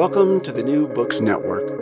Welcome 0.00 0.40
to 0.44 0.52
the 0.52 0.62
New 0.62 0.88
Books 0.88 1.20
Network. 1.20 1.78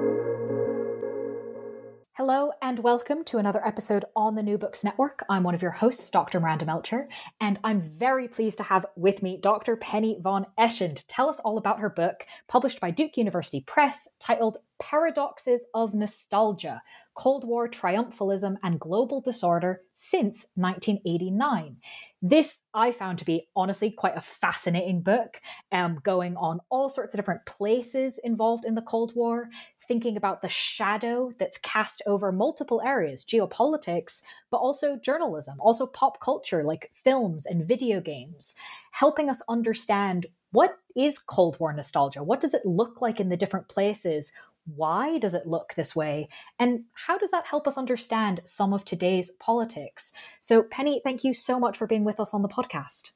Hello 2.14 2.50
and 2.60 2.80
welcome 2.80 3.22
to 3.26 3.38
another 3.38 3.64
episode 3.64 4.06
on 4.16 4.34
the 4.34 4.42
New 4.42 4.58
Books 4.58 4.82
Network. 4.82 5.22
I'm 5.30 5.44
one 5.44 5.54
of 5.54 5.62
your 5.62 5.70
hosts, 5.70 6.10
Dr. 6.10 6.40
Miranda 6.40 6.66
Melcher, 6.66 7.08
and 7.40 7.60
I'm 7.62 7.80
very 7.80 8.26
pleased 8.26 8.56
to 8.56 8.64
have 8.64 8.86
with 8.96 9.22
me 9.22 9.38
Dr. 9.40 9.76
Penny 9.76 10.18
von 10.20 10.46
Eschen 10.58 10.96
to 10.96 11.06
tell 11.06 11.28
us 11.28 11.38
all 11.38 11.58
about 11.58 11.78
her 11.78 11.90
book, 11.90 12.26
published 12.48 12.80
by 12.80 12.90
Duke 12.90 13.16
University 13.16 13.60
Press, 13.60 14.08
titled 14.18 14.58
Paradoxes 14.80 15.66
of 15.72 15.94
Nostalgia 15.94 16.82
Cold 17.14 17.46
War 17.46 17.68
Triumphalism 17.68 18.56
and 18.64 18.80
Global 18.80 19.20
Disorder 19.20 19.82
Since 19.92 20.46
1989. 20.56 21.76
This 22.20 22.62
I 22.74 22.90
found 22.90 23.18
to 23.20 23.24
be 23.24 23.48
honestly 23.54 23.92
quite 23.92 24.16
a 24.16 24.20
fascinating 24.20 25.02
book, 25.02 25.40
um, 25.70 26.00
going 26.02 26.36
on 26.36 26.60
all 26.68 26.88
sorts 26.88 27.14
of 27.14 27.18
different 27.18 27.46
places 27.46 28.18
involved 28.24 28.64
in 28.64 28.74
the 28.74 28.82
Cold 28.82 29.14
War, 29.14 29.48
thinking 29.86 30.16
about 30.16 30.42
the 30.42 30.48
shadow 30.48 31.30
that's 31.38 31.58
cast 31.58 32.02
over 32.06 32.32
multiple 32.32 32.82
areas, 32.84 33.24
geopolitics, 33.24 34.22
but 34.50 34.56
also 34.56 34.96
journalism, 34.96 35.58
also 35.60 35.86
pop 35.86 36.20
culture 36.20 36.64
like 36.64 36.90
films 36.92 37.46
and 37.46 37.64
video 37.64 38.00
games, 38.00 38.56
helping 38.90 39.30
us 39.30 39.40
understand 39.48 40.26
what 40.50 40.78
is 40.96 41.18
Cold 41.18 41.60
War 41.60 41.72
nostalgia? 41.72 42.22
What 42.22 42.40
does 42.40 42.54
it 42.54 42.64
look 42.64 43.00
like 43.00 43.20
in 43.20 43.28
the 43.28 43.36
different 43.36 43.68
places? 43.68 44.32
Why 44.74 45.18
does 45.18 45.34
it 45.34 45.46
look 45.46 45.74
this 45.74 45.96
way? 45.96 46.28
And 46.58 46.84
how 46.92 47.18
does 47.18 47.30
that 47.30 47.46
help 47.46 47.66
us 47.66 47.78
understand 47.78 48.42
some 48.44 48.72
of 48.72 48.84
today's 48.84 49.30
politics? 49.30 50.12
So, 50.40 50.62
Penny, 50.62 51.00
thank 51.02 51.24
you 51.24 51.34
so 51.34 51.58
much 51.58 51.76
for 51.76 51.86
being 51.86 52.04
with 52.04 52.20
us 52.20 52.34
on 52.34 52.42
the 52.42 52.48
podcast. 52.48 53.12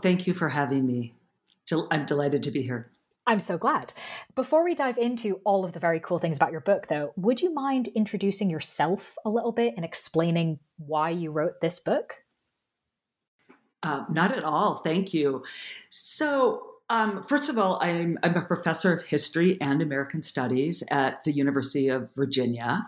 Thank 0.00 0.26
you 0.26 0.34
for 0.34 0.48
having 0.48 0.86
me. 0.86 1.14
I'm 1.90 2.06
delighted 2.06 2.42
to 2.44 2.50
be 2.50 2.62
here. 2.62 2.90
I'm 3.26 3.40
so 3.40 3.58
glad. 3.58 3.92
Before 4.34 4.64
we 4.64 4.74
dive 4.74 4.96
into 4.96 5.40
all 5.44 5.62
of 5.62 5.74
the 5.74 5.80
very 5.80 6.00
cool 6.00 6.18
things 6.18 6.38
about 6.38 6.50
your 6.50 6.62
book, 6.62 6.86
though, 6.88 7.12
would 7.16 7.42
you 7.42 7.52
mind 7.52 7.88
introducing 7.88 8.48
yourself 8.48 9.16
a 9.26 9.28
little 9.28 9.52
bit 9.52 9.74
and 9.76 9.84
explaining 9.84 10.60
why 10.78 11.10
you 11.10 11.30
wrote 11.30 11.60
this 11.60 11.78
book? 11.78 12.14
Uh, 13.82 14.04
not 14.10 14.36
at 14.36 14.44
all. 14.44 14.76
Thank 14.76 15.12
you. 15.12 15.44
So, 15.90 16.67
um, 16.90 17.22
first 17.24 17.48
of 17.48 17.58
all, 17.58 17.78
I'm, 17.80 18.18
I'm 18.22 18.36
a 18.36 18.42
professor 18.42 18.92
of 18.92 19.02
history 19.04 19.58
and 19.60 19.82
American 19.82 20.22
studies 20.22 20.82
at 20.90 21.24
the 21.24 21.32
University 21.32 21.88
of 21.88 22.14
Virginia, 22.14 22.86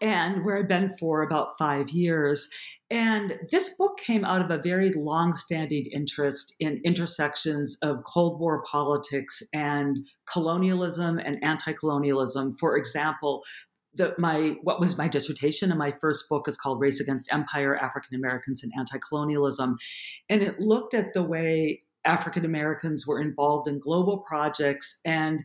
and 0.00 0.44
where 0.44 0.58
I've 0.58 0.68
been 0.68 0.96
for 0.98 1.22
about 1.22 1.56
five 1.58 1.90
years. 1.90 2.50
And 2.90 3.38
this 3.50 3.70
book 3.70 3.98
came 3.98 4.24
out 4.24 4.42
of 4.42 4.50
a 4.50 4.62
very 4.62 4.92
long-standing 4.92 5.86
interest 5.92 6.54
in 6.60 6.80
intersections 6.84 7.78
of 7.82 8.04
Cold 8.04 8.38
War 8.38 8.62
politics 8.62 9.42
and 9.52 10.06
colonialism 10.32 11.18
and 11.18 11.42
anti-colonialism. 11.42 12.56
For 12.60 12.76
example, 12.76 13.42
the, 13.94 14.14
my 14.18 14.56
what 14.62 14.78
was 14.78 14.98
my 14.98 15.08
dissertation 15.08 15.70
and 15.70 15.78
my 15.78 15.92
first 16.00 16.28
book 16.28 16.46
is 16.46 16.56
called 16.56 16.80
Race 16.80 17.00
Against 17.00 17.32
Empire: 17.32 17.76
African 17.76 18.14
Americans 18.14 18.62
and 18.62 18.72
Anti-Colonialism, 18.78 19.78
and 20.28 20.42
it 20.42 20.60
looked 20.60 20.94
at 20.94 21.14
the 21.14 21.22
way 21.22 21.80
African 22.06 22.44
Americans 22.44 23.06
were 23.06 23.20
involved 23.20 23.68
in 23.68 23.80
global 23.80 24.18
projects. 24.18 25.00
And 25.04 25.44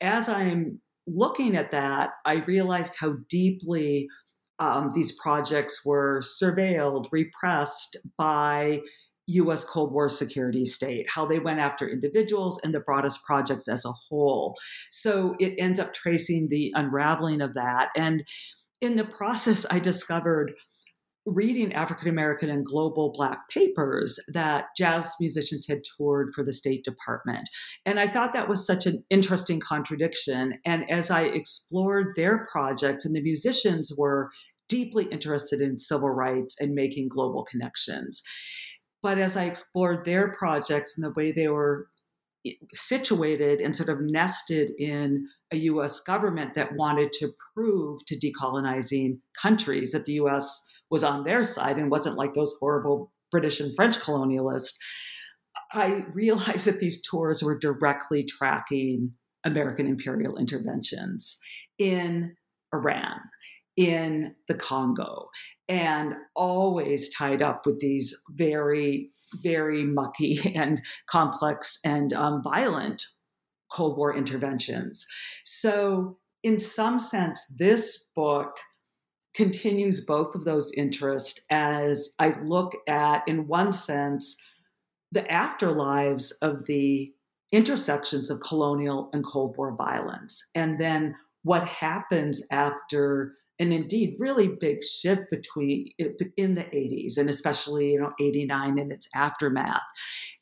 as 0.00 0.28
I'm 0.28 0.80
looking 1.06 1.56
at 1.56 1.70
that, 1.70 2.10
I 2.24 2.44
realized 2.46 2.94
how 2.98 3.16
deeply 3.28 4.08
um, 4.58 4.90
these 4.94 5.12
projects 5.12 5.84
were 5.84 6.22
surveilled, 6.22 7.08
repressed 7.12 7.96
by 8.16 8.80
US 9.28 9.64
Cold 9.64 9.92
War 9.92 10.08
security 10.08 10.64
state, 10.64 11.06
how 11.10 11.26
they 11.26 11.38
went 11.38 11.58
after 11.58 11.88
individuals 11.88 12.60
and 12.62 12.72
the 12.72 12.80
broadest 12.80 13.22
projects 13.24 13.68
as 13.68 13.84
a 13.84 13.92
whole. 13.92 14.54
So 14.90 15.34
it 15.40 15.54
ends 15.58 15.80
up 15.80 15.92
tracing 15.92 16.48
the 16.48 16.72
unraveling 16.74 17.40
of 17.40 17.54
that. 17.54 17.88
And 17.96 18.24
in 18.80 18.94
the 18.94 19.04
process, 19.04 19.66
I 19.70 19.78
discovered 19.78 20.54
reading 21.26 21.72
African 21.72 22.08
American 22.08 22.48
and 22.48 22.64
global 22.64 23.12
Black 23.12 23.48
papers 23.50 24.18
that 24.28 24.66
jazz 24.76 25.12
musicians 25.18 25.66
had 25.66 25.82
toured 25.96 26.32
for 26.32 26.44
the 26.44 26.52
State 26.52 26.84
Department. 26.84 27.48
And 27.84 27.98
I 27.98 28.06
thought 28.06 28.32
that 28.32 28.48
was 28.48 28.64
such 28.64 28.86
an 28.86 29.04
interesting 29.10 29.58
contradiction. 29.58 30.54
And 30.64 30.88
as 30.88 31.10
I 31.10 31.22
explored 31.22 32.12
their 32.14 32.46
projects, 32.50 33.04
and 33.04 33.14
the 33.14 33.20
musicians 33.20 33.92
were 33.96 34.30
deeply 34.68 35.04
interested 35.06 35.60
in 35.60 35.78
civil 35.78 36.10
rights 36.10 36.56
and 36.60 36.74
making 36.74 37.08
global 37.08 37.44
connections. 37.44 38.22
But 39.02 39.18
as 39.18 39.36
I 39.36 39.44
explored 39.44 40.04
their 40.04 40.32
projects 40.32 40.96
and 40.96 41.04
the 41.04 41.12
way 41.12 41.32
they 41.32 41.48
were 41.48 41.88
eh, 42.46 42.52
situated 42.72 43.60
and 43.60 43.76
sort 43.76 43.88
of 43.88 44.00
nested 44.00 44.72
in 44.78 45.28
a 45.52 45.56
US 45.58 46.00
government 46.00 46.54
that 46.54 46.74
wanted 46.74 47.12
to 47.14 47.32
prove 47.54 48.04
to 48.06 48.16
decolonizing 48.18 49.18
countries 49.40 49.92
that 49.92 50.04
the 50.04 50.14
US 50.14 50.66
was 50.90 51.04
on 51.04 51.24
their 51.24 51.44
side 51.44 51.78
and 51.78 51.90
wasn't 51.90 52.16
like 52.16 52.34
those 52.34 52.54
horrible 52.60 53.12
British 53.30 53.60
and 53.60 53.74
French 53.74 53.98
colonialists, 53.98 54.74
I 55.72 56.04
realized 56.12 56.66
that 56.66 56.80
these 56.80 57.02
tours 57.02 57.42
were 57.42 57.58
directly 57.58 58.24
tracking 58.24 59.12
American 59.44 59.86
imperial 59.86 60.36
interventions 60.36 61.38
in 61.78 62.34
Iran, 62.72 63.20
in 63.76 64.34
the 64.48 64.54
Congo, 64.54 65.28
and 65.68 66.14
always 66.34 67.14
tied 67.14 67.42
up 67.42 67.66
with 67.66 67.80
these 67.80 68.14
very, 68.30 69.10
very 69.42 69.84
mucky 69.84 70.40
and 70.54 70.80
complex 71.08 71.78
and 71.84 72.12
um, 72.12 72.42
violent 72.42 73.02
Cold 73.72 73.96
War 73.96 74.16
interventions. 74.16 75.04
So, 75.44 76.18
in 76.42 76.60
some 76.60 77.00
sense, 77.00 77.54
this 77.58 78.10
book 78.14 78.56
continues 79.36 80.04
both 80.04 80.34
of 80.34 80.44
those 80.44 80.72
interests 80.76 81.40
as 81.50 82.08
I 82.18 82.32
look 82.42 82.72
at, 82.88 83.22
in 83.28 83.46
one 83.46 83.72
sense, 83.72 84.42
the 85.12 85.22
afterlives 85.22 86.32
of 86.42 86.66
the 86.66 87.12
intersections 87.52 88.30
of 88.30 88.40
colonial 88.40 89.10
and 89.12 89.24
Cold 89.24 89.56
War 89.56 89.76
violence, 89.76 90.42
and 90.54 90.80
then 90.80 91.14
what 91.42 91.68
happens 91.68 92.42
after 92.50 93.34
an 93.58 93.72
indeed 93.72 94.16
really 94.18 94.48
big 94.48 94.82
shift 94.82 95.30
between 95.30 95.88
in 96.36 96.54
the 96.54 96.64
80s 96.64 97.16
and 97.16 97.30
especially 97.30 97.92
you 97.92 98.00
know 98.00 98.12
89 98.20 98.78
and 98.78 98.92
its 98.92 99.08
aftermath. 99.14 99.84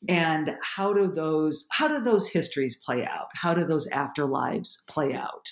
And 0.09 0.57
how 0.61 0.93
do 0.93 1.07
those 1.07 1.67
how 1.71 1.87
do 1.87 2.01
those 2.01 2.27
histories 2.27 2.79
play 2.83 3.05
out? 3.05 3.27
How 3.35 3.53
do 3.53 3.65
those 3.65 3.89
afterlives 3.89 4.85
play 4.87 5.13
out 5.13 5.49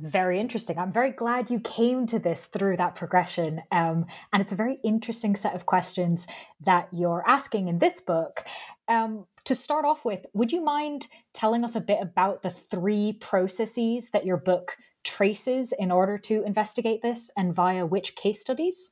very 0.00 0.38
interesting. 0.38 0.78
I'm 0.78 0.92
very 0.92 1.10
glad 1.10 1.50
you 1.50 1.60
came 1.60 2.06
to 2.08 2.18
this 2.18 2.46
through 2.46 2.76
that 2.76 2.94
progression. 2.94 3.62
Um, 3.72 4.06
and 4.32 4.42
it's 4.42 4.52
a 4.52 4.56
very 4.56 4.78
interesting 4.84 5.36
set 5.36 5.54
of 5.54 5.66
questions 5.66 6.26
that 6.64 6.88
you're 6.92 7.24
asking 7.26 7.68
in 7.68 7.78
this 7.78 8.00
book. 8.00 8.44
Um, 8.88 9.26
to 9.44 9.54
start 9.54 9.84
off 9.84 10.04
with, 10.04 10.26
would 10.34 10.52
you 10.52 10.62
mind 10.62 11.06
telling 11.32 11.64
us 11.64 11.76
a 11.76 11.80
bit 11.80 11.98
about 12.02 12.42
the 12.42 12.50
three 12.50 13.14
processes 13.14 14.10
that 14.10 14.26
your 14.26 14.36
book 14.36 14.76
traces 15.02 15.72
in 15.72 15.90
order 15.90 16.18
to 16.18 16.42
investigate 16.44 17.00
this 17.00 17.30
and 17.36 17.54
via 17.54 17.86
which 17.86 18.16
case 18.16 18.40
studies? 18.40 18.90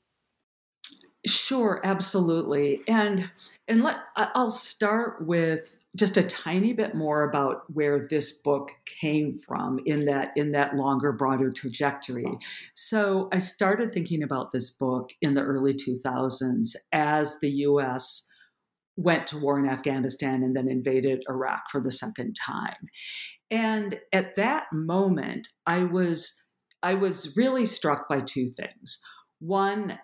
Sure, 1.27 1.81
absolutely. 1.85 2.83
And 2.87 3.31
and 3.67 3.83
let 3.83 4.01
I'll 4.15 4.51
start 4.51 5.27
with 5.27 5.79
just 5.97 6.19
a 6.19 6.23
tiny 6.23 6.75
bit 6.75 6.95
more 6.95 7.23
about 7.23 7.63
where 7.73 7.99
this 7.99 8.41
book 8.43 8.73
came 8.85 9.39
from 9.39 9.81
in 9.87 10.05
that 10.05 10.33
in 10.37 10.53
that 10.53 10.77
longer 10.77 11.13
broader 11.13 11.51
trajectory. 11.51 12.27
So 12.75 13.31
I 13.33 13.39
started 13.39 13.91
thinking 13.91 14.23
about 14.23 14.51
this 14.51 14.69
book 14.69 15.13
in 15.23 15.33
the 15.33 15.43
early 15.43 15.73
2000s 15.73 16.77
as 16.93 17.39
the 17.41 17.51
US 17.51 18.31
went 18.97 19.27
to 19.29 19.39
war 19.39 19.59
in 19.59 19.67
Afghanistan 19.69 20.43
and 20.43 20.55
then 20.55 20.69
invaded 20.69 21.25
Iraq 21.29 21.71
for 21.71 21.81
the 21.81 21.91
second 21.91 22.35
time. 22.35 22.89
And 23.51 23.99
at 24.13 24.37
that 24.37 24.65
moment 24.73 25.49
I 25.67 25.85
was 25.85 26.45
I 26.83 26.93
was 26.95 27.35
really 27.35 27.65
struck 27.65 28.11
by 28.11 28.21
two 28.21 28.49
things. 28.49 29.01
One, 29.41 29.99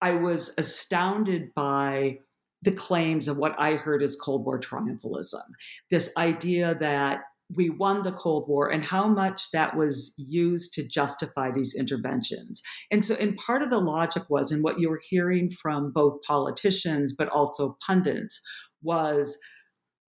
I 0.00 0.12
was 0.12 0.54
astounded 0.58 1.54
by 1.54 2.18
the 2.62 2.72
claims 2.72 3.28
of 3.28 3.38
what 3.38 3.54
I 3.58 3.72
heard 3.72 4.02
as 4.02 4.16
Cold 4.16 4.44
War 4.44 4.58
triumphalism. 4.58 5.42
This 5.90 6.10
idea 6.16 6.76
that 6.80 7.20
we 7.54 7.70
won 7.70 8.02
the 8.02 8.12
Cold 8.12 8.48
War 8.48 8.68
and 8.68 8.84
how 8.84 9.06
much 9.06 9.50
that 9.52 9.76
was 9.76 10.14
used 10.16 10.72
to 10.74 10.86
justify 10.86 11.52
these 11.52 11.74
interventions. 11.74 12.60
And 12.90 13.04
so, 13.04 13.14
and 13.14 13.36
part 13.36 13.62
of 13.62 13.70
the 13.70 13.78
logic 13.78 14.24
was, 14.28 14.50
and 14.50 14.64
what 14.64 14.80
you 14.80 14.90
were 14.90 15.00
hearing 15.08 15.50
from 15.50 15.92
both 15.92 16.22
politicians 16.22 17.14
but 17.16 17.28
also 17.28 17.76
pundits, 17.86 18.40
was 18.82 19.38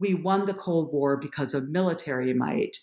we 0.01 0.15
won 0.15 0.47
the 0.47 0.55
Cold 0.55 0.93
War 0.93 1.17
because 1.17 1.55
of 1.55 1.69
military 1.69 2.35
might. 2.35 2.77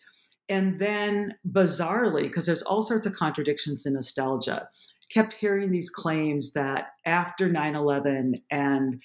And 0.48 0.80
then, 0.80 1.34
bizarrely, 1.46 2.24
because 2.24 2.46
there's 2.46 2.62
all 2.62 2.82
sorts 2.82 3.08
of 3.08 3.16
contradictions 3.16 3.86
in 3.86 3.94
nostalgia, 3.94 4.70
kept 5.12 5.34
hearing 5.34 5.72
these 5.72 5.90
claims 5.90 6.54
that 6.54 6.90
after 7.06 7.50
9 7.50 7.76
11 7.76 8.42
and 8.52 9.02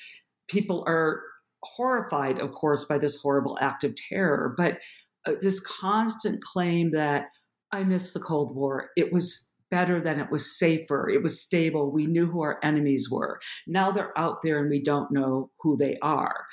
people 0.49 0.85
are 0.87 1.23
horrified, 1.62 2.38
of 2.38 2.52
course, 2.52 2.85
by 2.85 2.99
this 2.99 3.20
horrible 3.20 3.58
act 3.61 3.85
of 3.85 3.94
terror, 3.94 4.55
but 4.56 4.79
uh, 5.26 5.35
this 5.41 5.61
constant 5.61 6.43
claim 6.43 6.91
that 6.93 7.26
I 7.73 7.85
miss 7.85 8.12
the 8.12 8.20
Cold 8.20 8.56
War. 8.56 8.91
It 8.97 9.12
was 9.12 9.52
better 9.70 10.00
than 10.00 10.19
it 10.19 10.31
was 10.31 10.58
safer. 10.58 11.08
It 11.08 11.23
was 11.23 11.41
stable. 11.41 11.93
We 11.93 12.06
knew 12.06 12.26
who 12.26 12.43
our 12.43 12.58
enemies 12.62 13.08
were. 13.11 13.41
Now 13.67 13.93
they're 13.93 14.19
out 14.19 14.38
there 14.43 14.58
and 14.58 14.70
we 14.70 14.82
don't 14.82 15.12
know 15.12 15.50
who 15.61 15.76
they 15.76 15.97
are. 16.02 16.47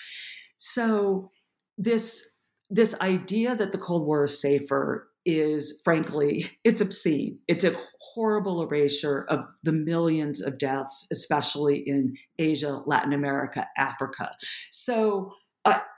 So 0.57 1.31
this 1.77 2.35
this 2.69 2.93
idea 2.99 3.55
that 3.55 3.71
the 3.71 3.77
Cold 3.77 4.05
War 4.05 4.25
is 4.25 4.41
safer 4.41 5.07
is 5.27 5.81
frankly 5.83 6.49
it's 6.63 6.81
obscene. 6.81 7.37
It's 7.47 7.65
a 7.65 7.75
horrible 7.99 8.63
erasure 8.63 9.25
of 9.29 9.45
the 9.61 9.73
millions 9.73 10.41
of 10.41 10.57
deaths 10.57 11.05
especially 11.11 11.83
in 11.85 12.15
asia 12.39 12.81
latin 12.85 13.13
america 13.13 13.67
africa. 13.77 14.31
So 14.71 15.33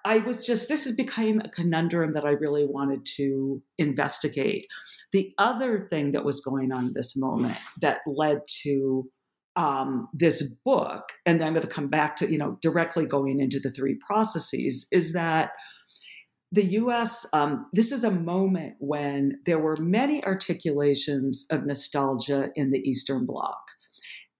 I, 0.04 0.18
was 0.26 0.44
just 0.44 0.68
this 0.68 0.86
has 0.86 0.96
become 0.96 1.42
a 1.42 1.50
conundrum 1.50 2.14
that 2.14 2.26
i 2.26 2.32
really 2.32 2.66
wanted 2.66 3.06
to 3.18 3.62
investigate. 3.78 4.66
The 5.12 5.32
other 5.38 5.80
thing 5.80 6.12
that 6.12 6.26
was 6.26 6.42
going 6.42 6.72
on 6.72 6.88
in 6.88 6.94
this 6.94 7.16
moment 7.16 7.58
that 7.82 8.00
led 8.08 8.40
to 8.64 9.08
um, 9.56 10.08
this 10.14 10.42
book 10.66 11.10
and 11.26 11.40
then 11.40 11.48
i'm 11.48 11.54
going 11.54 11.68
to 11.68 11.72
come 11.72 11.90
back 11.90 12.16
to 12.16 12.32
you 12.32 12.38
know 12.38 12.58
directly 12.62 13.06
going 13.06 13.40
into 13.40 13.60
the 13.60 13.70
three 13.70 14.00
processes 14.08 14.88
is 14.92 15.14
that 15.14 15.52
the 16.52 16.66
US, 16.66 17.28
um, 17.34 17.66
this 17.74 17.92
is 17.92 18.04
a 18.04 18.12
moment 18.12 18.76
when 18.80 19.40
there 19.46 19.60
were 19.60 19.76
many 19.76 20.24
articulations 20.26 21.46
of 21.52 21.66
nostalgia 21.66 22.50
in 22.56 22.70
the 22.70 22.80
Eastern 22.90 23.26
Bloc. 23.26 23.58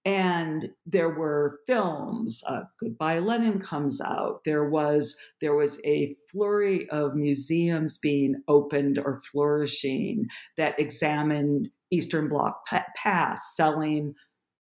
And 0.04 0.70
there 0.86 1.10
were 1.10 1.60
films. 1.66 2.42
Uh, 2.48 2.62
Goodbye 2.82 3.18
Lenin 3.18 3.60
comes 3.60 4.00
out. 4.00 4.40
There 4.46 4.68
was 4.68 5.14
there 5.42 5.54
was 5.54 5.78
a 5.84 6.16
flurry 6.32 6.88
of 6.88 7.14
museums 7.14 7.98
being 7.98 8.36
opened 8.48 8.98
or 8.98 9.20
flourishing 9.30 10.26
that 10.56 10.80
examined 10.80 11.68
Eastern 11.90 12.30
Bloc 12.30 12.64
past, 12.96 13.42
selling 13.54 14.14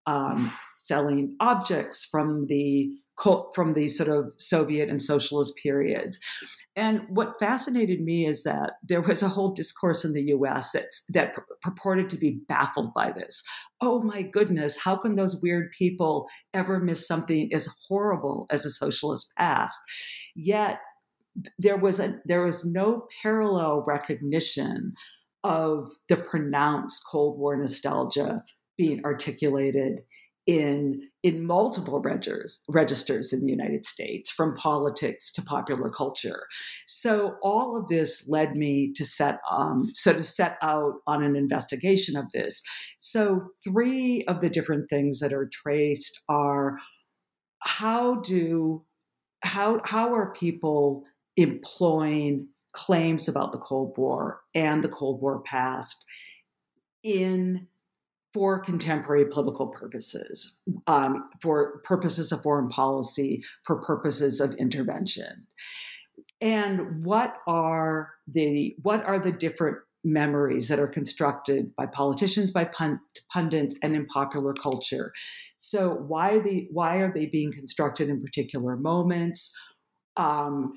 um, 0.06 0.50
selling 0.78 1.36
objects 1.38 2.04
from 2.04 2.46
the 2.46 2.90
from 3.54 3.74
the 3.74 3.88
sort 3.88 4.08
of 4.08 4.32
Soviet 4.36 4.88
and 4.88 5.00
socialist 5.00 5.54
periods. 5.62 6.18
And 6.74 7.02
what 7.08 7.38
fascinated 7.40 8.02
me 8.02 8.26
is 8.26 8.44
that 8.44 8.72
there 8.86 9.00
was 9.00 9.22
a 9.22 9.28
whole 9.28 9.52
discourse 9.52 10.04
in 10.04 10.12
the 10.12 10.24
US 10.34 10.72
that, 10.72 10.88
that 11.08 11.34
purported 11.62 12.10
to 12.10 12.16
be 12.16 12.40
baffled 12.46 12.92
by 12.92 13.12
this. 13.12 13.42
Oh 13.80 14.02
my 14.02 14.22
goodness, 14.22 14.76
how 14.76 14.96
can 14.96 15.14
those 15.14 15.40
weird 15.40 15.70
people 15.78 16.28
ever 16.52 16.78
miss 16.78 17.06
something 17.06 17.50
as 17.54 17.68
horrible 17.88 18.46
as 18.50 18.66
a 18.66 18.70
socialist 18.70 19.32
past? 19.38 19.78
Yet 20.34 20.80
there 21.58 21.78
was 21.78 21.98
a, 21.98 22.20
there 22.26 22.44
was 22.44 22.64
no 22.64 23.06
parallel 23.22 23.84
recognition 23.86 24.92
of 25.42 25.90
the 26.08 26.16
pronounced 26.16 27.02
Cold 27.10 27.38
War 27.38 27.56
nostalgia 27.56 28.42
being 28.76 29.02
articulated 29.04 30.00
in 30.46 31.02
in 31.22 31.44
multiple 31.44 32.00
registers 32.00 32.62
registers 32.68 33.32
in 33.32 33.40
the 33.40 33.50
United 33.50 33.84
States, 33.84 34.30
from 34.30 34.54
politics 34.54 35.32
to 35.32 35.42
popular 35.42 35.90
culture. 35.90 36.44
So 36.86 37.36
all 37.42 37.76
of 37.76 37.88
this 37.88 38.28
led 38.28 38.56
me 38.56 38.92
to 38.94 39.04
set 39.04 39.40
um, 39.50 39.90
so 39.94 40.12
to 40.12 40.22
set 40.22 40.56
out 40.62 40.94
on 41.06 41.22
an 41.22 41.34
investigation 41.34 42.16
of 42.16 42.30
this. 42.32 42.62
So 42.96 43.40
three 43.64 44.24
of 44.28 44.40
the 44.40 44.48
different 44.48 44.88
things 44.88 45.20
that 45.20 45.32
are 45.32 45.50
traced 45.52 46.20
are 46.28 46.78
how 47.60 48.20
do 48.20 48.84
how 49.42 49.80
how 49.84 50.14
are 50.14 50.32
people 50.32 51.04
employing 51.36 52.48
claims 52.72 53.26
about 53.26 53.52
the 53.52 53.58
Cold 53.58 53.94
War 53.96 54.40
and 54.54 54.84
the 54.84 54.88
Cold 54.88 55.20
War 55.20 55.40
past 55.40 56.04
in 57.02 57.66
for 58.36 58.58
contemporary 58.58 59.24
political 59.24 59.68
purposes, 59.68 60.60
um, 60.86 61.26
for 61.40 61.78
purposes 61.84 62.30
of 62.32 62.42
foreign 62.42 62.68
policy, 62.68 63.42
for 63.64 63.80
purposes 63.80 64.42
of 64.42 64.54
intervention. 64.56 65.46
And 66.42 67.02
what 67.02 67.38
are 67.48 68.10
the 68.28 68.76
what 68.82 69.02
are 69.06 69.18
the 69.18 69.32
different 69.32 69.78
memories 70.04 70.68
that 70.68 70.78
are 70.78 70.86
constructed 70.86 71.74
by 71.76 71.86
politicians, 71.86 72.50
by 72.50 72.68
pundits, 73.32 73.74
and 73.82 73.96
in 73.96 74.04
popular 74.04 74.52
culture? 74.52 75.12
So 75.56 75.94
why 75.94 76.38
the 76.38 76.68
why 76.70 76.96
are 76.96 77.14
they 77.14 77.24
being 77.24 77.52
constructed 77.52 78.10
in 78.10 78.20
particular 78.20 78.76
moments? 78.76 79.50
Um, 80.18 80.74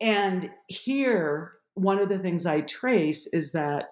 and 0.00 0.48
here, 0.68 1.54
one 1.74 1.98
of 1.98 2.08
the 2.08 2.20
things 2.20 2.46
I 2.46 2.60
trace 2.60 3.26
is 3.32 3.50
that 3.50 3.86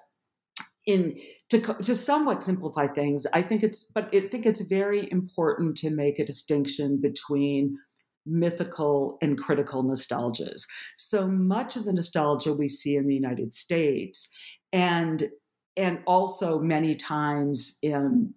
in 0.89 1.21
to, 1.51 1.61
to 1.61 1.95
somewhat 1.95 2.43
simplify 2.43 2.87
things, 2.87 3.27
I 3.33 3.43
think 3.43 3.63
it's, 3.63 3.85
but 3.95 4.13
I 4.15 4.21
think 4.21 4.45
it's 4.45 4.61
very 4.63 5.11
important 5.11 5.77
to 5.79 5.91
make 5.91 6.19
a 6.19 6.27
distinction 6.27 7.01
between 7.01 7.79
mythical 8.27 9.17
and 9.23 9.39
critical 9.39 9.85
nostalgias. 9.85 10.63
So 10.97 11.29
much 11.29 11.77
of 11.77 11.85
the 11.85 11.93
nostalgia 11.93 12.53
we 12.53 12.69
see 12.69 12.97
in 12.97 13.07
the 13.07 13.15
United 13.15 13.55
States, 13.55 14.29
and 14.73 15.29
and 15.77 16.01
also 16.07 16.59
many 16.59 16.95
times 16.95 17.79
in 17.83 18.35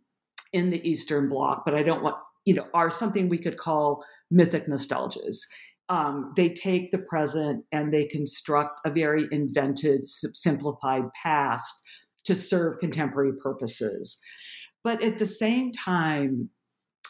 in 0.53 0.69
the 0.69 0.87
Eastern 0.87 1.29
Bloc, 1.29 1.63
but 1.65 1.73
I 1.73 1.83
don't 1.83 2.03
want 2.03 2.17
you 2.45 2.53
know 2.53 2.67
are 2.73 2.91
something 2.91 3.29
we 3.29 3.37
could 3.37 3.57
call 3.57 4.03
mythic 4.29 4.67
nostalgias. 4.67 5.39
Um, 5.89 6.31
they 6.37 6.47
take 6.47 6.91
the 6.91 6.99
present 6.99 7.65
and 7.73 7.93
they 7.93 8.05
construct 8.05 8.79
a 8.85 8.89
very 8.89 9.27
invented, 9.29 10.05
simplified 10.05 11.03
past 11.21 11.83
to 12.25 12.35
serve 12.35 12.79
contemporary 12.79 13.33
purposes. 13.33 14.21
But 14.83 15.03
at 15.03 15.17
the 15.17 15.25
same 15.25 15.71
time, 15.71 16.49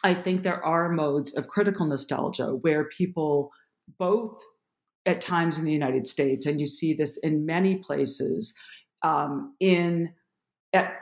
I 0.04 0.14
think 0.14 0.42
there 0.42 0.64
are 0.64 0.90
modes 0.90 1.36
of 1.36 1.48
critical 1.48 1.86
nostalgia 1.86 2.48
where 2.48 2.84
people 2.84 3.50
both 3.98 4.42
at 5.06 5.20
times 5.20 5.58
in 5.58 5.64
the 5.64 5.72
United 5.72 6.06
States, 6.06 6.46
and 6.46 6.60
you 6.60 6.66
see 6.66 6.94
this 6.94 7.16
in 7.18 7.46
many 7.46 7.76
places 7.76 8.58
um, 9.02 9.54
in 9.60 10.12
at, 10.72 10.92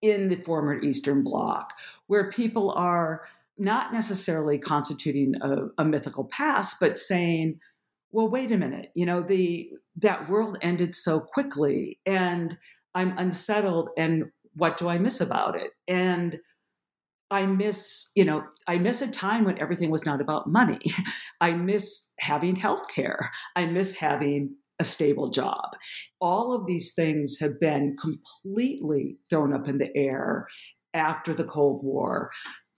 in 0.00 0.28
the 0.28 0.36
former 0.36 0.80
Eastern 0.80 1.22
Bloc, 1.22 1.72
where 2.06 2.30
people 2.30 2.70
are 2.72 3.24
not 3.58 3.92
necessarily 3.92 4.58
constituting 4.58 5.34
a, 5.42 5.68
a 5.78 5.84
mythical 5.84 6.24
past, 6.24 6.76
but 6.80 6.96
saying, 6.96 7.58
"Well, 8.10 8.28
wait 8.28 8.52
a 8.52 8.56
minute, 8.56 8.90
you 8.94 9.06
know, 9.06 9.20
the 9.20 9.70
that 9.96 10.28
world 10.28 10.58
ended 10.62 10.94
so 10.94 11.20
quickly, 11.20 11.98
and 12.06 12.56
I'm 12.94 13.16
unsettled 13.18 13.90
and 13.96 14.24
what 14.54 14.76
do 14.76 14.88
I 14.88 14.98
miss 14.98 15.20
about 15.20 15.56
it? 15.56 15.70
And 15.88 16.38
I 17.30 17.46
miss, 17.46 18.10
you 18.14 18.26
know, 18.26 18.44
I 18.66 18.76
miss 18.76 19.00
a 19.00 19.10
time 19.10 19.44
when 19.44 19.58
everything 19.58 19.90
was 19.90 20.04
not 20.04 20.20
about 20.20 20.48
money. 20.48 20.80
I 21.40 21.52
miss 21.52 22.12
having 22.18 22.56
health 22.56 22.88
care. 22.94 23.30
I 23.56 23.64
miss 23.66 23.96
having 23.96 24.56
a 24.78 24.84
stable 24.84 25.30
job. 25.30 25.70
All 26.20 26.52
of 26.52 26.66
these 26.66 26.94
things 26.94 27.38
have 27.40 27.58
been 27.58 27.96
completely 27.96 29.16
thrown 29.30 29.54
up 29.54 29.68
in 29.68 29.78
the 29.78 29.96
air 29.96 30.46
after 30.92 31.32
the 31.32 31.44
Cold 31.44 31.82
War 31.82 32.30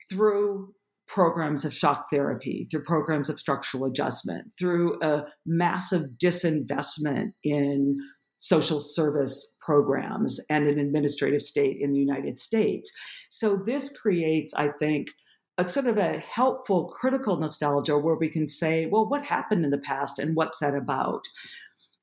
through 0.09 0.73
programs 1.09 1.65
of 1.65 1.75
shock 1.75 2.07
therapy, 2.11 2.67
through 2.71 2.85
programs 2.85 3.29
of 3.29 3.39
structural 3.39 3.85
adjustment, 3.85 4.53
through 4.59 4.99
a 5.03 5.25
massive 5.45 6.03
disinvestment 6.23 7.33
in 7.43 7.99
social 8.45 8.79
service 8.79 9.57
programs 9.63 10.39
and 10.51 10.69
an 10.69 10.79
administrative 10.79 11.41
state 11.41 11.79
in 11.81 11.95
the 11.95 11.99
United 11.99 12.39
States. 12.39 12.93
So 13.31 13.57
this 13.57 13.97
creates, 13.97 14.53
I 14.53 14.69
think, 14.69 15.09
a 15.57 15.67
sort 15.67 15.87
of 15.87 15.97
a 15.97 16.19
helpful 16.19 16.89
critical 16.89 17.39
nostalgia 17.39 17.97
where 17.97 18.17
we 18.17 18.29
can 18.29 18.47
say, 18.47 18.85
well, 18.85 19.09
what 19.09 19.25
happened 19.25 19.65
in 19.65 19.71
the 19.71 19.79
past 19.79 20.19
and 20.19 20.37
what's 20.37 20.59
that 20.59 20.75
about? 20.75 21.23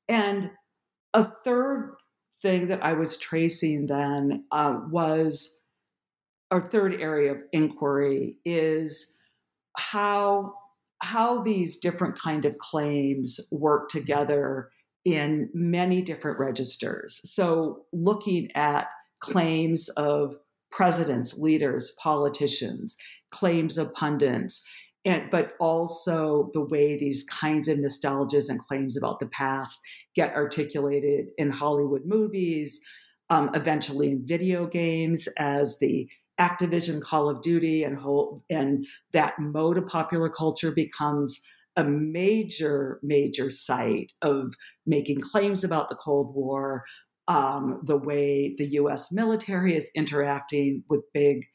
And 0.08 0.50
a 1.14 1.28
third 1.44 1.94
thing 2.42 2.66
that 2.68 2.82
I 2.82 2.94
was 2.94 3.18
tracing 3.18 3.86
then 3.86 4.44
uh, 4.50 4.80
was 4.90 5.60
our 6.50 6.60
third 6.60 7.00
area 7.00 7.32
of 7.32 7.38
inquiry 7.52 8.36
is 8.44 9.16
how 9.76 10.54
how 11.04 11.42
these 11.42 11.78
different 11.78 12.18
kind 12.18 12.44
of 12.44 12.56
claims 12.58 13.40
work 13.50 13.88
together 13.88 14.70
in 15.04 15.48
many 15.52 16.02
different 16.02 16.38
registers. 16.38 17.20
So 17.24 17.86
looking 17.92 18.48
at 18.54 18.88
claims 19.20 19.88
of 19.90 20.36
presidents, 20.70 21.38
leaders, 21.38 21.92
politicians, 22.02 22.96
claims 23.30 23.78
of 23.78 23.92
pundits, 23.94 24.68
and 25.04 25.30
but 25.30 25.52
also 25.58 26.50
the 26.52 26.64
way 26.64 26.96
these 26.96 27.24
kinds 27.24 27.68
of 27.68 27.78
nostalgias 27.78 28.48
and 28.48 28.60
claims 28.60 28.96
about 28.96 29.18
the 29.18 29.26
past 29.26 29.80
get 30.14 30.34
articulated 30.34 31.26
in 31.38 31.50
Hollywood 31.50 32.02
movies, 32.04 32.80
um, 33.30 33.50
eventually 33.54 34.10
in 34.10 34.26
video 34.26 34.66
games 34.66 35.28
as 35.38 35.78
the 35.78 36.08
Activision 36.40 37.02
Call 37.02 37.28
of 37.28 37.42
Duty 37.42 37.84
and 37.84 37.98
whole 37.98 38.44
and 38.50 38.86
that 39.12 39.38
mode 39.38 39.78
of 39.78 39.86
popular 39.86 40.28
culture 40.28 40.70
becomes 40.70 41.44
a 41.76 41.84
major, 41.84 43.00
major 43.02 43.50
site 43.50 44.12
of 44.22 44.54
making 44.86 45.20
claims 45.20 45.64
about 45.64 45.88
the 45.88 45.94
Cold 45.94 46.34
War, 46.34 46.84
um, 47.28 47.80
the 47.84 47.96
way 47.96 48.54
the 48.56 48.66
US 48.72 49.12
military 49.12 49.76
is 49.76 49.90
interacting 49.94 50.84
with 50.88 51.00
big 51.14 51.46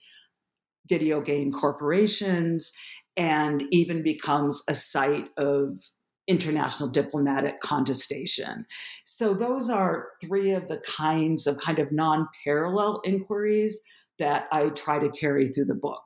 video 0.89 1.21
game 1.21 1.51
corporations, 1.51 2.71
and 3.15 3.63
even 3.71 4.03
becomes 4.03 4.62
a 4.67 4.75
site 4.75 5.29
of 5.38 5.81
international 6.27 6.89
diplomatic 6.89 7.59
contestation. 7.62 8.65
So, 9.05 9.33
those 9.33 9.69
are 9.69 10.09
three 10.21 10.51
of 10.51 10.67
the 10.67 10.81
kinds 10.86 11.47
of 11.47 11.57
kind 11.57 11.79
of 11.79 11.91
non 11.91 12.27
parallel 12.43 13.01
inquiries 13.03 13.81
that 14.19 14.47
I 14.51 14.69
try 14.69 15.00
to 15.00 15.09
carry 15.09 15.50
through 15.50 15.65
the 15.65 15.75
book 15.75 16.03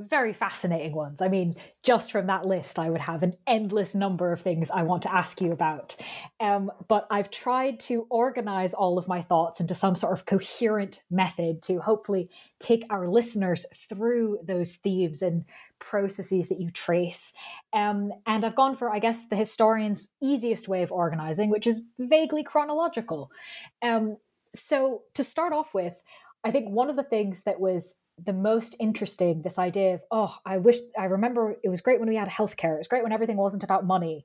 very 0.00 0.32
fascinating 0.32 0.94
ones. 0.94 1.22
I 1.22 1.28
mean, 1.28 1.54
just 1.84 2.10
from 2.10 2.26
that 2.26 2.44
list, 2.44 2.78
I 2.78 2.90
would 2.90 3.00
have 3.00 3.22
an 3.22 3.32
endless 3.46 3.94
number 3.94 4.32
of 4.32 4.40
things 4.40 4.70
I 4.70 4.82
want 4.82 5.02
to 5.02 5.14
ask 5.14 5.40
you 5.40 5.52
about. 5.52 5.96
Um, 6.40 6.70
but 6.88 7.06
I've 7.10 7.30
tried 7.30 7.78
to 7.80 8.06
organize 8.10 8.74
all 8.74 8.98
of 8.98 9.06
my 9.06 9.22
thoughts 9.22 9.60
into 9.60 9.74
some 9.74 9.94
sort 9.94 10.12
of 10.12 10.26
coherent 10.26 11.02
method 11.10 11.62
to 11.64 11.78
hopefully 11.78 12.28
take 12.58 12.84
our 12.90 13.08
listeners 13.08 13.66
through 13.88 14.40
those 14.44 14.74
themes 14.76 15.22
and 15.22 15.44
processes 15.78 16.48
that 16.48 16.58
you 16.58 16.70
trace. 16.70 17.32
Um, 17.72 18.12
and 18.26 18.44
I've 18.44 18.56
gone 18.56 18.74
for, 18.74 18.90
I 18.90 18.98
guess, 18.98 19.28
the 19.28 19.36
historian's 19.36 20.08
easiest 20.20 20.66
way 20.66 20.82
of 20.82 20.90
organizing, 20.90 21.50
which 21.50 21.66
is 21.66 21.82
vaguely 21.98 22.42
chronological. 22.42 23.30
Um, 23.80 24.16
so, 24.54 25.02
to 25.14 25.24
start 25.24 25.52
off 25.52 25.74
with, 25.74 26.02
I 26.44 26.50
think 26.50 26.68
one 26.68 26.90
of 26.90 26.96
the 26.96 27.02
things 27.02 27.44
that 27.44 27.60
was 27.60 27.96
the 28.22 28.32
most 28.32 28.76
interesting 28.78 29.42
this 29.42 29.58
idea 29.58 29.94
of 29.94 30.02
oh 30.10 30.36
i 30.46 30.56
wish 30.56 30.76
i 30.98 31.04
remember 31.04 31.56
it 31.64 31.68
was 31.68 31.80
great 31.80 31.98
when 31.98 32.08
we 32.08 32.16
had 32.16 32.28
healthcare. 32.28 32.74
It 32.74 32.78
was 32.78 32.88
great 32.88 33.02
when 33.02 33.12
everything 33.12 33.36
wasn't 33.36 33.64
about 33.64 33.86
money. 33.86 34.24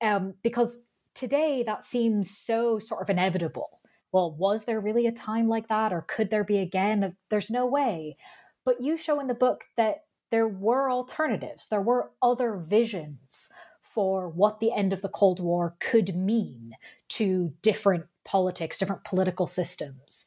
Um, 0.00 0.34
because 0.42 0.82
today 1.14 1.62
that 1.64 1.84
seems 1.84 2.30
so 2.30 2.78
sort 2.78 3.02
of 3.02 3.10
inevitable. 3.10 3.80
Well 4.12 4.34
was 4.34 4.64
there 4.64 4.80
really 4.80 5.06
a 5.06 5.12
time 5.12 5.48
like 5.48 5.68
that 5.68 5.92
or 5.92 6.02
could 6.02 6.30
there 6.30 6.44
be 6.44 6.58
again? 6.58 7.16
There's 7.30 7.50
no 7.50 7.66
way. 7.66 8.16
But 8.64 8.80
you 8.80 8.96
show 8.96 9.20
in 9.20 9.28
the 9.28 9.34
book 9.34 9.64
that 9.76 10.04
there 10.30 10.48
were 10.48 10.90
alternatives. 10.90 11.68
There 11.68 11.80
were 11.80 12.10
other 12.20 12.56
visions 12.56 13.50
for 13.80 14.28
what 14.28 14.60
the 14.60 14.72
end 14.72 14.92
of 14.92 15.02
the 15.02 15.08
cold 15.08 15.40
war 15.40 15.74
could 15.80 16.14
mean 16.14 16.72
to 17.08 17.52
different 17.62 18.04
politics 18.24 18.76
different 18.76 19.02
political 19.04 19.46
systems 19.46 20.26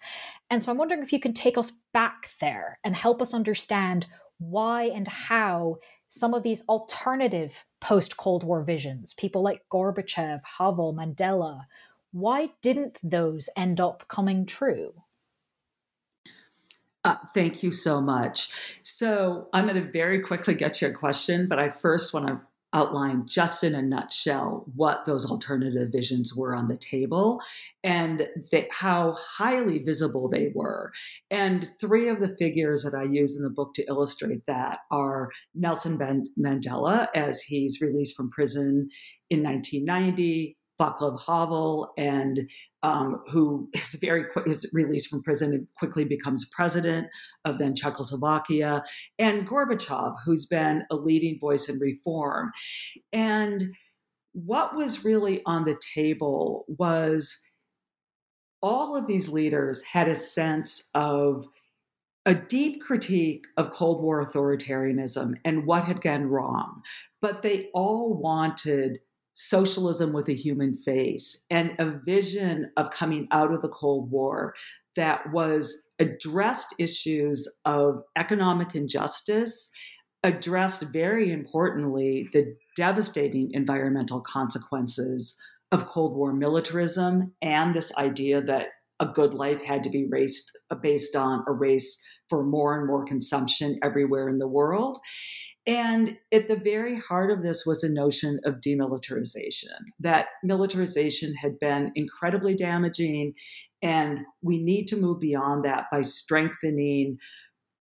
and 0.51 0.61
so 0.61 0.69
I'm 0.69 0.77
wondering 0.77 1.01
if 1.01 1.13
you 1.13 1.19
can 1.19 1.33
take 1.33 1.57
us 1.57 1.71
back 1.93 2.31
there 2.41 2.77
and 2.83 2.93
help 2.93 3.21
us 3.21 3.33
understand 3.33 4.05
why 4.37 4.83
and 4.83 5.07
how 5.07 5.77
some 6.09 6.33
of 6.33 6.43
these 6.43 6.61
alternative 6.67 7.63
post 7.79 8.17
Cold 8.17 8.43
War 8.43 8.61
visions, 8.61 9.13
people 9.13 9.41
like 9.41 9.63
Gorbachev, 9.71 10.41
Havel, 10.57 10.93
Mandela, 10.93 11.61
why 12.11 12.49
didn't 12.61 12.99
those 13.01 13.49
end 13.55 13.79
up 13.79 14.09
coming 14.09 14.45
true? 14.45 14.93
Uh, 17.05 17.15
thank 17.33 17.63
you 17.63 17.71
so 17.71 18.01
much. 18.01 18.49
So, 18.83 19.47
I'm 19.53 19.67
going 19.67 19.81
to 19.81 19.89
very 19.89 20.19
quickly 20.19 20.53
get 20.53 20.73
to 20.73 20.87
your 20.87 20.95
question, 20.95 21.47
but 21.47 21.59
I 21.59 21.69
first 21.69 22.13
want 22.13 22.27
to 22.27 22.41
outline 22.73 23.25
just 23.27 23.63
in 23.63 23.75
a 23.75 23.81
nutshell 23.81 24.65
what 24.75 25.05
those 25.05 25.29
alternative 25.29 25.89
visions 25.91 26.33
were 26.35 26.55
on 26.55 26.67
the 26.67 26.77
table 26.77 27.39
and 27.83 28.27
how 28.71 29.17
highly 29.19 29.79
visible 29.79 30.29
they 30.29 30.51
were. 30.55 30.91
And 31.29 31.69
three 31.79 32.07
of 32.07 32.19
the 32.19 32.35
figures 32.37 32.83
that 32.83 32.97
I 32.97 33.03
use 33.03 33.35
in 33.37 33.43
the 33.43 33.49
book 33.49 33.73
to 33.75 33.85
illustrate 33.87 34.45
that 34.47 34.79
are 34.89 35.29
Nelson 35.53 35.97
Mandela, 36.39 37.07
as 37.13 37.41
he's 37.41 37.81
released 37.81 38.15
from 38.15 38.31
prison 38.31 38.89
in 39.29 39.43
1990, 39.43 40.57
Václav 40.79 41.21
Havel, 41.25 41.93
and 41.97 42.49
um, 42.83 43.21
who 43.31 43.69
is 43.73 43.95
very 44.01 44.23
quick, 44.23 44.47
is 44.47 44.69
released 44.73 45.09
from 45.09 45.23
prison 45.23 45.53
and 45.53 45.67
quickly 45.77 46.03
becomes 46.03 46.45
president 46.45 47.07
of 47.45 47.57
then 47.57 47.75
Czechoslovakia, 47.75 48.83
and 49.19 49.47
Gorbachev, 49.47 50.15
who's 50.25 50.45
been 50.45 50.83
a 50.91 50.95
leading 50.95 51.39
voice 51.39 51.69
in 51.69 51.79
reform. 51.79 52.51
And 53.13 53.75
what 54.33 54.75
was 54.75 55.05
really 55.05 55.41
on 55.45 55.65
the 55.65 55.79
table 55.93 56.65
was 56.67 57.37
all 58.61 58.95
of 58.95 59.07
these 59.07 59.29
leaders 59.29 59.83
had 59.83 60.07
a 60.07 60.15
sense 60.15 60.89
of 60.93 61.47
a 62.25 62.35
deep 62.35 62.81
critique 62.81 63.45
of 63.57 63.71
Cold 63.71 64.01
War 64.01 64.23
authoritarianism 64.23 65.33
and 65.43 65.65
what 65.65 65.85
had 65.85 66.01
gone 66.01 66.25
wrong, 66.25 66.81
but 67.19 67.41
they 67.41 67.69
all 67.73 68.13
wanted 68.13 68.99
socialism 69.33 70.13
with 70.13 70.27
a 70.27 70.35
human 70.35 70.77
face 70.77 71.45
and 71.49 71.73
a 71.79 71.99
vision 72.05 72.71
of 72.77 72.91
coming 72.91 73.27
out 73.31 73.53
of 73.53 73.61
the 73.61 73.69
Cold 73.69 74.11
War 74.11 74.53
that 74.95 75.31
was 75.31 75.83
addressed 75.99 76.75
issues 76.79 77.47
of 77.65 78.03
economic 78.17 78.75
injustice, 78.75 79.71
addressed 80.23 80.83
very 80.83 81.31
importantly 81.31 82.27
the 82.33 82.55
devastating 82.75 83.49
environmental 83.53 84.21
consequences 84.21 85.37
of 85.71 85.87
Cold 85.87 86.15
War 86.15 86.33
militarism 86.33 87.33
and 87.41 87.73
this 87.73 87.95
idea 87.97 88.41
that 88.41 88.67
a 88.99 89.05
good 89.05 89.33
life 89.33 89.61
had 89.63 89.81
to 89.83 89.89
be 89.89 90.05
raced, 90.05 90.51
based 90.81 91.15
on 91.15 91.43
a 91.47 91.51
race 91.51 92.03
for 92.29 92.43
more 92.43 92.77
and 92.77 92.85
more 92.85 93.03
consumption 93.03 93.79
everywhere 93.83 94.29
in 94.29 94.37
the 94.37 94.47
world. 94.47 94.99
And 95.67 96.17
at 96.31 96.47
the 96.47 96.55
very 96.55 96.99
heart 96.99 97.29
of 97.29 97.43
this 97.43 97.65
was 97.65 97.83
a 97.83 97.91
notion 97.91 98.39
of 98.45 98.61
demilitarization, 98.61 99.77
that 99.99 100.27
militarization 100.43 101.35
had 101.35 101.59
been 101.59 101.91
incredibly 101.93 102.55
damaging, 102.55 103.33
and 103.81 104.19
we 104.41 104.61
need 104.61 104.87
to 104.87 104.97
move 104.97 105.19
beyond 105.19 105.63
that 105.65 105.85
by 105.91 106.01
strengthening 106.01 107.19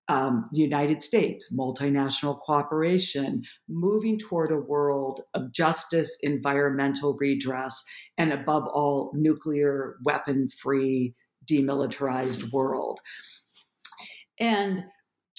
um, 0.09 0.43
the 0.51 0.59
United 0.59 1.03
States, 1.03 1.55
multinational 1.55 2.39
cooperation, 2.39 3.43
moving 3.69 4.17
toward 4.17 4.51
a 4.51 4.57
world 4.57 5.21
of 5.35 5.53
justice, 5.53 6.17
environmental 6.21 7.15
redress, 7.17 7.83
and 8.17 8.33
above 8.33 8.63
all, 8.73 9.11
nuclear 9.13 9.97
weapon 10.03 10.49
free, 10.61 11.13
demilitarized 11.49 12.51
world. 12.51 12.99
And 14.39 14.85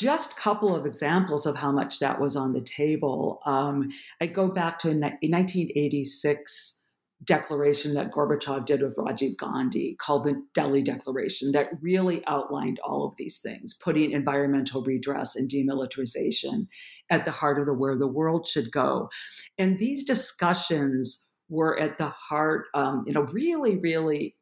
just 0.00 0.32
a 0.32 0.36
couple 0.36 0.74
of 0.74 0.86
examples 0.86 1.46
of 1.46 1.56
how 1.56 1.70
much 1.70 1.98
that 1.98 2.20
was 2.20 2.36
on 2.36 2.52
the 2.52 2.60
table. 2.60 3.40
Um, 3.44 3.90
I 4.20 4.26
go 4.26 4.48
back 4.48 4.78
to 4.80 4.88
a 4.88 4.94
1986 4.94 6.82
declaration 7.22 7.92
that 7.92 8.10
Gorbachev 8.10 8.64
did 8.64 8.80
with 8.80 8.96
Rajiv 8.96 9.36
Gandhi 9.36 9.94
called 10.00 10.24
the 10.24 10.42
Delhi 10.54 10.82
Declaration 10.82 11.52
that 11.52 11.68
really 11.82 12.26
outlined 12.26 12.80
all 12.82 13.04
of 13.04 13.14
these 13.16 13.40
things, 13.42 13.74
putting 13.74 14.12
environmental 14.12 14.82
redress 14.82 15.36
and 15.36 15.48
demilitarization 15.48 16.66
at 17.10 17.26
the 17.26 17.30
heart 17.30 17.58
of 17.58 17.66
the 17.66 17.74
where 17.74 17.98
the 17.98 18.06
world 18.06 18.48
should 18.48 18.72
go. 18.72 19.10
And 19.58 19.78
these 19.78 20.04
discussions 20.04 21.28
were 21.50 21.78
at 21.78 21.98
the 21.98 22.08
heart, 22.08 22.66
um, 22.72 23.02
you 23.06 23.12
know, 23.12 23.24
really, 23.24 23.76
really 23.76 24.34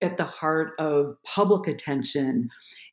at 0.00 0.16
the 0.16 0.24
heart 0.24 0.74
of 0.78 1.16
public 1.24 1.66
attention 1.66 2.48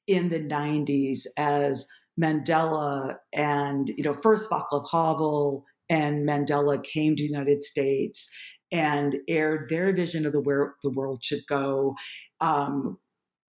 in 0.07 0.29
the 0.29 0.39
90s 0.39 1.27
as 1.37 1.87
Mandela 2.19 3.15
and, 3.33 3.89
you 3.95 4.03
know, 4.03 4.13
first 4.13 4.49
Václav 4.49 4.85
Havel 4.91 5.65
and 5.89 6.27
Mandela 6.27 6.83
came 6.83 7.15
to 7.15 7.23
the 7.23 7.29
United 7.29 7.63
States 7.63 8.35
and 8.71 9.17
aired 9.27 9.69
their 9.69 9.93
vision 9.95 10.25
of 10.25 10.33
the 10.33 10.41
where 10.41 10.73
the 10.83 10.91
world 10.91 11.23
should 11.23 11.45
go. 11.47 11.95
Um, 12.41 12.99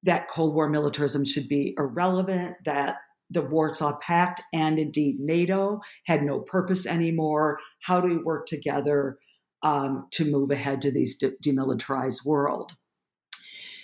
that 0.03 0.31
Cold 0.31 0.55
War 0.55 0.69
militarism 0.69 1.25
should 1.27 1.49
be 1.49 1.75
irrelevant, 1.77 2.57
that 2.65 2.97
the 3.29 3.43
Warsaw 3.43 3.99
Pact 3.99 4.41
and 4.53 4.79
indeed 4.79 5.21
NATO 5.21 5.81
had 6.07 6.23
no 6.23 6.41
purpose 6.41 6.87
anymore. 6.87 7.59
How 7.83 8.01
do 8.01 8.09
we 8.09 8.17
work 8.17 8.47
together 8.47 9.19
um, 9.63 10.07
to 10.13 10.25
move 10.25 10.51
ahead 10.51 10.81
to 10.83 10.91
this 10.91 11.17
de- 11.17 11.33
demilitarized 11.45 12.25
world? 12.25 12.73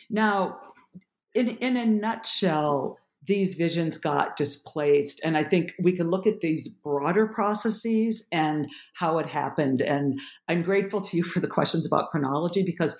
Now, 0.09 0.59
in, 1.35 1.49
in 1.49 1.76
a 1.76 1.85
nutshell, 1.85 2.99
these 3.26 3.54
visions 3.54 3.99
got 3.99 4.37
displaced. 4.37 5.21
And 5.25 5.37
I 5.37 5.42
think 5.42 5.75
we 5.83 5.92
can 5.92 6.11
look 6.11 6.26
at 6.26 6.40
these 6.40 6.68
broader 6.68 7.26
processes 7.26 8.26
and 8.33 8.66
how 8.95 9.18
it 9.18 9.26
happened. 9.26 9.80
And 9.80 10.14
I'm 10.49 10.62
grateful 10.62 11.00
to 11.00 11.16
you 11.16 11.23
for 11.23 11.40
the 11.40 11.49
questions 11.49 11.87
about 11.87 12.11
chronology 12.11 12.62
because 12.62 12.97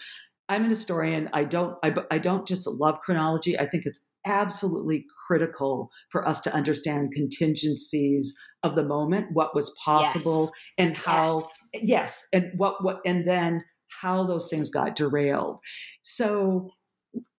I'm 0.49 0.65
an 0.65 0.71
historian. 0.71 1.29
I 1.33 1.45
don't 1.45 1.77
I, 1.83 1.95
I 2.11 2.19
don't 2.19 2.47
just 2.47 2.67
love 2.67 2.99
chronology. 3.01 3.59
I 3.59 3.67
think 3.67 3.85
it's 3.87 4.01
absolutely 4.25 5.07
critical 5.27 5.91
for 6.11 6.27
us 6.27 6.41
to 6.41 6.55
understand 6.55 7.13
contingencies 7.13 8.37
of 8.63 8.75
the 8.75 8.85
moment, 8.85 9.29
what 9.33 9.55
was 9.55 9.73
possible, 9.85 10.51
yes. 10.53 10.87
and 10.87 10.97
how 10.97 11.43
yes. 11.73 11.83
yes, 11.83 12.29
and 12.33 12.53
what 12.57 12.83
what 12.85 13.01
and 13.07 13.27
then 13.27 13.63
how 14.01 14.25
those 14.25 14.51
things 14.51 14.71
got 14.71 14.97
derailed. 14.97 15.61
So, 16.03 16.71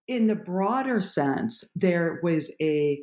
in 0.08 0.28
the 0.28 0.36
broader 0.36 1.00
sense, 1.00 1.70
there 1.76 2.20
was 2.24 2.56
a 2.62 3.02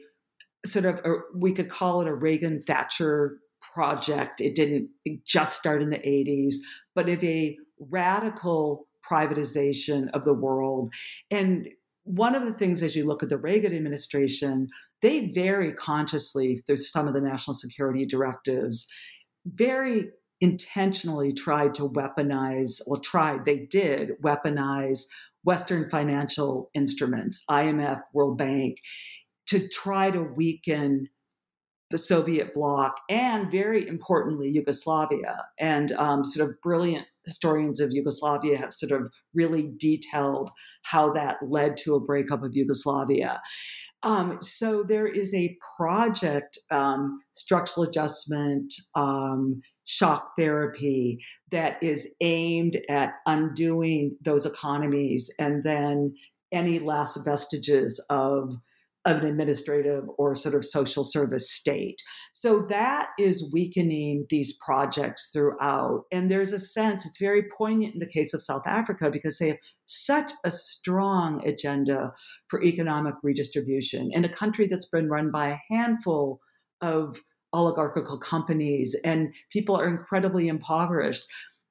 sort 0.65 0.87
of 0.87 1.01
a, 1.05 1.19
we 1.35 1.53
could 1.53 1.69
call 1.69 2.01
it 2.01 2.09
a 2.09 2.15
Reagan 2.15 2.61
Thatcher 2.61 3.39
project. 3.75 4.41
It 4.41 4.55
didn't 4.55 4.89
just 5.25 5.57
start 5.57 5.83
in 5.83 5.91
the 5.91 5.99
80s, 5.99 6.55
but 6.95 7.09
of 7.09 7.23
a 7.23 7.57
radical 7.79 8.87
privatization 9.09 10.09
of 10.13 10.25
the 10.25 10.35
world. 10.35 10.93
And 11.31 11.69
one 12.05 12.35
of 12.35 12.45
the 12.45 12.53
things 12.53 12.83
as 12.83 12.97
you 12.97 13.07
look 13.07 13.23
at 13.23 13.29
the 13.29 13.39
Reagan 13.39 13.75
administration, 13.75 14.69
they 15.03 15.31
very 15.33 15.73
consciously, 15.73 16.63
through 16.67 16.79
some 16.79 17.09
of 17.09 17.15
the 17.15 17.21
national 17.21 17.55
security 17.55 18.07
directives, 18.07 18.87
very 19.47 20.11
intentionally 20.41 21.33
tried 21.33 21.75
to 21.75 21.89
weaponize, 21.89 22.81
well, 22.87 23.01
tried, 23.01 23.45
they 23.45 23.67
did 23.67 24.13
weaponize 24.23 25.05
Western 25.45 25.89
financial 25.89 26.71
instruments, 26.75 27.43
IMF, 27.51 28.01
World 28.13 28.37
Bank, 28.37 28.79
to 29.47 29.69
try 29.69 30.11
to 30.11 30.23
weaken 30.23 31.09
the 31.91 31.99
Soviet 31.99 32.55
bloc 32.55 32.97
and, 33.09 33.51
very 33.51 33.87
importantly, 33.87 34.51
Yugoslavia. 34.51 35.45
And 35.61 35.93
um, 35.93 36.25
sort 36.25 36.49
of 36.49 36.61
brilliant 36.61 37.07
historians 37.25 37.79
of 37.81 37.91
Yugoslavia 37.93 38.59
have 38.59 38.73
sort 38.73 38.93
of 39.01 39.13
really 39.35 39.71
detailed 39.79 40.51
how 40.83 41.13
that 41.13 41.37
led 41.47 41.77
to 41.79 41.95
a 41.95 42.01
breakup 42.01 42.43
of 42.43 42.55
Yugoslavia. 42.55 43.41
Um, 44.03 44.39
so 44.41 44.83
there 44.83 45.07
is 45.07 45.33
a 45.35 45.57
project, 45.77 46.59
um, 46.71 47.21
structural 47.33 47.87
adjustment, 47.87 48.75
um, 48.95 49.63
shock 49.85 50.33
therapy, 50.37 51.19
that 51.55 51.81
is 51.81 52.13
aimed 52.21 52.81
at 52.89 53.13
undoing 53.27 54.17
those 54.21 54.45
economies 54.45 55.33
and 55.39 55.63
then 55.63 56.13
any 56.51 56.81
last 56.81 57.25
vestiges 57.25 58.05
of 58.11 58.57
of 59.07 59.19
an 59.19 59.27
administrative 59.27 60.05
or 60.17 60.35
sort 60.35 60.55
of 60.55 60.65
social 60.65 61.05
service 61.05 61.53
state. 61.53 62.01
So 62.33 62.63
that 62.71 63.11
is 63.19 63.51
weakening 63.53 64.25
these 64.31 64.57
projects 64.65 65.29
throughout. 65.31 66.05
And 66.11 66.31
there's 66.31 66.55
a 66.55 66.59
sense, 66.59 67.05
it's 67.05 67.19
very 67.19 67.43
poignant 67.55 67.93
in 67.93 67.99
the 67.99 68.07
case 68.07 68.33
of 68.33 68.43
South 68.43 68.63
Africa 68.67 69.11
because 69.11 69.37
they 69.37 69.49
have 69.49 69.59
such 69.85 70.33
a 70.43 70.51
strong 70.51 71.47
agenda 71.47 72.15
for 72.49 72.63
economic 72.63 73.15
redistribution 73.23 74.09
in 74.11 74.25
a 74.25 74.35
country 74.35 74.67
that's 74.67 74.89
been 74.89 75.11
run 75.11 75.31
by 75.31 75.49
a 75.51 75.75
handful 75.75 76.41
of 76.81 77.19
oligarchical 77.55 78.19
companies 78.19 78.97
and 79.05 79.33
people 79.51 79.79
are 79.79 79.89
incredibly 79.89 80.49
impoverished. 80.49 81.25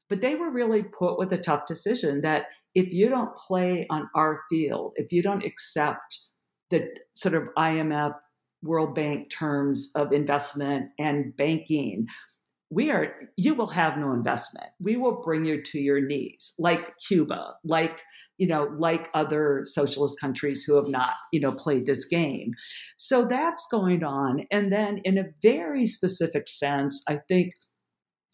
But 0.09 0.21
they 0.21 0.35
were 0.35 0.51
really 0.51 0.83
put 0.83 1.17
with 1.17 1.31
a 1.31 1.37
tough 1.37 1.65
decision 1.67 2.21
that 2.21 2.45
if 2.75 2.93
you 2.93 3.09
don't 3.09 3.35
play 3.35 3.85
on 3.89 4.09
our 4.15 4.41
field, 4.49 4.93
if 4.95 5.11
you 5.11 5.21
don't 5.21 5.45
accept 5.45 6.19
the 6.69 6.87
sort 7.13 7.35
of 7.35 7.43
IMF, 7.57 8.13
World 8.63 8.95
Bank 8.95 9.29
terms 9.29 9.91
of 9.93 10.13
investment 10.13 10.89
and 10.97 11.35
banking, 11.35 12.07
we 12.71 12.89
are 12.89 13.13
you 13.37 13.53
will 13.53 13.67
have 13.67 13.97
no 13.97 14.13
investment. 14.13 14.69
We 14.79 14.95
will 14.95 15.21
bring 15.21 15.45
you 15.45 15.61
to 15.61 15.79
your 15.79 15.99
knees, 15.99 16.53
like 16.57 16.93
Cuba, 17.07 17.49
like 17.63 17.99
you 18.37 18.47
know, 18.47 18.73
like 18.77 19.09
other 19.13 19.61
socialist 19.63 20.19
countries 20.19 20.63
who 20.63 20.75
have 20.75 20.87
not, 20.87 21.13
you 21.31 21.39
know, 21.39 21.51
played 21.51 21.85
this 21.85 22.05
game. 22.05 22.53
So 22.97 23.25
that's 23.25 23.67
going 23.69 24.03
on. 24.03 24.45
And 24.51 24.71
then 24.71 24.99
in 24.99 25.17
a 25.17 25.27
very 25.41 25.85
specific 25.85 26.47
sense, 26.47 27.03
I 27.07 27.19
think 27.27 27.53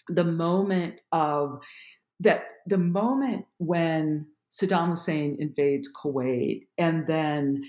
the 0.08 0.26
moment 0.26 0.96
of 1.12 1.60
that 2.20 2.44
the 2.66 2.78
moment 2.78 3.46
when 3.58 4.28
Saddam 4.52 4.90
Hussein 4.90 5.36
invades 5.40 5.90
Kuwait 5.94 6.62
and 6.78 7.06
then 7.08 7.64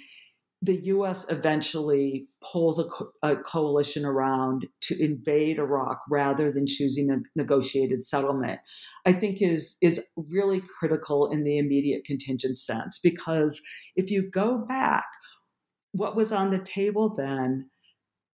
the 0.63 0.77
U.S. 0.85 1.27
eventually 1.31 2.27
pulls 2.43 2.79
a, 2.79 2.85
co- 2.85 3.13
a, 3.23 3.37
coalition 3.37 4.05
around 4.05 4.67
to 4.83 5.03
invade 5.03 5.59
Iraq 5.59 6.01
rather 6.11 6.53
than 6.53 6.67
choosing 6.67 7.11
a 7.11 7.19
negotiated 7.35 8.05
settlement, 8.05 8.61
I 9.07 9.13
think 9.13 9.41
is 9.41 9.77
is 9.81 10.07
really 10.17 10.61
critical 10.79 11.31
in 11.31 11.45
the 11.45 11.57
immediate 11.57 12.05
contingent 12.05 12.59
sense 12.59 12.99
because 13.03 13.63
if 13.97 14.11
you 14.11 14.29
go 14.31 14.59
back, 14.59 15.07
what 15.93 16.15
was 16.15 16.31
on 16.31 16.51
the 16.51 16.59
table 16.59 17.15
then 17.15 17.71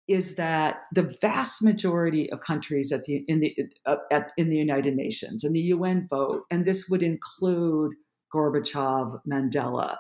is 0.07 0.35
that 0.35 0.77
the 0.93 1.15
vast 1.21 1.63
majority 1.63 2.31
of 2.31 2.39
countries 2.39 2.91
at 2.91 3.03
the 3.03 3.23
in 3.27 3.39
the 3.39 3.55
uh, 3.85 3.97
at, 4.11 4.31
in 4.35 4.49
the 4.49 4.57
United 4.57 4.95
Nations 4.95 5.43
and 5.43 5.55
the 5.55 5.61
UN 5.61 6.07
vote, 6.09 6.43
and 6.49 6.65
this 6.65 6.88
would 6.89 7.03
include 7.03 7.91
Gorbachev, 8.33 9.19
Mandela 9.31 9.95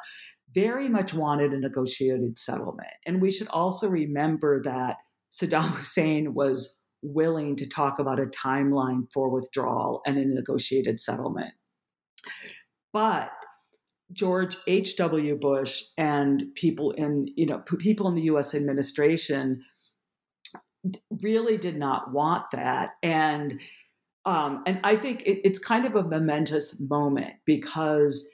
very 0.55 0.89
much 0.89 1.13
wanted 1.13 1.51
a 1.51 1.59
negotiated 1.59 2.39
settlement. 2.39 2.87
And 3.05 3.21
we 3.21 3.31
should 3.31 3.49
also 3.49 3.89
remember 3.89 4.61
that 4.63 4.97
Saddam 5.31 5.69
Hussein 5.75 6.33
was 6.33 6.83
willing 7.01 7.55
to 7.57 7.69
talk 7.69 7.99
about 7.99 8.19
a 8.19 8.25
timeline 8.25 9.03
for 9.13 9.29
withdrawal 9.29 10.01
and 10.07 10.17
a 10.17 10.25
negotiated 10.25 10.99
settlement. 10.99 11.53
But 12.93 13.29
George 14.11 14.57
H.W. 14.67 15.35
Bush 15.35 15.83
and 15.97 16.45
people 16.55 16.91
in, 16.91 17.27
you 17.35 17.45
know, 17.45 17.59
people 17.59 18.07
in 18.07 18.13
the 18.13 18.23
US 18.23 18.55
administration 18.55 19.63
really 21.21 21.57
did 21.57 21.77
not 21.77 22.11
want 22.11 22.45
that. 22.51 22.91
And 23.03 23.59
um, 24.25 24.63
and 24.65 24.79
I 24.83 24.95
think 24.95 25.21
it, 25.21 25.41
it's 25.47 25.59
kind 25.59 25.85
of 25.85 25.95
a 25.95 26.03
momentous 26.03 26.81
moment 26.81 27.33
because 27.45 28.27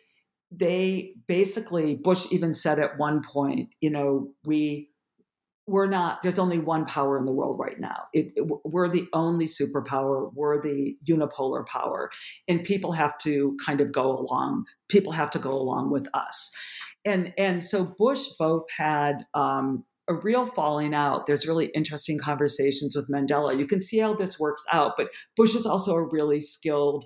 they 0.52 1.14
basically 1.28 1.96
bush 1.96 2.28
even 2.32 2.54
said 2.54 2.78
at 2.78 2.98
one 2.98 3.22
point 3.24 3.70
you 3.80 3.90
know 3.90 4.34
we 4.46 4.92
we're 5.68 5.88
not 5.88 6.22
there's 6.22 6.40
only 6.40 6.60
one 6.60 6.86
power 6.86 7.18
in 7.18 7.26
the 7.26 7.32
world 7.32 7.58
right 7.60 7.80
now. 7.80 8.04
It, 8.14 8.34
it, 8.36 8.46
we're 8.66 8.90
the 8.90 9.08
only 9.14 9.46
superpower 9.46 10.32
we're 10.34 10.62
the 10.62 10.96
unipolar 11.08 11.66
power 11.66 12.10
and 12.48 12.64
people 12.64 12.92
have 12.94 13.18
to 13.20 13.58
kind 13.66 13.80
of 13.80 13.92
go 13.92 14.12
along 14.12 14.66
people 14.90 15.14
have 15.14 15.30
to 15.32 15.40
go 15.40 15.54
along 15.54 15.92
with 15.92 16.08
us. 16.14 16.52
And 17.06 17.34
and 17.38 17.64
so 17.64 17.96
bush 17.98 18.28
both 18.38 18.66
had 18.78 19.26
um, 19.34 19.86
a 20.10 20.16
real 20.16 20.46
falling 20.46 20.94
out. 20.94 21.26
There's 21.26 21.48
really 21.48 21.68
interesting 21.68 22.20
conversations 22.20 22.96
with 22.96 23.10
mandela. 23.10 23.58
You 23.58 23.66
can 23.66 23.82
see 23.82 24.00
how 24.00 24.14
this 24.14 24.40
works 24.40 24.66
out 24.74 24.94
but 24.98 25.10
bush 25.38 25.56
is 25.56 25.66
also 25.66 25.94
a 25.94 26.06
really 26.06 26.42
skilled 26.42 27.06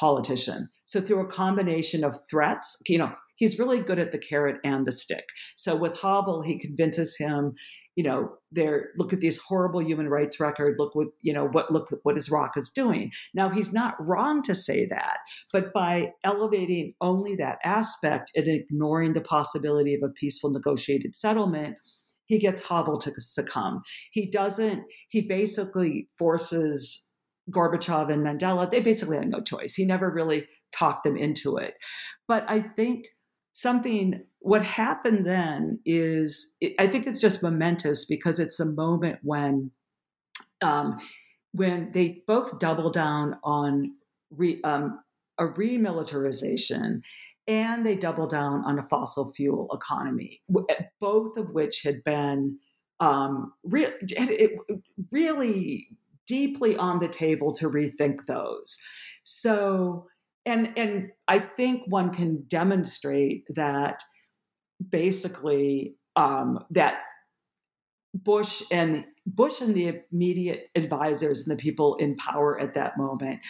politician. 0.00 0.70
So 0.84 1.00
through 1.00 1.20
a 1.20 1.30
combination 1.30 2.02
of 2.02 2.16
threats, 2.28 2.76
you 2.88 2.98
know, 2.98 3.14
he's 3.36 3.58
really 3.58 3.80
good 3.80 3.98
at 3.98 4.10
the 4.10 4.18
carrot 4.18 4.56
and 4.64 4.86
the 4.86 4.92
stick. 4.92 5.24
So 5.54 5.76
with 5.76 6.00
Havel, 6.00 6.42
he 6.42 6.58
convinces 6.58 7.16
him, 7.18 7.52
you 7.96 8.04
know, 8.04 8.30
there 8.50 8.90
look 8.96 9.12
at 9.12 9.20
this 9.20 9.38
horrible 9.38 9.82
human 9.82 10.08
rights 10.08 10.40
record. 10.40 10.76
Look 10.78 10.94
what 10.94 11.08
you 11.22 11.32
know 11.32 11.48
what 11.48 11.70
look 11.70 11.88
what 12.02 12.16
Iraq 12.16 12.56
is 12.56 12.70
doing. 12.70 13.10
Now 13.34 13.50
he's 13.50 13.72
not 13.72 13.94
wrong 14.00 14.42
to 14.44 14.54
say 14.54 14.86
that, 14.86 15.18
but 15.52 15.72
by 15.74 16.12
elevating 16.24 16.94
only 17.00 17.36
that 17.36 17.58
aspect 17.64 18.30
and 18.34 18.46
ignoring 18.48 19.12
the 19.12 19.20
possibility 19.20 19.94
of 19.94 20.02
a 20.02 20.12
peaceful 20.12 20.50
negotiated 20.50 21.14
settlement, 21.14 21.76
he 22.26 22.38
gets 22.38 22.66
Havel 22.66 22.98
to 23.00 23.12
succumb. 23.18 23.82
He 24.12 24.30
doesn't. 24.30 24.84
He 25.08 25.22
basically 25.22 26.08
forces 26.16 27.09
Gorbachev 27.50 28.10
and 28.12 28.24
Mandela, 28.24 28.70
they 28.70 28.80
basically 28.80 29.16
had 29.16 29.28
no 29.28 29.40
choice. 29.40 29.74
He 29.74 29.84
never 29.84 30.10
really 30.10 30.46
talked 30.72 31.04
them 31.04 31.16
into 31.16 31.56
it. 31.56 31.74
But 32.28 32.44
I 32.48 32.60
think 32.60 33.06
something, 33.52 34.24
what 34.38 34.64
happened 34.64 35.26
then 35.26 35.80
is, 35.84 36.56
I 36.78 36.86
think 36.86 37.06
it's 37.06 37.20
just 37.20 37.42
momentous 37.42 38.04
because 38.04 38.38
it's 38.38 38.60
a 38.60 38.66
moment 38.66 39.18
when, 39.22 39.72
um, 40.62 40.98
when 41.52 41.90
they 41.92 42.22
both 42.26 42.58
double 42.58 42.90
down 42.90 43.36
on 43.42 43.84
re, 44.30 44.60
um, 44.62 45.00
a 45.38 45.44
remilitarization 45.44 47.00
and 47.48 47.84
they 47.84 47.96
double 47.96 48.28
down 48.28 48.62
on 48.64 48.78
a 48.78 48.86
fossil 48.88 49.32
fuel 49.32 49.68
economy, 49.72 50.40
both 51.00 51.36
of 51.36 51.50
which 51.50 51.82
had 51.82 52.04
been 52.04 52.58
um, 53.00 53.52
re- 53.64 53.88
it, 54.02 54.52
really 55.10 55.88
deeply 56.30 56.76
on 56.76 57.00
the 57.00 57.08
table 57.08 57.52
to 57.52 57.68
rethink 57.68 58.26
those. 58.26 58.78
So, 59.24 60.06
and 60.46 60.72
and 60.76 61.10
I 61.26 61.40
think 61.40 61.82
one 61.86 62.10
can 62.12 62.44
demonstrate 62.46 63.44
that 63.48 64.00
basically 64.90 65.96
um, 66.14 66.64
that 66.70 67.00
Bush 68.14 68.62
and 68.70 69.04
Bush 69.26 69.60
and 69.60 69.74
the 69.74 70.00
immediate 70.12 70.68
advisors 70.76 71.46
and 71.46 71.58
the 71.58 71.62
people 71.62 71.96
in 71.96 72.16
power 72.16 72.58
at 72.60 72.74
that 72.74 72.96
moment, 72.96 73.40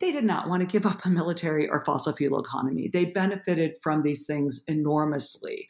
they 0.00 0.12
did 0.12 0.24
not 0.24 0.48
want 0.48 0.60
to 0.60 0.72
give 0.72 0.86
up 0.86 1.04
a 1.06 1.08
military 1.08 1.68
or 1.68 1.84
fossil 1.86 2.12
fuel 2.12 2.38
economy. 2.38 2.90
They 2.92 3.06
benefited 3.06 3.72
from 3.82 4.02
these 4.02 4.26
things 4.26 4.62
enormously. 4.68 5.66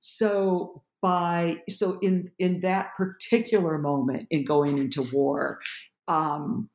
So 0.00 0.82
by 1.04 1.58
so 1.68 1.98
in 2.00 2.30
in 2.38 2.60
that 2.60 2.94
particular 2.96 3.76
moment 3.76 4.26
in 4.30 4.42
going 4.42 4.78
into 4.78 5.02
war, 5.12 5.60
um, 6.08 6.70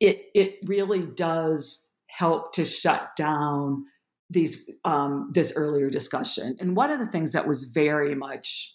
it 0.00 0.24
it 0.34 0.56
really 0.66 1.06
does 1.06 1.92
help 2.08 2.52
to 2.52 2.64
shut 2.64 3.10
down 3.16 3.84
these 4.28 4.68
um, 4.84 5.30
this 5.32 5.52
earlier 5.54 5.88
discussion. 5.88 6.56
And 6.58 6.74
one 6.74 6.90
of 6.90 6.98
the 6.98 7.06
things 7.06 7.30
that 7.30 7.46
was 7.46 7.70
very 7.72 8.16
much 8.16 8.74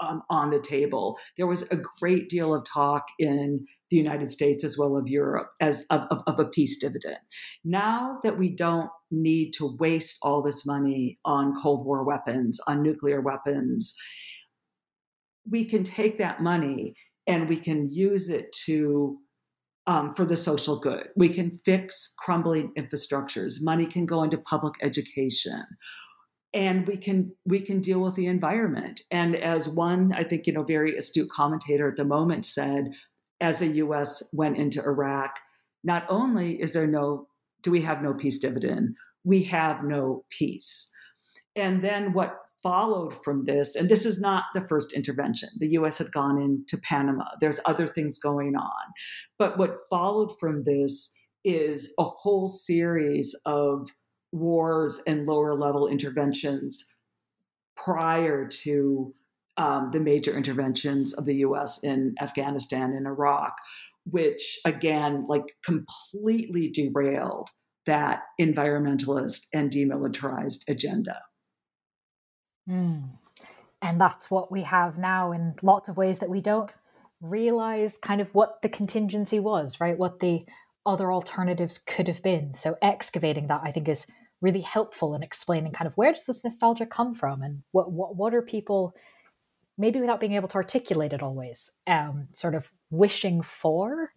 um, 0.00 0.22
on 0.28 0.50
the 0.50 0.60
table, 0.60 1.16
there 1.36 1.46
was 1.46 1.62
a 1.70 1.80
great 2.00 2.28
deal 2.28 2.52
of 2.52 2.64
talk 2.64 3.06
in 3.20 3.64
the 3.90 3.96
United 3.96 4.28
States 4.28 4.64
as 4.64 4.76
well 4.76 4.96
of 4.96 5.06
Europe 5.06 5.50
as 5.60 5.84
of, 5.90 6.00
of, 6.10 6.22
of 6.26 6.40
a 6.40 6.46
peace 6.46 6.80
dividend. 6.80 7.18
Now 7.64 8.18
that 8.24 8.38
we 8.38 8.48
don't 8.48 8.90
need 9.12 9.52
to 9.58 9.76
waste 9.78 10.18
all 10.20 10.42
this 10.42 10.66
money 10.66 11.20
on 11.24 11.54
Cold 11.62 11.86
War 11.86 12.02
weapons, 12.02 12.58
on 12.66 12.82
nuclear 12.82 13.20
weapons, 13.20 13.94
we 15.50 15.64
can 15.64 15.84
take 15.84 16.18
that 16.18 16.40
money 16.40 16.94
and 17.26 17.48
we 17.48 17.56
can 17.56 17.90
use 17.90 18.28
it 18.28 18.52
to 18.66 19.18
um, 19.86 20.14
for 20.14 20.24
the 20.24 20.36
social 20.36 20.78
good. 20.78 21.08
We 21.16 21.28
can 21.28 21.58
fix 21.64 22.14
crumbling 22.18 22.72
infrastructures. 22.78 23.54
Money 23.60 23.86
can 23.86 24.06
go 24.06 24.22
into 24.22 24.38
public 24.38 24.74
education, 24.80 25.64
and 26.54 26.86
we 26.86 26.96
can 26.96 27.32
we 27.44 27.60
can 27.60 27.80
deal 27.80 28.00
with 28.00 28.14
the 28.14 28.26
environment. 28.26 29.00
And 29.10 29.34
as 29.34 29.68
one, 29.68 30.12
I 30.12 30.22
think 30.22 30.46
you 30.46 30.52
know, 30.52 30.62
very 30.62 30.96
astute 30.96 31.30
commentator 31.30 31.88
at 31.88 31.96
the 31.96 32.04
moment 32.04 32.46
said, 32.46 32.92
as 33.40 33.58
the 33.58 33.66
U.S. 33.66 34.22
went 34.32 34.56
into 34.56 34.82
Iraq, 34.82 35.36
not 35.82 36.04
only 36.08 36.60
is 36.60 36.74
there 36.74 36.86
no 36.86 37.26
do 37.62 37.70
we 37.70 37.82
have 37.82 38.02
no 38.02 38.14
peace 38.14 38.38
dividend, 38.38 38.96
we 39.24 39.44
have 39.44 39.84
no 39.84 40.24
peace. 40.30 40.90
And 41.54 41.82
then 41.82 42.12
what 42.12 42.38
followed 42.62 43.12
from 43.24 43.44
this, 43.44 43.76
and 43.76 43.88
this 43.88 44.06
is 44.06 44.20
not 44.20 44.44
the 44.54 44.66
first 44.68 44.92
intervention. 44.92 45.48
The 45.58 45.70
US 45.72 45.98
had 45.98 46.12
gone 46.12 46.38
into 46.38 46.78
Panama. 46.78 47.24
There's 47.40 47.60
other 47.64 47.86
things 47.86 48.18
going 48.18 48.54
on. 48.56 48.92
But 49.38 49.58
what 49.58 49.78
followed 49.90 50.38
from 50.38 50.62
this 50.64 51.14
is 51.44 51.92
a 51.98 52.04
whole 52.04 52.46
series 52.46 53.34
of 53.46 53.88
wars 54.30 55.00
and 55.06 55.26
lower 55.26 55.54
level 55.54 55.88
interventions 55.88 56.96
prior 57.76 58.46
to 58.46 59.14
um, 59.56 59.90
the 59.92 60.00
major 60.00 60.36
interventions 60.36 61.12
of 61.12 61.26
the 61.26 61.36
US 61.36 61.82
in 61.82 62.14
Afghanistan 62.20 62.92
and 62.92 63.06
Iraq, 63.06 63.54
which 64.04 64.58
again, 64.64 65.26
like 65.28 65.44
completely 65.64 66.70
derailed 66.70 67.48
that 67.86 68.22
environmentalist 68.40 69.46
and 69.52 69.70
demilitarized 69.70 70.60
agenda. 70.68 71.20
Mm. 72.68 73.04
And 73.80 74.00
that's 74.00 74.30
what 74.30 74.52
we 74.52 74.62
have 74.62 74.98
now 74.98 75.32
in 75.32 75.54
lots 75.62 75.88
of 75.88 75.96
ways 75.96 76.20
that 76.20 76.30
we 76.30 76.40
don't 76.40 76.72
realize 77.20 77.98
kind 77.98 78.20
of 78.20 78.34
what 78.34 78.62
the 78.62 78.68
contingency 78.68 79.40
was, 79.40 79.80
right? 79.80 79.98
What 79.98 80.20
the 80.20 80.44
other 80.86 81.12
alternatives 81.12 81.78
could 81.78 82.08
have 82.08 82.22
been. 82.22 82.52
So 82.54 82.76
excavating 82.82 83.48
that, 83.48 83.62
I 83.64 83.72
think, 83.72 83.88
is 83.88 84.06
really 84.40 84.60
helpful 84.60 85.14
in 85.14 85.22
explaining 85.22 85.72
kind 85.72 85.86
of 85.86 85.96
where 85.96 86.12
does 86.12 86.26
this 86.26 86.44
nostalgia 86.44 86.84
come 86.84 87.14
from 87.14 87.42
and 87.42 87.62
what 87.70 87.92
what, 87.92 88.16
what 88.16 88.34
are 88.34 88.42
people 88.42 88.92
maybe 89.78 90.00
without 90.00 90.20
being 90.20 90.34
able 90.34 90.48
to 90.48 90.56
articulate 90.56 91.12
it 91.12 91.22
always 91.22 91.72
um, 91.86 92.28
sort 92.34 92.54
of 92.54 92.70
wishing 92.90 93.40
for 93.40 94.12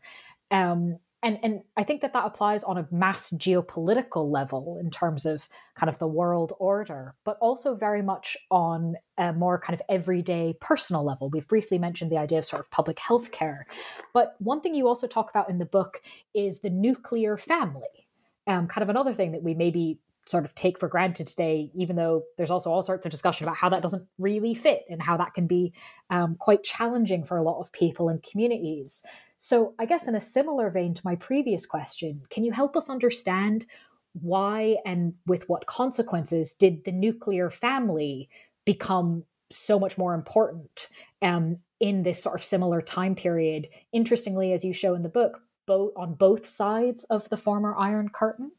um, 0.51 0.97
and 1.25 1.39
and 1.41 1.61
I 1.75 1.83
think 1.83 2.01
that 2.01 2.13
that 2.13 2.25
applies 2.25 2.63
on 2.63 2.77
a 2.77 2.87
mass 2.91 3.31
geopolitical 3.31 4.31
level 4.31 4.77
in 4.79 4.91
terms 4.91 5.25
of 5.25 5.49
kind 5.75 5.89
of 5.89 5.97
the 5.97 6.07
world 6.07 6.53
order, 6.59 7.15
but 7.25 7.37
also 7.41 7.73
very 7.73 8.03
much 8.03 8.37
on 8.51 8.95
a 9.17 9.33
more 9.33 9.59
kind 9.59 9.73
of 9.73 9.81
everyday 9.89 10.55
personal 10.61 11.03
level. 11.03 11.31
We've 11.31 11.47
briefly 11.47 11.79
mentioned 11.79 12.11
the 12.11 12.19
idea 12.19 12.37
of 12.37 12.45
sort 12.45 12.59
of 12.59 12.69
public 12.69 12.99
health 12.99 13.31
care, 13.31 13.65
but 14.13 14.35
one 14.37 14.61
thing 14.61 14.75
you 14.75 14.87
also 14.87 15.07
talk 15.07 15.31
about 15.31 15.49
in 15.49 15.57
the 15.57 15.65
book 15.65 15.99
is 16.35 16.59
the 16.59 16.69
nuclear 16.69 17.37
family. 17.37 18.07
Um, 18.45 18.67
kind 18.67 18.83
of 18.83 18.89
another 18.89 19.15
thing 19.15 19.31
that 19.31 19.41
we 19.41 19.55
maybe 19.55 19.97
sort 20.25 20.45
of 20.45 20.55
take 20.55 20.79
for 20.79 20.87
granted 20.87 21.27
today, 21.27 21.69
even 21.75 21.95
though 21.95 22.23
there's 22.37 22.51
also 22.51 22.71
all 22.71 22.81
sorts 22.81 23.05
of 23.05 23.11
discussion 23.11 23.45
about 23.45 23.57
how 23.57 23.69
that 23.69 23.81
doesn't 23.81 24.07
really 24.17 24.55
fit 24.55 24.83
and 24.89 25.01
how 25.01 25.17
that 25.17 25.33
can 25.33 25.45
be 25.45 25.73
um, 26.09 26.35
quite 26.39 26.63
challenging 26.63 27.23
for 27.23 27.37
a 27.37 27.43
lot 27.43 27.59
of 27.59 27.71
people 27.71 28.09
and 28.09 28.23
communities. 28.23 29.03
So, 29.37 29.75
I 29.77 29.85
guess 29.85 30.07
in 30.07 30.15
a 30.15 30.21
similar 30.21 30.69
vein 30.69 30.93
to 30.95 31.01
my 31.05 31.15
previous 31.15 31.65
question, 31.65 32.21
can 32.29 32.43
you 32.43 32.51
help 32.51 32.75
us 32.75 32.89
understand 32.89 33.65
why 34.13 34.77
and 34.85 35.13
with 35.27 35.47
what 35.49 35.67
consequences 35.67 36.53
did 36.53 36.85
the 36.85 36.91
nuclear 36.91 37.49
family 37.49 38.29
become 38.65 39.23
so 39.51 39.77
much 39.79 39.97
more 39.97 40.15
important 40.15 40.87
um, 41.21 41.57
in 41.79 42.03
this 42.03 42.23
sort 42.23 42.35
of 42.35 42.43
similar 42.43 42.81
time 42.81 43.13
period? 43.13 43.67
Interestingly, 43.91 44.53
as 44.53 44.63
you 44.63 44.73
show 44.73 44.95
in 44.95 45.03
the 45.03 45.09
book, 45.09 45.41
both 45.67 45.91
on 45.97 46.13
both 46.13 46.45
sides 46.45 47.03
of 47.05 47.29
the 47.29 47.37
former 47.37 47.75
Iron 47.77 48.09
Curtain. 48.09 48.51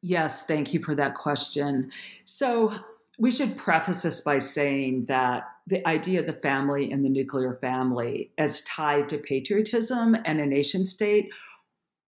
Yes, 0.00 0.44
thank 0.44 0.72
you 0.72 0.82
for 0.82 0.94
that 0.94 1.14
question. 1.14 1.90
So, 2.24 2.74
we 3.18 3.30
should 3.30 3.56
preface 3.56 4.02
this 4.02 4.20
by 4.22 4.38
saying 4.38 5.04
that 5.04 5.44
the 5.66 5.86
idea 5.86 6.20
of 6.20 6.26
the 6.26 6.32
family 6.32 6.90
and 6.90 7.04
the 7.04 7.10
nuclear 7.10 7.54
family 7.60 8.32
as 8.38 8.62
tied 8.62 9.08
to 9.10 9.18
patriotism 9.18 10.16
and 10.24 10.40
a 10.40 10.46
nation 10.46 10.84
state 10.86 11.30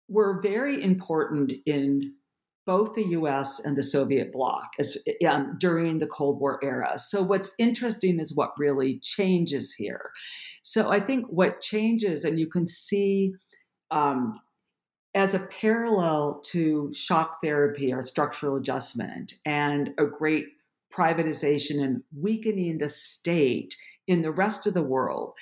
were 0.08 0.40
very 0.40 0.82
important 0.82 1.52
in 1.66 2.14
both 2.66 2.94
the 2.94 3.04
US 3.08 3.60
and 3.62 3.76
the 3.76 3.82
Soviet 3.82 4.32
bloc 4.32 4.72
as, 4.78 4.96
um, 5.28 5.56
during 5.60 5.98
the 5.98 6.06
Cold 6.06 6.40
War 6.40 6.58
era. 6.62 6.98
So, 6.98 7.22
what's 7.22 7.52
interesting 7.58 8.18
is 8.18 8.34
what 8.34 8.58
really 8.58 8.98
changes 9.00 9.74
here. 9.74 10.10
So, 10.62 10.90
I 10.90 11.00
think 11.00 11.26
what 11.26 11.60
changes, 11.60 12.24
and 12.24 12.38
you 12.38 12.46
can 12.46 12.66
see 12.66 13.34
um, 13.90 14.32
as 15.14 15.34
a 15.34 15.46
parallel 15.60 16.40
to 16.44 16.92
shock 16.92 17.38
therapy 17.42 17.92
or 17.92 18.02
structural 18.02 18.56
adjustment 18.56 19.34
and 19.44 19.94
a 19.98 20.06
great 20.06 20.46
privatization 20.92 21.82
and 21.82 22.02
weakening 22.16 22.78
the 22.78 22.88
state 22.88 23.74
in 24.06 24.22
the 24.22 24.32
rest 24.32 24.66
of 24.66 24.74
the 24.74 24.82
world, 24.82 25.32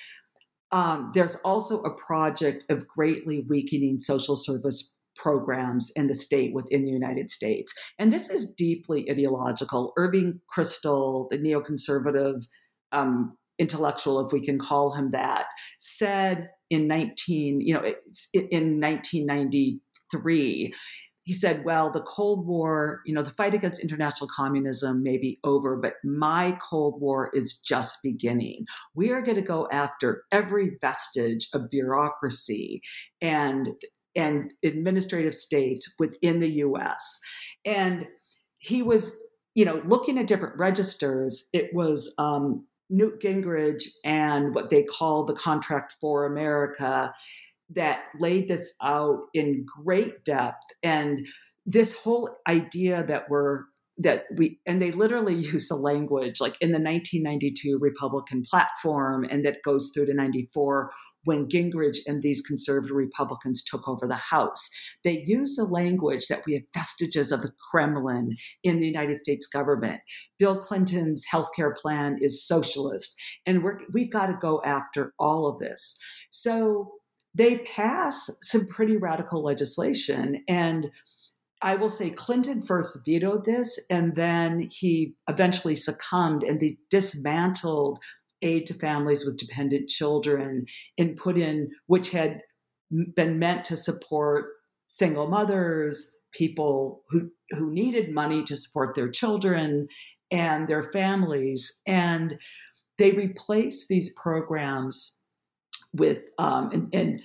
um, 0.71 1.11
there's 1.15 1.37
also 1.37 1.83
a 1.83 1.95
project 1.95 2.65
of 2.71 2.87
greatly 2.87 3.45
weakening 3.49 3.99
social 3.99 4.37
service 4.37 4.97
programs 5.17 5.91
in 5.95 6.07
the 6.07 6.15
state 6.15 6.55
within 6.55 6.85
the 6.85 6.91
United 6.91 7.31
States. 7.31 7.73
And 7.99 8.13
this 8.13 8.31
is 8.31 8.51
deeply 8.53 9.11
ideological. 9.11 9.93
Irving 9.97 10.41
Kristol, 10.55 11.29
the 11.29 11.39
neoconservative 11.39 12.47
um, 12.93 13.37
intellectual, 13.59 14.25
if 14.27 14.33
we 14.33 14.41
can 14.41 14.59
call 14.59 14.95
him 14.95 15.11
that, 15.11 15.47
said 15.79 16.49
in 16.73 16.89
19, 16.89 17.61
you 17.61 17.75
know, 17.75 17.85
in 18.33 18.81
1993, 18.81 20.75
he 21.25 21.33
said, 21.33 21.65
well, 21.65 21.91
the 21.91 22.01
Cold 22.01 22.47
War, 22.47 23.01
you 23.05 23.15
know, 23.15 23.23
the 23.23 23.31
fight 23.31 23.55
against 23.55 23.81
international 23.81 24.29
communism 24.35 25.03
may 25.03 25.19
be 25.19 25.39
over, 25.45 25.77
but 25.77 25.95
my 26.03 26.59
Cold 26.69 27.01
War 27.01 27.31
is 27.35 27.59
just 27.59 27.99
beginning. 28.03 28.65
We 28.95 29.11
are 29.11 29.21
going 29.21 29.37
to 29.37 29.43
go 29.43 29.69
after 29.71 30.25
every 30.33 30.79
vestige 30.81 31.49
of 31.53 31.71
bureaucracy 31.71 32.81
and 33.21 33.69
and 34.15 34.53
administrative 34.63 35.35
states 35.35 35.95
within 35.99 36.41
the 36.41 36.51
US. 36.67 37.19
And 37.65 38.07
he 38.59 38.83
was, 38.83 39.15
you 39.55 39.65
know, 39.65 39.81
looking 39.87 40.19
at 40.19 40.27
different 40.27 40.59
registers. 40.59 41.49
It 41.55 41.71
was 41.73 42.13
um, 42.19 42.67
Newt 42.91 43.21
Gingrich 43.21 43.85
and 44.05 44.55
what 44.55 44.71
they 44.71 44.83
call 44.83 45.25
the 45.25 45.35
Contract 45.35 45.95
for 46.01 46.27
America 46.27 47.13
that 47.71 48.03
laid 48.19 48.49
this 48.49 48.75
out 48.83 49.21
in 49.33 49.65
great 49.83 50.25
depth. 50.25 50.67
And 50.83 51.27
this 51.65 51.97
whole 51.97 52.37
idea 52.47 53.05
that 53.05 53.25
we're 53.29 53.65
that 53.99 54.25
we 54.37 54.59
and 54.67 54.81
they 54.81 54.91
literally 54.91 55.35
use 55.53 55.69
the 55.69 55.77
language 55.77 56.41
like 56.41 56.57
in 56.61 56.73
the 56.73 56.81
1992 56.81 57.79
Republican 57.81 58.43
platform 58.49 59.25
and 59.31 59.45
that 59.45 59.63
goes 59.63 59.91
through 59.95 60.07
to 60.07 60.15
94 60.15 60.91
when 61.25 61.49
Gingrich 61.49 61.99
and 62.07 62.23
these 62.23 62.41
conservative 62.41 62.97
Republicans 62.97 63.63
took 63.63 63.89
over 63.89 64.07
the 64.07 64.15
House. 64.15 64.71
They 65.05 65.23
used 65.27 65.59
the 65.59 65.65
language 65.65 66.29
that 66.29 66.43
we 66.47 66.55
have 66.55 66.63
vestiges 66.75 67.33
of 67.33 67.43
the 67.43 67.53
Kremlin 67.71 68.37
in 68.63 68.79
the 68.79 68.87
United 68.87 69.21
States 69.21 69.47
government. 69.47 70.01
Bill 70.39 70.57
Clinton's 70.57 71.25
healthcare 71.33 71.77
plan 71.77 72.19
is 72.21 72.47
socialist, 72.47 73.15
and 73.47 73.63
we're, 73.63 73.79
we've 73.93 74.13
got 74.13 74.27
to 74.27 74.37
go 74.41 74.61
after 74.65 75.13
all 75.19 75.47
of 75.47 75.59
this. 75.59 75.99
So 76.31 76.93
they 77.35 77.59
pass 77.59 78.31
some 78.43 78.67
pretty 78.67 78.97
radical 78.97 79.43
legislation. 79.43 80.45
And 80.49 80.91
I 81.63 81.77
will 81.77 81.89
say 81.89 82.11
Clinton 82.11 82.63
first 82.63 82.99
vetoed 83.07 83.45
this, 83.45 83.81
and 83.89 84.17
then 84.17 84.69
he 84.71 85.15
eventually 85.29 85.77
succumbed 85.77 86.43
and 86.43 86.61
they 86.61 86.79
dismantled 86.91 88.01
aid 88.43 88.67
to 88.67 88.75
families 88.75 89.25
with 89.25 89.39
dependent 89.39 89.89
children 89.89 90.67
and 90.99 91.17
put 91.17 91.39
in, 91.39 91.71
which 91.87 92.11
had 92.11 92.41
been 93.15 93.39
meant 93.39 93.65
to 93.65 93.77
support 93.77 94.47
single 94.87 95.29
mothers, 95.29 96.17
people 96.33 97.03
who, 97.09 97.31
who 97.51 97.73
needed 97.73 98.13
money 98.13 98.43
to 98.43 98.57
support 98.57 98.95
their 98.95 99.11
children 99.11 99.89
and 100.31 100.69
their 100.69 100.83
families. 100.83 101.81
And 101.87 102.39
they 102.99 103.13
replaced 103.13 103.89
these 103.89 104.13
programs 104.15 105.19
with, 105.95 106.23
um, 106.39 106.71
and, 106.73 106.95
and 106.95 107.21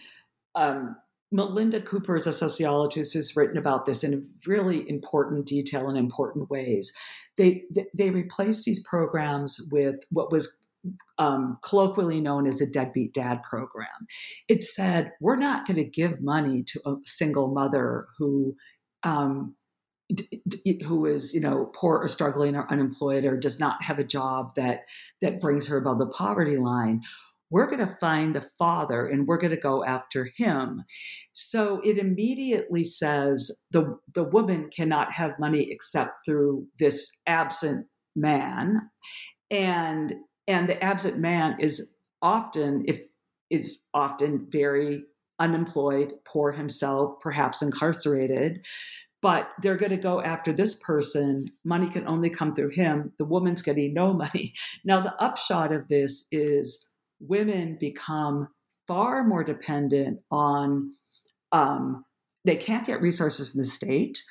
um, 0.55 0.95
Melinda 1.31 1.81
Cooper 1.81 2.15
is 2.15 2.27
a 2.27 2.33
sociologist 2.33 3.13
who's 3.13 3.35
written 3.35 3.57
about 3.57 3.85
this 3.85 4.03
in 4.03 4.29
really 4.45 4.89
important 4.89 5.45
detail 5.45 5.89
and 5.89 5.97
important 5.97 6.49
ways. 6.49 6.93
They 7.37 7.63
they 7.95 8.09
replaced 8.09 8.65
these 8.65 8.85
programs 8.87 9.59
with 9.71 9.95
what 10.09 10.31
was 10.31 10.59
um, 11.19 11.57
colloquially 11.63 12.21
known 12.21 12.47
as 12.47 12.61
a 12.61 12.67
deadbeat 12.67 13.13
dad 13.13 13.41
program. 13.43 14.07
It 14.47 14.63
said 14.63 15.11
we're 15.19 15.35
not 15.35 15.65
going 15.65 15.77
to 15.77 15.83
give 15.83 16.21
money 16.21 16.63
to 16.63 16.81
a 16.85 16.95
single 17.05 17.47
mother 17.47 18.07
who 18.17 18.55
um, 19.03 19.55
who 20.85 21.05
is 21.05 21.33
you 21.33 21.41
know 21.41 21.71
poor 21.75 21.97
or 21.97 22.07
struggling 22.07 22.55
or 22.55 22.71
unemployed 22.71 23.25
or 23.25 23.37
does 23.37 23.59
not 23.59 23.83
have 23.83 23.99
a 23.99 24.03
job 24.03 24.55
that 24.55 24.85
that 25.21 25.41
brings 25.41 25.67
her 25.67 25.77
above 25.77 25.99
the 25.99 26.07
poverty 26.07 26.57
line 26.57 27.01
we're 27.49 27.67
going 27.67 27.85
to 27.85 27.97
find 27.99 28.35
the 28.35 28.45
father 28.59 29.05
and 29.05 29.27
we're 29.27 29.37
going 29.37 29.51
to 29.51 29.57
go 29.57 29.83
after 29.85 30.29
him. 30.35 30.83
So 31.31 31.81
it 31.83 31.97
immediately 31.97 32.83
says 32.83 33.63
the, 33.71 33.97
the 34.13 34.23
woman 34.23 34.69
cannot 34.75 35.13
have 35.13 35.39
money 35.39 35.71
except 35.71 36.25
through 36.25 36.67
this 36.79 37.21
absent 37.25 37.87
man. 38.15 38.89
And 39.49 40.13
and 40.47 40.69
the 40.69 40.81
absent 40.83 41.17
man 41.17 41.57
is 41.59 41.93
often 42.21 42.83
if 42.87 43.01
is 43.49 43.79
often 43.93 44.47
very 44.49 45.03
unemployed, 45.39 46.13
poor 46.25 46.51
himself, 46.51 47.19
perhaps 47.21 47.61
incarcerated. 47.61 48.65
But 49.21 49.49
they're 49.61 49.77
going 49.77 49.91
to 49.91 49.97
go 49.97 50.21
after 50.21 50.51
this 50.51 50.75
person. 50.75 51.47
Money 51.63 51.89
can 51.89 52.07
only 52.07 52.29
come 52.29 52.53
through 52.53 52.69
him. 52.69 53.13
The 53.17 53.25
woman's 53.25 53.61
getting 53.61 53.93
no 53.93 54.13
money. 54.25 54.53
Now, 54.83 54.99
the 54.99 55.15
upshot 55.21 55.71
of 55.71 55.87
this 55.87 56.27
is 56.31 56.89
women 57.19 57.77
become 57.79 58.49
far 58.87 59.23
more 59.23 59.43
dependent 59.43 60.19
on 60.31 60.93
um, 61.51 62.05
they 62.45 62.55
can't 62.55 62.85
get 62.85 63.01
resources 63.01 63.51
from 63.51 63.59
the 63.59 63.65
state 63.65 64.21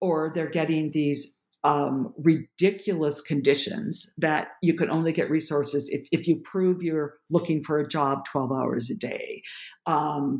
or 0.00 0.30
they're 0.34 0.48
getting 0.48 0.90
these 0.90 1.39
um, 1.62 2.14
ridiculous 2.18 3.20
conditions 3.20 4.12
that 4.16 4.48
you 4.62 4.74
can 4.74 4.90
only 4.90 5.12
get 5.12 5.30
resources 5.30 5.88
if, 5.92 6.06
if 6.10 6.26
you 6.26 6.40
prove 6.42 6.82
you're 6.82 7.14
looking 7.30 7.62
for 7.62 7.78
a 7.78 7.88
job 7.88 8.24
12 8.30 8.50
hours 8.52 8.90
a 8.90 8.96
day 8.96 9.42
um, 9.86 10.38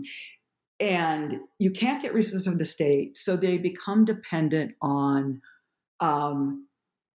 and 0.78 1.34
you 1.58 1.70
can't 1.70 2.00
get 2.00 2.14
resources 2.14 2.46
from 2.46 2.58
the 2.58 2.64
state 2.64 3.16
so 3.16 3.36
they 3.36 3.58
become 3.58 4.04
dependent 4.04 4.72
on 4.80 5.40
um, 6.00 6.66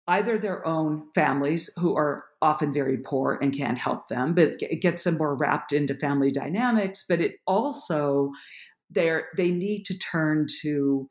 either 0.08 0.38
their 0.38 0.66
own 0.66 1.04
families 1.14 1.70
who 1.76 1.96
are 1.96 2.24
often 2.42 2.72
very 2.72 2.98
poor 2.98 3.38
and 3.40 3.56
can't 3.56 3.78
help 3.78 4.08
them, 4.08 4.34
but 4.34 4.54
it 4.60 4.80
gets 4.80 5.04
them 5.04 5.18
more 5.18 5.36
wrapped 5.36 5.72
into 5.72 5.94
family 5.94 6.30
dynamics. 6.30 7.04
But 7.08 7.20
it 7.20 7.36
also 7.46 8.30
they're 8.90 9.28
they 9.36 9.50
need 9.52 9.84
to 9.84 9.96
turn 9.98 10.46
to 10.62 11.08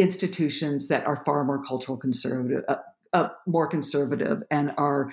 institutions 0.00 0.88
that 0.88 1.06
are 1.06 1.22
far 1.26 1.44
more 1.44 1.62
cultural 1.62 1.98
conservative, 1.98 2.64
uh, 2.68 2.76
uh, 3.12 3.28
more 3.46 3.66
conservative, 3.66 4.42
and 4.50 4.72
are 4.78 5.10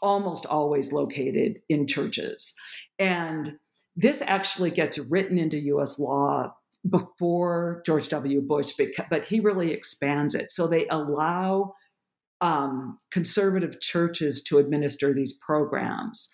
almost 0.00 0.46
always 0.46 0.92
located 0.92 1.60
in 1.68 1.86
churches. 1.86 2.54
And 2.98 3.56
this 3.96 4.22
actually 4.22 4.70
gets 4.70 4.98
written 4.98 5.38
into 5.38 5.58
U.S. 5.58 5.98
law 5.98 6.54
before 6.88 7.82
George 7.84 8.08
W. 8.10 8.40
Bush, 8.40 8.72
but 9.10 9.24
he 9.24 9.40
really 9.40 9.72
expands 9.72 10.34
it. 10.34 10.50
So 10.50 10.66
they 10.68 10.86
allow 10.88 11.74
um, 12.40 12.96
conservative 13.10 13.80
churches 13.80 14.42
to 14.42 14.58
administer 14.58 15.12
these 15.12 15.32
programs. 15.32 16.28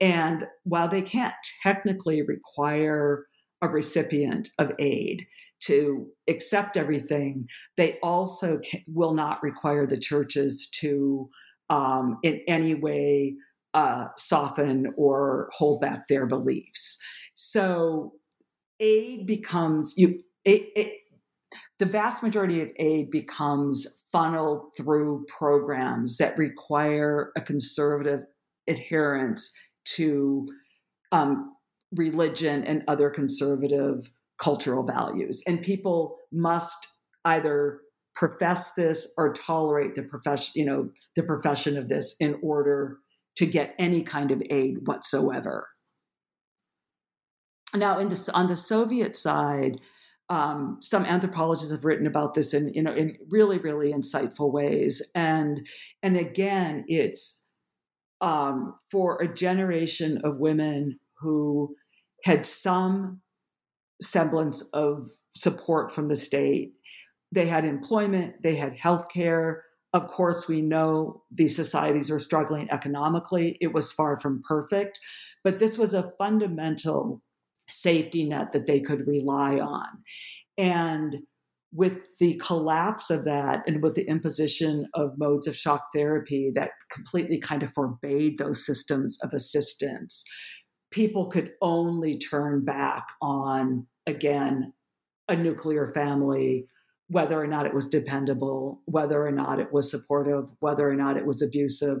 And 0.00 0.44
while 0.64 0.88
they 0.88 1.02
can't 1.02 1.34
technically 1.62 2.22
require 2.22 3.26
a 3.62 3.68
recipient 3.68 4.50
of 4.58 4.72
aid 4.78 5.26
to 5.60 6.08
accept 6.28 6.76
everything, 6.76 7.48
they 7.76 7.98
also 8.02 8.58
can, 8.58 8.82
will 8.88 9.14
not 9.14 9.42
require 9.42 9.86
the 9.86 9.98
churches 9.98 10.68
to, 10.80 11.30
um, 11.70 12.18
in 12.22 12.40
any 12.46 12.74
way, 12.74 13.34
uh, 13.72 14.06
soften 14.16 14.92
or 14.96 15.48
hold 15.52 15.80
back 15.80 16.06
their 16.06 16.26
beliefs. 16.26 16.98
So 17.34 18.12
aid 18.78 19.26
becomes 19.26 19.94
you. 19.96 20.22
It, 20.44 20.68
it, 20.76 21.00
the 21.78 21.86
vast 21.86 22.22
majority 22.22 22.60
of 22.60 22.68
aid 22.78 23.10
becomes 23.10 24.04
funneled 24.12 24.66
through 24.76 25.26
programs 25.26 26.18
that 26.18 26.36
require 26.38 27.32
a 27.36 27.40
conservative 27.40 28.20
adherence 28.68 29.52
to 29.84 30.46
um, 31.12 31.53
religion 31.94 32.64
and 32.64 32.82
other 32.88 33.10
conservative 33.10 34.10
cultural 34.38 34.84
values. 34.84 35.42
And 35.46 35.62
people 35.62 36.18
must 36.32 36.88
either 37.24 37.80
profess 38.14 38.74
this 38.74 39.12
or 39.16 39.32
tolerate 39.32 39.94
the 39.94 40.02
profession, 40.02 40.52
you 40.54 40.66
know, 40.66 40.90
the 41.16 41.22
profession 41.22 41.76
of 41.76 41.88
this 41.88 42.16
in 42.20 42.38
order 42.42 42.98
to 43.36 43.46
get 43.46 43.74
any 43.78 44.02
kind 44.02 44.30
of 44.30 44.42
aid 44.50 44.86
whatsoever. 44.86 45.68
Now, 47.74 47.98
in 47.98 48.08
the, 48.08 48.30
on 48.34 48.46
the 48.46 48.56
Soviet 48.56 49.16
side, 49.16 49.80
um, 50.30 50.78
some 50.80 51.04
anthropologists 51.04 51.72
have 51.72 51.84
written 51.84 52.06
about 52.06 52.34
this 52.34 52.54
in 52.54 52.72
you 52.72 52.82
know 52.82 52.94
in 52.94 53.18
really 53.28 53.58
really 53.58 53.92
insightful 53.92 54.50
ways 54.50 55.02
and 55.14 55.66
and 56.02 56.16
again 56.16 56.84
it's 56.88 57.46
um, 58.20 58.74
for 58.90 59.20
a 59.20 59.32
generation 59.32 60.18
of 60.24 60.38
women 60.38 60.98
who 61.18 61.76
had 62.24 62.44
some 62.44 63.20
semblance 64.02 64.62
of 64.72 65.08
support 65.36 65.92
from 65.92 66.08
the 66.08 66.16
state. 66.16 66.72
They 67.32 67.46
had 67.46 67.64
employment 67.64 68.42
they 68.42 68.56
had 68.56 68.76
health 68.76 69.06
care. 69.12 69.64
Of 69.92 70.08
course 70.08 70.48
we 70.48 70.60
know 70.60 71.22
these 71.30 71.54
societies 71.54 72.10
are 72.10 72.18
struggling 72.18 72.68
economically. 72.70 73.56
It 73.60 73.72
was 73.72 73.92
far 73.92 74.18
from 74.20 74.42
perfect 74.46 74.98
but 75.44 75.58
this 75.58 75.78
was 75.78 75.94
a 75.94 76.10
fundamental 76.18 77.22
safety 77.68 78.24
net 78.24 78.52
that 78.52 78.66
they 78.66 78.80
could 78.80 79.06
rely 79.06 79.58
on. 79.58 79.86
And 80.56 81.18
with 81.72 81.98
the 82.18 82.40
collapse 82.42 83.10
of 83.10 83.24
that 83.24 83.62
and 83.66 83.82
with 83.82 83.94
the 83.94 84.08
imposition 84.08 84.86
of 84.94 85.18
modes 85.18 85.46
of 85.46 85.56
shock 85.56 85.88
therapy 85.94 86.50
that 86.54 86.70
completely 86.90 87.38
kind 87.38 87.62
of 87.62 87.72
forbade 87.72 88.38
those 88.38 88.64
systems 88.64 89.18
of 89.22 89.32
assistance, 89.32 90.24
people 90.94 91.26
could 91.26 91.50
only 91.60 92.16
turn 92.16 92.64
back 92.64 93.08
on, 93.20 93.84
again, 94.06 94.72
a 95.28 95.34
nuclear 95.34 95.92
family, 95.92 96.68
whether 97.08 97.40
or 97.40 97.48
not 97.48 97.66
it 97.66 97.74
was 97.74 97.88
dependable, 97.88 98.80
whether 98.84 99.26
or 99.26 99.32
not 99.32 99.58
it 99.58 99.72
was 99.72 99.90
supportive, 99.90 100.44
whether 100.60 100.88
or 100.88 100.94
not 100.94 101.16
it 101.16 101.26
was 101.26 101.42
abusive, 101.42 101.98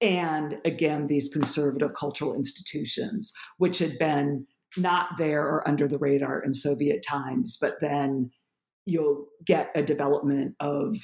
and 0.00 0.58
again, 0.64 1.08
these 1.08 1.28
conservative 1.28 1.92
cultural 1.94 2.34
institutions, 2.34 3.32
which 3.58 3.78
had 3.78 3.98
been 3.98 4.46
not 4.76 5.10
there 5.18 5.42
or 5.42 5.66
under 5.66 5.88
the 5.88 5.98
radar 5.98 6.40
in 6.40 6.54
Soviet 6.54 7.04
times, 7.08 7.58
but 7.60 7.74
then 7.80 8.30
you'll 8.86 9.26
get 9.44 9.70
a 9.74 9.82
development 9.82 10.54
of 10.60 10.96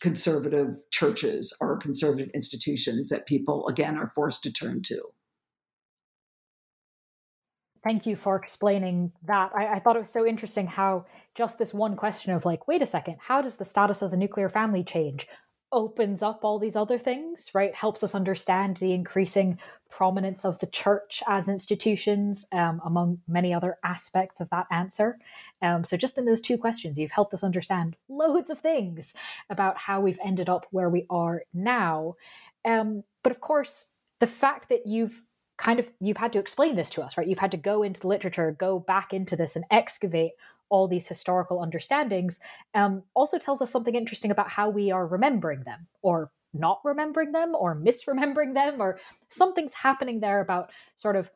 conservative 0.00 0.76
churches 0.92 1.56
or 1.60 1.76
conservative 1.76 2.30
institutions 2.34 3.08
that 3.08 3.26
people, 3.26 3.66
again, 3.68 3.96
are 3.96 4.12
forced 4.14 4.44
to 4.44 4.52
turn 4.52 4.80
to. 4.82 5.00
Thank 7.82 8.06
you 8.06 8.14
for 8.14 8.36
explaining 8.36 9.12
that. 9.24 9.52
I, 9.54 9.74
I, 9.74 9.78
thought 9.78 9.96
it 9.96 10.02
was 10.02 10.12
so 10.12 10.26
interesting 10.26 10.66
how 10.66 11.06
just 11.34 11.58
this 11.58 11.72
one 11.72 11.96
question 11.96 12.34
of, 12.34 12.44
like, 12.44 12.68
wait 12.68 12.82
a 12.82 12.86
second, 12.86 13.16
how 13.20 13.40
does 13.40 13.56
the 13.56 13.64
status 13.64 14.02
of 14.02 14.10
the 14.10 14.18
nuclear 14.18 14.48
family 14.48 14.84
change? 14.84 15.26
opens 15.72 16.22
up 16.22 16.44
all 16.44 16.58
these 16.58 16.76
other 16.76 16.98
things, 16.98 17.50
right? 17.54 17.74
Helps 17.74 18.02
us 18.02 18.14
understand 18.14 18.76
the 18.76 18.92
increasing 18.92 19.58
prominence 19.88 20.44
of 20.44 20.58
the 20.58 20.66
church 20.66 21.22
as 21.28 21.48
institutions, 21.48 22.46
um, 22.52 22.80
among 22.84 23.20
many 23.28 23.54
other 23.54 23.78
aspects 23.84 24.40
of 24.40 24.50
that 24.50 24.66
answer. 24.70 25.18
Um, 25.62 25.84
so, 25.84 25.96
just 25.96 26.18
in 26.18 26.24
those 26.24 26.40
two 26.40 26.58
questions, 26.58 26.98
you've 26.98 27.10
helped 27.10 27.34
us 27.34 27.44
understand 27.44 27.96
loads 28.08 28.50
of 28.50 28.60
things 28.60 29.14
about 29.48 29.76
how 29.76 30.00
we've 30.00 30.18
ended 30.24 30.48
up 30.48 30.66
where 30.70 30.88
we 30.88 31.06
are 31.10 31.42
now. 31.54 32.16
Um, 32.64 33.04
but 33.22 33.32
of 33.32 33.40
course, 33.40 33.92
the 34.18 34.26
fact 34.26 34.68
that 34.68 34.86
you've 34.86 35.24
kind 35.60 35.78
of 35.78 35.90
you've 36.00 36.16
had 36.16 36.32
to 36.32 36.38
explain 36.38 36.74
this 36.74 36.90
to 36.90 37.02
us 37.02 37.16
right 37.16 37.28
you've 37.28 37.38
had 37.38 37.50
to 37.50 37.56
go 37.56 37.82
into 37.82 38.00
the 38.00 38.08
literature 38.08 38.56
go 38.58 38.78
back 38.78 39.12
into 39.12 39.36
this 39.36 39.56
and 39.56 39.64
excavate 39.70 40.32
all 40.70 40.88
these 40.88 41.06
historical 41.06 41.60
understandings 41.60 42.40
um, 42.74 43.02
also 43.14 43.38
tells 43.38 43.60
us 43.60 43.70
something 43.70 43.94
interesting 43.94 44.30
about 44.30 44.48
how 44.48 44.70
we 44.70 44.90
are 44.90 45.06
remembering 45.06 45.62
them 45.64 45.86
or 46.02 46.30
not 46.54 46.80
remembering 46.84 47.32
them 47.32 47.54
or 47.54 47.76
misremembering 47.76 48.54
them 48.54 48.80
or 48.80 48.98
something's 49.28 49.74
happening 49.74 50.20
there 50.20 50.40
about 50.40 50.70
sort 50.96 51.16
of 51.16 51.30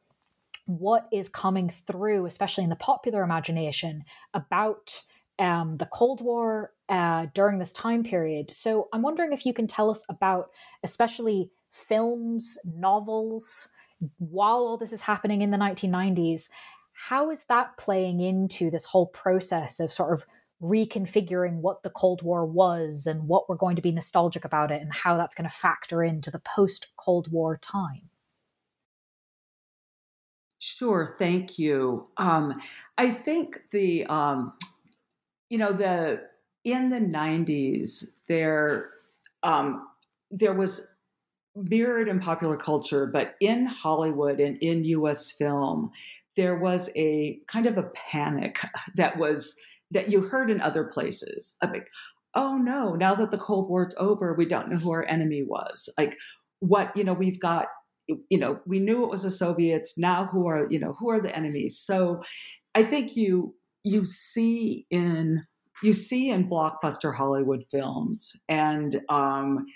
what 0.66 1.08
is 1.12 1.28
coming 1.28 1.68
through, 1.68 2.26
especially 2.26 2.64
in 2.64 2.70
the 2.70 2.76
popular 2.76 3.22
imagination, 3.22 4.04
about 4.32 5.02
um, 5.38 5.76
the 5.76 5.86
Cold 5.86 6.20
War 6.20 6.72
uh, 6.88 7.26
during 7.34 7.58
this 7.58 7.72
time 7.72 8.02
period. 8.02 8.50
So 8.50 8.88
I'm 8.92 9.02
wondering 9.02 9.32
if 9.32 9.44
you 9.44 9.52
can 9.52 9.66
tell 9.66 9.90
us 9.90 10.04
about, 10.08 10.50
especially 10.82 11.50
films, 11.70 12.56
novels, 12.64 13.72
while 14.18 14.58
all 14.58 14.76
this 14.76 14.92
is 14.92 15.02
happening 15.02 15.42
in 15.42 15.50
the 15.50 15.56
1990s, 15.56 16.48
how 16.92 17.30
is 17.30 17.44
that 17.44 17.76
playing 17.76 18.20
into 18.20 18.70
this 18.70 18.84
whole 18.84 19.06
process 19.06 19.80
of 19.80 19.92
sort 19.92 20.12
of 20.12 20.24
reconfiguring 20.62 21.56
what 21.56 21.82
the 21.82 21.90
Cold 21.90 22.22
War 22.22 22.46
was 22.46 23.06
and 23.06 23.28
what 23.28 23.48
we're 23.48 23.56
going 23.56 23.76
to 23.76 23.82
be 23.82 23.92
nostalgic 23.92 24.44
about 24.44 24.70
it 24.70 24.80
and 24.80 24.92
how 24.92 25.16
that's 25.16 25.34
going 25.34 25.48
to 25.48 25.54
factor 25.54 26.02
into 26.02 26.30
the 26.30 26.38
post 26.38 26.88
Cold 26.96 27.30
War 27.30 27.58
time? 27.58 28.08
Sure, 30.58 31.14
thank 31.18 31.58
you. 31.58 32.08
Um, 32.16 32.58
I 32.96 33.10
think 33.10 33.70
the 33.70 34.06
um, 34.06 34.54
you 35.50 35.58
know 35.58 35.72
the 35.72 36.22
in 36.64 36.88
the 36.88 37.00
90s 37.00 38.06
there 38.28 38.90
um, 39.42 39.86
there 40.30 40.54
was 40.54 40.93
mirrored 41.56 42.08
in 42.08 42.18
popular 42.18 42.56
culture 42.56 43.06
but 43.06 43.34
in 43.40 43.66
hollywood 43.66 44.40
and 44.40 44.56
in 44.60 44.82
us 44.84 45.32
film 45.32 45.90
there 46.36 46.56
was 46.56 46.90
a 46.96 47.38
kind 47.46 47.66
of 47.66 47.78
a 47.78 47.90
panic 47.94 48.60
that 48.96 49.18
was 49.18 49.60
that 49.90 50.10
you 50.10 50.22
heard 50.22 50.50
in 50.50 50.60
other 50.60 50.84
places. 50.84 51.56
Like 51.62 51.88
oh 52.34 52.56
no 52.56 52.94
now 52.94 53.14
that 53.14 53.30
the 53.30 53.38
cold 53.38 53.68
war's 53.68 53.94
over 53.98 54.34
we 54.34 54.46
don't 54.46 54.68
know 54.68 54.76
who 54.76 54.90
our 54.90 55.04
enemy 55.04 55.42
was. 55.42 55.88
Like 55.98 56.18
what 56.60 56.96
you 56.96 57.04
know 57.04 57.14
we've 57.14 57.40
got 57.40 57.66
you 58.06 58.38
know 58.38 58.60
we 58.66 58.80
knew 58.80 59.04
it 59.04 59.10
was 59.10 59.22
the 59.22 59.30
soviets 59.30 59.94
now 59.96 60.26
who 60.26 60.46
are 60.46 60.66
you 60.70 60.78
know 60.78 60.94
who 60.98 61.10
are 61.10 61.20
the 61.20 61.34
enemies? 61.34 61.78
So 61.78 62.22
i 62.74 62.82
think 62.82 63.16
you 63.16 63.54
you 63.84 64.04
see 64.04 64.86
in 64.90 65.44
you 65.82 65.92
see 65.92 66.30
in 66.30 66.48
blockbuster 66.48 67.14
Hollywood 67.14 67.64
films, 67.70 68.32
and 68.48 69.00
um, 69.10 69.66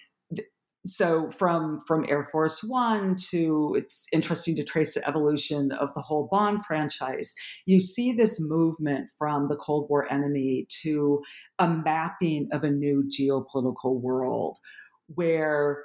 so 0.86 1.30
from 1.30 1.78
from 1.86 2.04
Air 2.08 2.28
Force 2.30 2.62
One 2.62 3.16
to 3.30 3.74
it's 3.76 4.06
interesting 4.12 4.56
to 4.56 4.64
trace 4.64 4.94
the 4.94 5.06
evolution 5.06 5.72
of 5.72 5.90
the 5.94 6.02
whole 6.02 6.28
Bond 6.30 6.64
franchise. 6.64 7.34
You 7.66 7.80
see 7.80 8.12
this 8.12 8.40
movement 8.40 9.10
from 9.18 9.48
the 9.48 9.56
Cold 9.56 9.88
War 9.90 10.10
enemy 10.12 10.66
to 10.82 11.22
a 11.58 11.68
mapping 11.68 12.48
of 12.52 12.64
a 12.64 12.70
new 12.70 13.04
geopolitical 13.04 14.00
world, 14.00 14.58
where 15.06 15.84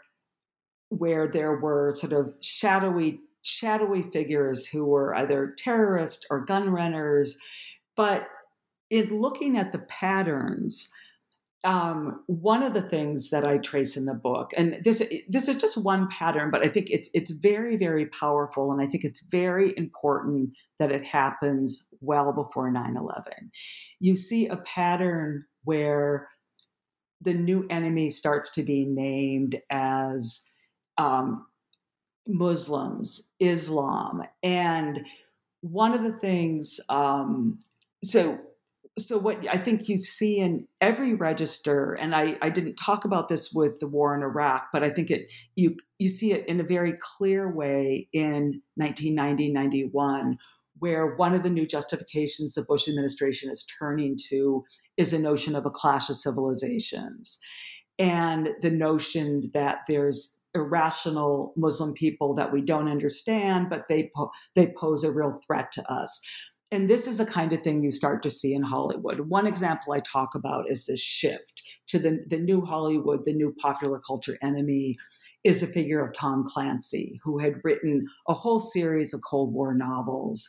where 0.89 1.27
there 1.27 1.59
were 1.59 1.95
sort 1.95 2.13
of 2.13 2.33
shadowy 2.41 3.19
shadowy 3.41 4.03
figures 4.03 4.67
who 4.67 4.85
were 4.85 5.13
either 5.15 5.53
terrorists 5.57 6.25
or 6.29 6.45
gun 6.45 6.69
runners, 6.69 7.37
but 7.95 8.27
in 8.89 9.09
looking 9.09 9.57
at 9.57 9.71
the 9.71 9.79
patterns, 9.79 10.89
um, 11.63 12.23
one 12.27 12.61
of 12.61 12.73
the 12.73 12.81
things 12.81 13.29
that 13.29 13.45
I 13.45 13.57
trace 13.57 13.95
in 13.95 14.05
the 14.05 14.13
book, 14.13 14.51
and 14.57 14.83
this 14.83 15.01
this 15.29 15.47
is 15.47 15.61
just 15.61 15.77
one 15.77 16.09
pattern, 16.09 16.51
but 16.51 16.63
I 16.63 16.67
think 16.67 16.89
it's 16.89 17.09
it's 17.13 17.31
very 17.31 17.77
very 17.77 18.05
powerful, 18.07 18.71
and 18.71 18.81
I 18.81 18.87
think 18.87 19.03
it's 19.03 19.21
very 19.21 19.73
important 19.77 20.51
that 20.79 20.91
it 20.91 21.05
happens 21.05 21.87
well 22.01 22.33
before 22.33 22.71
9/11. 22.71 23.51
You 23.99 24.15
see 24.15 24.47
a 24.47 24.57
pattern 24.57 25.45
where 25.63 26.27
the 27.21 27.33
new 27.33 27.65
enemy 27.69 28.09
starts 28.09 28.49
to 28.51 28.63
be 28.63 28.83
named 28.83 29.61
as 29.69 30.51
um, 30.97 31.45
Muslims, 32.27 33.23
Islam, 33.39 34.23
and 34.41 35.05
one 35.61 35.93
of 35.93 36.03
the 36.03 36.11
things. 36.11 36.81
Um, 36.89 37.59
so 38.03 38.39
so 38.97 39.17
what 39.17 39.45
I 39.49 39.57
think 39.57 39.89
you 39.89 39.97
see 39.97 40.37
in 40.37 40.67
every 40.79 41.15
register, 41.15 41.93
and 41.93 42.15
I, 42.15 42.37
I 42.41 42.49
didn't 42.49 42.75
talk 42.75 43.05
about 43.05 43.27
this 43.27 43.51
with 43.51 43.79
the 43.79 43.87
war 43.87 44.15
in 44.15 44.21
Iraq, 44.21 44.67
but 44.71 44.83
I 44.83 44.89
think 44.89 45.09
it 45.09 45.31
you 45.55 45.75
you 45.97 46.09
see 46.09 46.31
it 46.31 46.47
in 46.47 46.59
a 46.59 46.63
very 46.63 46.93
clear 46.99 47.51
way 47.51 48.07
in 48.13 48.61
1990-91, 48.79 50.35
where 50.77 51.15
one 51.15 51.33
of 51.33 51.41
the 51.41 51.49
new 51.49 51.65
justifications 51.65 52.53
the 52.53 52.63
Bush 52.63 52.87
administration 52.87 53.49
is 53.49 53.65
turning 53.79 54.15
to 54.29 54.63
is 54.97 55.11
the 55.11 55.19
notion 55.19 55.55
of 55.55 55.65
a 55.65 55.71
clash 55.71 56.09
of 56.09 56.17
civilizations. 56.17 57.39
And 57.97 58.49
the 58.61 58.71
notion 58.71 59.49
that 59.53 59.79
there's 59.87 60.39
irrational 60.55 61.53
Muslim 61.55 61.93
people 61.93 62.35
that 62.35 62.51
we 62.51 62.61
don't 62.61 62.89
understand, 62.89 63.71
but 63.71 63.87
they 63.87 64.11
po- 64.15 64.31
they 64.55 64.71
pose 64.77 65.03
a 65.03 65.11
real 65.11 65.39
threat 65.47 65.71
to 65.71 65.91
us 65.91 66.21
and 66.73 66.89
this 66.89 67.05
is 67.07 67.19
the 67.19 67.25
kind 67.25 67.53
of 67.53 67.61
thing 67.61 67.83
you 67.83 67.91
start 67.91 68.23
to 68.23 68.31
see 68.31 68.53
in 68.53 68.63
Hollywood. 68.63 69.29
One 69.29 69.45
example 69.45 69.93
I 69.93 69.99
talk 69.99 70.33
about 70.33 70.65
is 70.69 70.87
this 70.87 71.01
shift 71.01 71.61
to 71.87 71.99
the, 71.99 72.25
the 72.27 72.39
new 72.39 72.65
Hollywood, 72.65 73.25
the 73.25 73.33
new 73.33 73.53
popular 73.61 73.99
culture 73.99 74.39
enemy 74.41 74.97
is 75.43 75.61
the 75.61 75.67
figure 75.67 76.03
of 76.03 76.13
Tom 76.13 76.43
Clancy, 76.47 77.19
who 77.23 77.37
had 77.37 77.61
written 77.63 78.07
a 78.27 78.33
whole 78.33 78.57
series 78.57 79.13
of 79.13 79.21
Cold 79.21 79.53
War 79.53 79.75
novels 79.75 80.47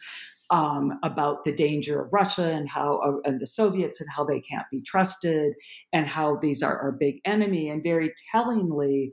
um, 0.48 0.92
about 1.02 1.44
the 1.44 1.54
danger 1.54 2.02
of 2.02 2.12
Russia 2.12 2.44
and 2.44 2.70
how 2.70 3.00
uh, 3.04 3.28
and 3.28 3.38
the 3.40 3.46
Soviets 3.46 4.00
and 4.00 4.08
how 4.14 4.24
they 4.24 4.40
can't 4.40 4.66
be 4.70 4.80
trusted 4.80 5.52
and 5.92 6.06
how 6.06 6.36
these 6.36 6.62
are 6.62 6.80
our 6.80 6.92
big 6.92 7.16
enemy. 7.26 7.68
And 7.68 7.82
very 7.82 8.14
tellingly, 8.32 9.12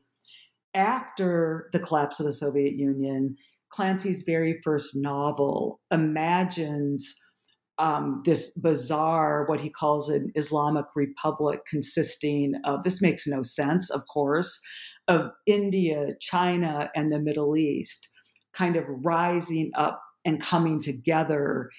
after 0.74 1.68
the 1.74 1.80
collapse 1.80 2.22
of 2.22 2.26
the 2.26 2.34
Soviet 2.34 2.76
Union, 2.76 3.36
Clancy's 3.72 4.24
very 4.24 4.60
first 4.64 4.92
novel 4.96 5.80
imagines 5.92 7.16
um, 7.78 8.22
this 8.26 8.52
bizarre, 8.52 9.46
what 9.48 9.62
he 9.62 9.70
calls 9.70 10.08
an 10.10 10.32
Islamic 10.36 10.86
republic 10.96 11.62
consisting 11.68 12.54
of, 12.64 12.84
this 12.84 13.02
makes 13.02 13.26
no 13.26 13.42
sense, 13.42 13.90
of 13.90 14.04
course, 14.14 14.62
of 15.08 15.32
India, 15.48 16.10
China, 16.20 16.92
and 16.96 17.10
the 17.10 17.20
Middle 17.20 17.58
East 17.58 18.10
kind 18.54 18.76
of 18.76 18.86
rising 18.88 19.72
up 19.76 20.02
and 20.26 20.42
coming 20.42 20.82
together. 20.82 21.70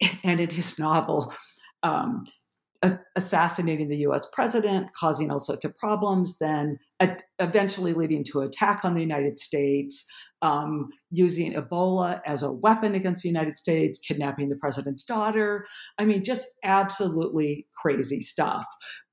And 0.22 0.38
in 0.38 0.50
his 0.50 0.78
novel, 0.78 1.34
um, 1.82 2.24
assassinating 3.16 3.88
the 3.88 3.98
US 4.08 4.26
president, 4.32 4.88
causing 4.94 5.30
all 5.30 5.38
sorts 5.38 5.64
of 5.64 5.76
problems, 5.76 6.38
then 6.38 6.78
eventually 7.40 7.92
leading 7.92 8.24
to 8.24 8.40
attack 8.40 8.84
on 8.84 8.94
the 8.94 9.00
United 9.00 9.38
States, 9.38 10.06
um, 10.42 10.90
using 11.10 11.54
Ebola 11.54 12.20
as 12.24 12.42
a 12.42 12.52
weapon 12.52 12.94
against 12.94 13.22
the 13.22 13.28
United 13.28 13.58
States, 13.58 13.98
kidnapping 13.98 14.48
the 14.48 14.56
president's 14.56 15.02
daughter. 15.02 15.66
I 15.98 16.04
mean, 16.04 16.22
just 16.22 16.46
absolutely 16.62 17.66
crazy 17.76 18.20
stuff. 18.20 18.64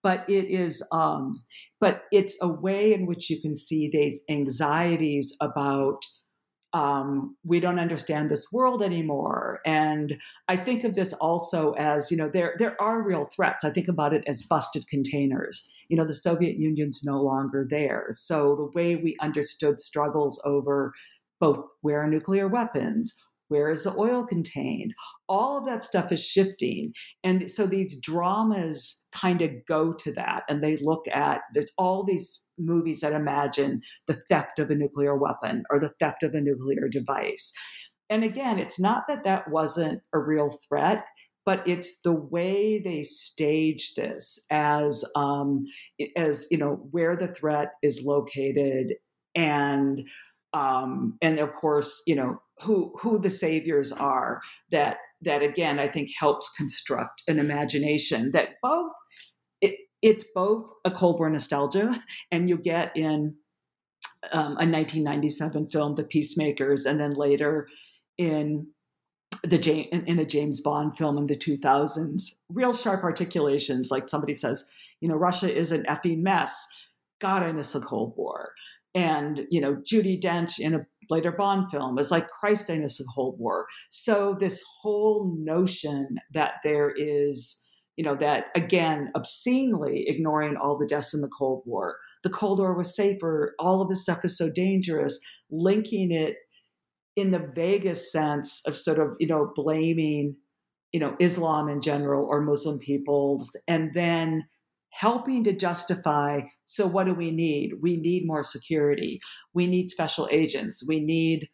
But 0.03 0.23
it 0.29 0.45
is, 0.45 0.87
um, 0.91 1.43
but 1.81 2.03
it's 2.11 2.37
a 2.41 2.47
way 2.47 2.93
in 2.93 3.07
which 3.07 3.29
you 3.31 3.41
can 3.41 3.55
see 3.55 3.89
these 3.91 4.21
anxieties 4.29 5.35
about 5.41 6.05
um, 6.75 7.37
we 7.45 7.61
don't 7.61 7.79
understand 7.79 8.29
this 8.29 8.51
world 8.51 8.83
anymore. 8.83 9.61
And 9.65 10.17
I 10.49 10.57
think 10.57 10.83
of 10.83 10.93
this 10.93 11.13
also 11.13 11.71
as, 11.73 12.11
you 12.11 12.17
know, 12.17 12.29
there 12.29 12.53
there 12.57 12.79
are 12.81 13.01
real 13.01 13.29
threats. 13.33 13.63
I 13.63 13.69
think 13.69 13.87
about 13.87 14.13
it 14.13 14.25
as 14.27 14.41
busted 14.41 14.85
containers. 14.87 15.73
You 15.87 15.95
know, 15.95 16.05
the 16.05 16.13
Soviet 16.13 16.57
Union's 16.57 17.01
no 17.01 17.21
longer 17.21 17.65
there. 17.67 18.07
So 18.11 18.57
the 18.57 18.71
way 18.77 18.97
we 18.97 19.15
understood 19.21 19.79
struggles 19.79 20.41
over 20.43 20.91
both 21.39 21.63
where 21.79 22.01
are 22.01 22.09
nuclear 22.09 22.49
weapons, 22.49 23.15
where 23.47 23.71
is 23.71 23.85
the 23.85 23.95
oil 23.95 24.25
contained, 24.25 24.93
all 25.27 25.57
of 25.57 25.65
that 25.65 25.83
stuff 25.83 26.11
is 26.11 26.23
shifting. 26.23 26.93
And 27.23 27.49
so 27.49 27.65
these 27.65 27.99
dramas 27.99 29.05
kind 29.11 29.41
of 29.41 29.51
go 29.67 29.93
to 29.93 30.11
that 30.13 30.43
and 30.49 30.63
they 30.63 30.77
look 30.77 31.05
at 31.11 31.41
there's 31.53 31.71
all 31.77 32.03
these 32.03 32.41
movies 32.57 33.01
that 33.01 33.13
imagine 33.13 33.81
the 34.07 34.21
theft 34.29 34.59
of 34.59 34.69
a 34.69 34.75
nuclear 34.75 35.15
weapon 35.15 35.63
or 35.69 35.79
the 35.79 35.93
theft 35.99 36.23
of 36.23 36.33
a 36.33 36.41
nuclear 36.41 36.87
device. 36.89 37.53
And 38.09 38.23
again, 38.23 38.59
it's 38.59 38.79
not 38.79 39.03
that 39.07 39.23
that 39.23 39.49
wasn't 39.49 40.01
a 40.13 40.19
real 40.19 40.57
threat, 40.67 41.05
but 41.45 41.67
it's 41.67 42.01
the 42.01 42.13
way 42.13 42.79
they 42.79 43.03
stage 43.03 43.93
this 43.95 44.45
as 44.51 45.05
um, 45.15 45.61
as 46.15 46.47
you 46.49 46.57
know 46.57 46.87
where 46.91 47.15
the 47.15 47.27
threat 47.27 47.69
is 47.83 48.03
located 48.03 48.93
and 49.35 50.03
um, 50.55 51.17
and 51.21 51.37
of 51.39 51.53
course, 51.53 52.01
you 52.07 52.15
know 52.15 52.41
who 52.61 52.93
who 53.01 53.19
the 53.19 53.29
saviors 53.29 53.91
are. 53.91 54.41
That 54.71 54.97
that 55.25 55.43
again, 55.43 55.79
I 55.79 55.87
think 55.87 56.09
helps 56.17 56.49
construct 56.49 57.23
an 57.27 57.39
imagination 57.39 58.31
that 58.31 58.55
both 58.61 58.91
it, 59.61 59.75
it's 60.01 60.25
both 60.33 60.69
a 60.83 60.91
Cold 60.91 61.19
War 61.19 61.29
nostalgia, 61.29 62.01
and 62.31 62.49
you 62.49 62.57
get 62.57 62.91
in 62.95 63.35
um, 64.31 64.53
a 64.53 64.65
1997 64.65 65.69
film, 65.69 65.95
The 65.95 66.03
Peacemakers, 66.03 66.85
and 66.85 66.99
then 66.99 67.13
later 67.13 67.67
in 68.17 68.67
the 69.43 69.57
in, 69.91 70.05
in 70.05 70.19
a 70.19 70.25
James 70.25 70.61
Bond 70.61 70.97
film 70.97 71.17
in 71.17 71.27
the 71.27 71.37
2000s, 71.37 72.21
real 72.49 72.73
sharp 72.73 73.03
articulations. 73.03 73.89
Like 73.91 74.09
somebody 74.09 74.33
says, 74.33 74.65
you 75.01 75.09
know, 75.09 75.15
Russia 75.15 75.53
is 75.53 75.71
an 75.71 75.83
effing 75.83 76.19
mess 76.19 76.67
God, 77.19 77.43
I 77.43 77.51
miss 77.51 77.73
the 77.73 77.79
Cold 77.79 78.13
War. 78.17 78.51
And, 78.93 79.45
you 79.49 79.59
know, 79.59 79.75
Judi 79.75 80.21
Dench 80.21 80.59
in 80.59 80.73
a 80.73 80.85
later 81.09 81.31
Bond 81.31 81.69
film 81.69 81.97
is 81.97 82.11
like, 82.11 82.27
Christ, 82.27 82.69
miss 82.69 82.97
the 82.97 83.09
Cold 83.13 83.35
War. 83.39 83.65
So 83.89 84.35
this 84.37 84.63
whole 84.81 85.35
notion 85.37 86.17
that 86.33 86.55
there 86.63 86.91
is, 86.95 87.65
you 87.95 88.03
know, 88.03 88.15
that 88.15 88.45
again, 88.55 89.11
obscenely 89.15 90.05
ignoring 90.07 90.57
all 90.57 90.77
the 90.77 90.87
deaths 90.87 91.13
in 91.13 91.21
the 91.21 91.29
Cold 91.37 91.63
War, 91.65 91.97
the 92.23 92.29
Cold 92.29 92.59
War 92.59 92.75
was 92.75 92.95
safer, 92.95 93.53
all 93.59 93.81
of 93.81 93.89
this 93.89 94.01
stuff 94.01 94.25
is 94.25 94.37
so 94.37 94.49
dangerous, 94.51 95.19
linking 95.51 96.11
it 96.11 96.35
in 97.15 97.31
the 97.31 97.51
vaguest 97.55 98.11
sense 98.11 98.61
of 98.65 98.75
sort 98.75 98.99
of, 98.99 99.15
you 99.19 99.27
know, 99.27 99.51
blaming, 99.55 100.35
you 100.91 100.99
know, 100.99 101.15
Islam 101.19 101.69
in 101.69 101.81
general 101.81 102.25
or 102.25 102.41
Muslim 102.41 102.79
peoples, 102.79 103.55
and 103.67 103.93
then 103.93 104.47
helping 104.95 105.43
to 105.43 105.51
justify 105.51 106.39
so 106.63 106.87
what 106.87 107.05
do 107.05 107.13
we 107.13 107.29
need? 107.29 107.73
We 107.81 107.97
need 107.97 108.25
more 108.25 108.43
security. 108.43 109.19
We 109.53 109.67
need 109.67 109.89
special 109.89 110.27
agents. 110.31 110.85
We 110.87 111.01
need 111.01 111.49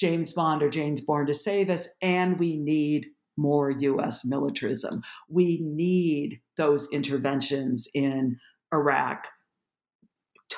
James 0.00 0.32
Bond 0.32 0.64
or 0.64 0.68
James 0.68 1.00
Bourne 1.00 1.26
to 1.26 1.34
save 1.34 1.70
us, 1.70 1.88
and 2.02 2.40
we 2.40 2.56
need 2.56 3.06
more 3.36 3.70
US 3.70 4.24
militarism. 4.24 5.02
We 5.28 5.60
need 5.62 6.40
those 6.56 6.88
interventions 6.92 7.88
in 7.94 8.38
Iraq 8.74 9.28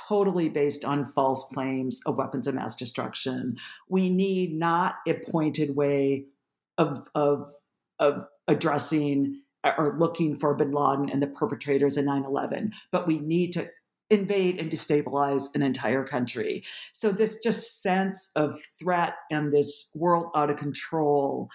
totally 0.08 0.48
based 0.48 0.84
on 0.84 1.06
false 1.06 1.46
claims 1.52 2.00
of 2.06 2.16
weapons 2.16 2.46
of 2.46 2.54
mass 2.54 2.74
destruction. 2.74 3.56
We 3.88 4.08
need 4.08 4.54
not 4.54 4.96
a 5.06 5.14
pointed 5.30 5.76
way 5.76 6.24
of, 6.78 7.06
of, 7.14 7.52
of 8.00 8.24
addressing 8.48 9.42
or 9.78 9.96
looking 9.98 10.36
for 10.36 10.54
bin 10.54 10.72
Laden 10.72 11.08
and 11.10 11.22
the 11.22 11.26
perpetrators 11.26 11.96
of 11.96 12.04
9 12.04 12.24
11, 12.24 12.72
but 12.90 13.06
we 13.06 13.18
need 13.18 13.52
to 13.52 13.66
invade 14.10 14.58
and 14.58 14.70
destabilize 14.70 15.48
an 15.54 15.62
entire 15.62 16.04
country. 16.04 16.64
So, 16.92 17.10
this 17.10 17.40
just 17.42 17.82
sense 17.82 18.30
of 18.36 18.60
threat 18.78 19.14
and 19.30 19.52
this 19.52 19.90
world 19.94 20.30
out 20.34 20.50
of 20.50 20.56
control 20.56 21.50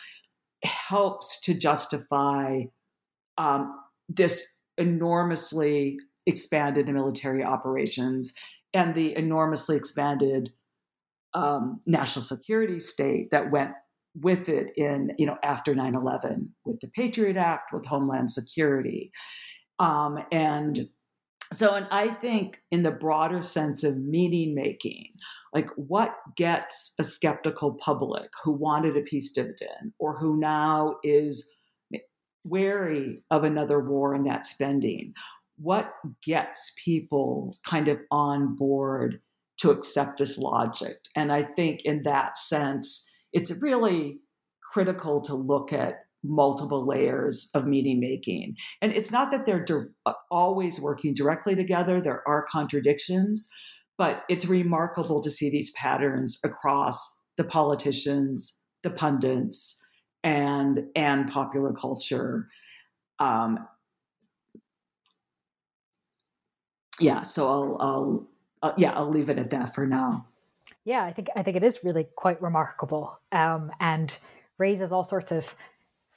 helps 0.64 1.40
to 1.42 1.54
justify 1.54 2.64
um, 3.38 3.80
this 4.10 4.56
enormously 4.78 5.98
expanded 6.26 6.88
military 6.88 7.44
operations 7.44 8.34
and 8.74 8.94
the 8.94 9.16
enormously 9.18 9.76
expanded 9.76 10.52
um, 11.34 11.80
national 11.86 12.24
security 12.24 12.80
state 12.80 13.30
that 13.32 13.52
went 13.52 13.72
with 14.22 14.50
it 14.50 14.72
in 14.76 15.14
you 15.18 15.26
know 15.26 15.38
after 15.44 15.74
9-11 15.74 16.50
with 16.66 16.80
the 16.80 16.88
patriot 16.88 17.38
act 17.38 17.72
with 17.74 17.86
homeland 17.86 18.32
security. 18.32 19.12
Um, 19.80 20.20
and 20.32 20.90
so 21.52 21.74
and 21.74 21.88
i 21.90 22.08
think 22.08 22.62
in 22.70 22.84
the 22.84 22.92
broader 22.92 23.42
sense 23.42 23.84
of 23.84 23.98
meaning 23.98 24.54
making 24.54 25.08
like 25.54 25.70
what 25.76 26.16
gets 26.36 26.94
a 27.00 27.04
skeptical 27.04 27.74
public 27.74 28.30
who 28.44 28.52
wanted 28.52 28.96
a 28.96 29.02
peace 29.02 29.32
dividend 29.32 29.94
or 30.00 30.20
who 30.20 30.38
now 30.38 30.98
is 31.04 31.56
wary 32.46 33.22
of 33.32 33.44
another 33.44 33.80
war 33.80 34.14
and 34.14 34.26
that 34.26 34.46
spending 34.46 35.14
what 35.60 35.94
gets 36.24 36.72
people 36.84 37.54
kind 37.66 37.90
of 37.90 38.00
on 38.12 38.56
board 38.56 39.20
to 39.58 39.72
accept 39.72 40.18
this 40.18 40.38
logic? 40.38 40.98
And 41.16 41.32
i 41.32 41.44
think 41.44 41.82
in 41.84 42.04
that 42.04 42.38
sense 42.38 43.12
it's 43.34 43.52
really 43.62 44.20
critical 44.74 45.22
to 45.22 45.36
look 45.36 45.74
at 45.74 45.96
multiple 46.24 46.86
layers 46.86 47.50
of 47.54 47.66
meaning 47.66 48.00
making. 48.00 48.56
And 48.82 48.92
it's 48.92 49.12
not 49.12 49.32
that 49.32 49.46
they're 49.46 49.64
di- 49.64 49.88
uh, 50.06 50.14
always 50.30 50.80
working 50.80 51.14
directly 51.14 51.56
together, 51.56 52.02
there 52.02 52.28
are 52.28 52.46
contradictions, 52.52 53.50
but 53.98 54.24
it's 54.30 54.46
remarkable 54.46 55.22
to 55.22 55.32
see 55.32 55.50
these 55.50 55.72
patterns 55.72 56.40
across 56.44 57.22
the 57.38 57.44
politicians, 57.44 58.60
the 58.84 58.90
pundits, 58.90 59.86
and 60.24 60.82
and 60.96 61.32
popular 61.32 61.74
culture. 61.74 62.50
Um, 63.20 63.68
yeah, 67.00 67.22
so 67.22 67.48
I'll, 67.48 67.78
I'll 67.80 68.30
uh, 68.62 68.74
yeah, 68.78 68.92
I'll 68.92 69.10
leave 69.10 69.30
it 69.30 69.40
at 69.40 69.52
that 69.52 69.74
for 69.74 69.86
now. 69.86 70.29
Yeah, 70.90 71.04
I 71.04 71.14
think 71.14 71.28
I 71.36 71.44
think 71.44 71.56
it 71.56 71.64
is 71.64 71.84
really 71.84 72.08
quite 72.16 72.42
remarkable, 72.42 73.20
um, 73.32 73.70
and 73.80 74.12
raises 74.58 74.92
all 74.92 75.04
sorts 75.04 75.32
of 75.32 75.46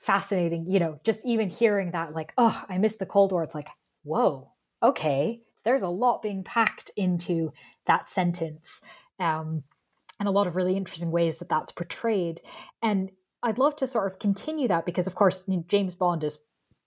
fascinating. 0.00 0.64
You 0.66 0.80
know, 0.80 0.98
just 1.04 1.26
even 1.26 1.50
hearing 1.50 1.90
that, 1.90 2.14
like, 2.14 2.32
oh, 2.38 2.64
I 2.70 2.78
missed 2.78 2.98
the 2.98 3.04
Cold 3.04 3.32
War. 3.32 3.42
It's 3.42 3.54
like, 3.54 3.68
whoa, 4.02 4.50
okay, 4.82 5.42
there's 5.64 5.82
a 5.82 5.88
lot 5.88 6.22
being 6.22 6.42
packed 6.42 6.90
into 6.96 7.52
that 7.86 8.08
sentence, 8.08 8.80
um, 9.20 9.62
and 10.18 10.26
a 10.26 10.32
lot 10.32 10.46
of 10.46 10.56
really 10.56 10.74
interesting 10.74 11.10
ways 11.10 11.40
that 11.40 11.50
that's 11.50 11.70
portrayed. 11.70 12.40
And 12.80 13.10
I'd 13.42 13.58
love 13.58 13.76
to 13.76 13.86
sort 13.86 14.10
of 14.10 14.18
continue 14.18 14.68
that 14.68 14.86
because, 14.86 15.06
of 15.06 15.14
course, 15.14 15.44
James 15.66 15.94
Bond 15.94 16.24
is 16.24 16.40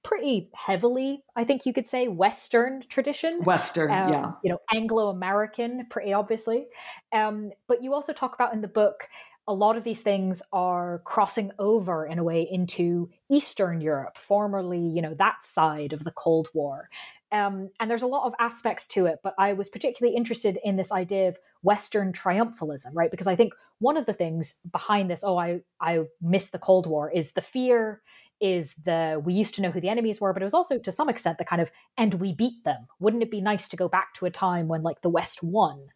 pretty 0.06 0.49
heavily, 0.53 1.24
I 1.36 1.43
think 1.43 1.66
you 1.66 1.74
could 1.74 1.88
say, 1.88 2.08
Western 2.08 2.84
tradition. 2.88 3.41
Western, 3.43 3.91
um, 3.91 4.10
yeah. 4.10 4.32
You 4.43 4.51
know, 4.51 4.60
Anglo 4.72 5.10
American, 5.10 5.88
pretty 5.89 6.14
obviously. 6.14 6.68
Um, 7.12 7.51
but 7.68 7.84
you 7.84 7.93
also 7.93 8.14
talk 8.14 8.36
about 8.36 8.53
in 8.53 8.62
the 8.62 8.68
book 8.68 9.08
a 9.47 9.53
lot 9.53 9.78
of 9.78 9.84
these 9.84 10.01
things 10.01 10.41
are 10.53 11.01
crossing 11.06 11.51
over 11.60 12.06
in 12.06 12.18
a 12.18 12.24
way 12.24 12.47
into 12.49 13.10
Eastern 13.30 13.80
Europe, 13.80 14.18
formerly, 14.18 14.80
you 14.80 15.01
know, 15.01 15.14
that 15.16 15.43
side 15.43 15.93
of 15.93 16.03
the 16.03 16.12
Cold 16.12 16.49
War. 16.53 16.89
Um, 17.32 17.70
and 17.80 17.89
there's 17.89 18.01
a 18.01 18.08
lot 18.08 18.26
of 18.26 18.34
aspects 18.39 18.88
to 18.89 19.06
it, 19.06 19.20
but 19.24 19.36
I 19.38 19.53
was 19.53 19.70
particularly 19.70 20.16
interested 20.16 20.58
in 20.64 20.78
this 20.78 20.91
idea 20.91 21.28
of 21.28 21.38
Western 21.62 22.12
triumphalism, 22.12 22.91
right? 22.93 23.12
Because 23.12 23.28
I 23.28 23.36
think 23.36 23.53
one 23.80 23.97
of 23.97 24.06
the 24.06 24.14
things 24.14 24.58
behind 24.72 25.12
this, 25.12 25.24
oh, 25.24 25.38
I 25.38 25.62
I 25.80 26.06
miss 26.22 26.49
the 26.49 26.60
Cold 26.60 26.88
War, 26.88 27.12
is 27.12 27.34
the 27.34 27.41
fear 27.41 28.01
is 28.42 28.76
the 28.86 29.22
we 29.24 29.34
used 29.34 29.56
to 29.56 29.62
know 29.62 29.72
who 29.72 29.82
the 29.82 29.90
enemies 29.90 30.20
were, 30.20 30.34
but 30.34 30.42
it 30.42 30.46
was 30.46 30.54
also 30.54 30.78
to 30.78 30.92
some 30.92 31.10
extent 31.10 31.38
the 31.38 31.46
kind 31.46 31.62
of 31.62 31.72
and 31.98 32.16
we 32.16 32.34
beat 32.34 32.64
them. 32.64 32.88
Wouldn't 33.00 33.24
it 33.24 33.32
be 33.32 33.42
nice 33.42 33.68
to 33.70 33.78
go 33.78 33.88
back 33.88 34.14
to 34.16 34.26
a 34.26 34.32
time 34.32 34.68
when 34.68 34.84
like 34.84 35.02
the 35.02 35.10
West 35.10 35.44
won? 35.44 35.88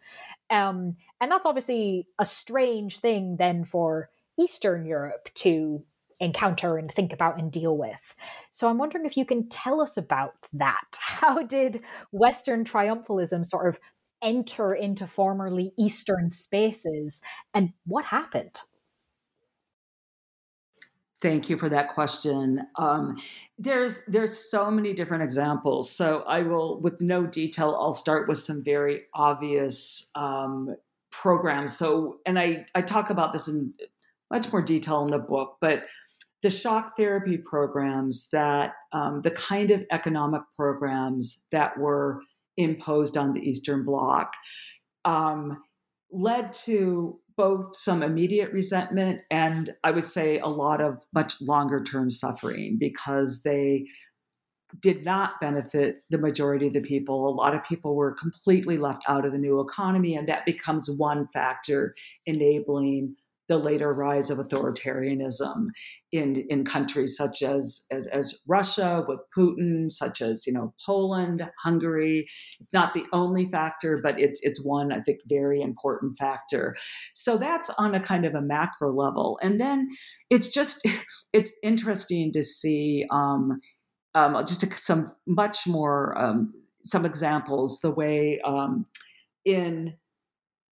Um, 0.50 0.96
and 1.22 1.32
that's 1.32 1.46
obviously 1.46 2.08
a 2.18 2.26
strange 2.26 3.00
thing 3.00 3.38
then 3.38 3.64
for 3.64 4.10
Eastern 4.40 4.86
Europe 4.86 5.30
to 5.36 5.84
encounter 6.20 6.78
and 6.78 6.92
think 6.92 7.14
about 7.14 7.40
and 7.40 7.52
deal 7.52 7.78
with. 7.78 8.16
So 8.52 8.68
I'm 8.68 8.78
wondering 8.78 9.06
if 9.06 9.18
you 9.18 9.26
can 9.26 9.48
tell 9.50 9.82
us 9.82 9.98
about 9.98 10.34
that. 10.54 10.98
How 11.00 11.42
did 11.42 11.82
Western 12.12 12.64
triumphalism 12.64 13.46
sort 13.46 13.68
of 13.68 13.80
enter 14.22 14.74
into 14.74 15.08
formerly 15.08 15.72
Eastern 15.78 16.32
spaces 16.32 17.22
and 17.54 17.74
what 17.86 18.06
happened? 18.06 18.62
Thank 21.22 21.50
you 21.50 21.58
for 21.58 21.68
that 21.70 21.90
question. 21.90 22.62
Um, 22.78 23.18
there's 23.58 24.02
there's 24.06 24.50
so 24.50 24.72
many 24.72 24.94
different 24.94 25.24
examples. 25.24 25.92
So 25.92 26.22
I 26.22 26.44
will, 26.44 26.80
with 26.80 27.02
no 27.02 27.26
detail, 27.26 27.78
I'll 27.80 27.94
start 27.94 28.28
with 28.30 28.38
some 28.38 28.64
very 28.64 29.02
obvious 29.14 30.10
um, 30.16 30.76
programs. 31.12 31.76
So, 31.76 32.20
and 32.26 32.40
I 32.40 32.66
I 32.74 32.82
talk 32.82 33.10
about 33.10 33.34
this 33.34 33.50
in 33.50 33.74
much 34.32 34.52
more 34.52 34.62
detail 34.62 35.02
in 35.04 35.12
the 35.12 35.18
book, 35.18 35.58
but 35.60 35.84
the 36.42 36.50
shock 36.50 36.96
therapy 36.96 37.38
programs 37.38 38.30
that 38.32 38.76
um, 38.94 39.22
the 39.22 39.32
kind 39.32 39.72
of 39.72 39.84
economic 39.92 40.44
programs 40.56 41.46
that 41.52 41.78
were 41.78 42.22
imposed 42.56 43.18
on 43.18 43.34
the 43.34 43.42
Eastern 43.42 43.84
Bloc 43.84 44.34
um, 45.04 45.62
led 46.12 46.54
to 46.54 47.20
both 47.40 47.74
some 47.74 48.04
immediate 48.04 48.52
resentment 48.52 49.22
and 49.32 49.74
I 49.86 49.92
would 49.92 50.04
say 50.04 50.40
a 50.40 50.48
lot 50.48 50.82
of 50.82 50.98
much 51.14 51.40
longer 51.40 51.82
term 51.82 52.10
suffering 52.10 52.76
because 52.78 53.44
they 53.44 53.86
did 54.82 55.06
not 55.06 55.40
benefit 55.40 56.04
the 56.10 56.18
majority 56.18 56.68
of 56.68 56.74
the 56.74 56.82
people. 56.82 57.30
A 57.30 57.32
lot 57.32 57.56
of 57.56 57.64
people 57.64 57.96
were 57.96 58.12
completely 58.12 58.78
left 58.78 59.04
out 59.08 59.26
of 59.26 59.32
the 59.32 59.38
new 59.38 59.62
economy, 59.62 60.18
and 60.18 60.28
that 60.28 60.46
becomes 60.46 60.92
one 60.92 61.30
factor 61.30 61.96
enabling 62.26 63.16
the 63.50 63.58
later 63.58 63.92
rise 63.92 64.30
of 64.30 64.38
authoritarianism 64.38 65.66
in, 66.12 66.46
in 66.50 66.64
countries 66.64 67.18
such 67.18 67.42
as, 67.42 67.86
as, 67.92 68.08
as 68.08 68.40
Russia 68.48 69.04
with 69.08 69.20
Putin, 69.36 69.92
such 69.92 70.22
as 70.22 70.46
you 70.48 70.54
know 70.54 70.74
Poland, 70.86 71.44
Hungary. 71.62 72.28
It's 72.60 72.72
not 72.72 72.94
the 72.94 73.06
only 73.12 73.46
factor, 73.46 74.00
but 74.02 74.20
it's 74.20 74.40
it's 74.44 74.64
one 74.64 74.94
I 74.94 75.02
think 75.02 75.20
very 75.28 75.62
important 75.62 76.18
factor. 76.18 76.76
So 77.14 77.38
that's 77.38 77.70
on 77.72 77.96
a 77.96 78.00
kind 78.00 78.24
of 78.24 78.36
a 78.36 78.42
macro 78.42 78.94
level, 78.94 79.40
and 79.42 79.60
then 79.60 79.90
it's 80.30 80.48
just 80.48 80.88
it's 81.34 81.52
interesting 81.64 82.32
to 82.34 82.44
see 82.44 83.06
um, 83.12 83.60
um, 84.14 84.46
just 84.46 84.72
some 84.78 85.12
much 85.28 85.66
more 85.68 86.16
um, 86.18 86.54
some 86.86 87.06
examples 87.06 87.80
the 87.80 87.92
way 87.92 88.40
um, 88.46 88.86
in 89.44 89.96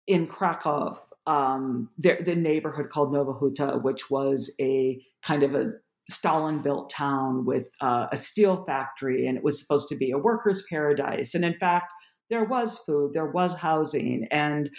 in 0.07 0.27
Krakow 0.27 0.97
um, 1.25 1.89
the, 1.97 2.17
the 2.23 2.35
neighborhood 2.35 2.89
called 2.89 3.13
Nowa 3.13 3.37
Huta, 3.39 3.79
which 3.81 4.09
was 4.09 4.53
a 4.59 5.01
kind 5.23 5.43
of 5.43 5.55
a 5.55 5.71
Stalin 6.09 6.61
built 6.61 6.89
town 6.89 7.45
with 7.45 7.67
uh, 7.79 8.07
a 8.11 8.17
steel 8.17 8.65
factory, 8.65 9.25
and 9.25 9.37
it 9.37 9.43
was 9.43 9.59
supposed 9.59 9.87
to 9.89 9.95
be 9.95 10.11
a 10.11 10.17
workers' 10.17 10.65
paradise. 10.69 11.33
And 11.33 11.45
in 11.45 11.57
fact, 11.57 11.93
there 12.29 12.43
was 12.43 12.79
food, 12.79 13.13
there 13.13 13.31
was 13.31 13.55
housing, 13.55 14.27
and 14.31 14.69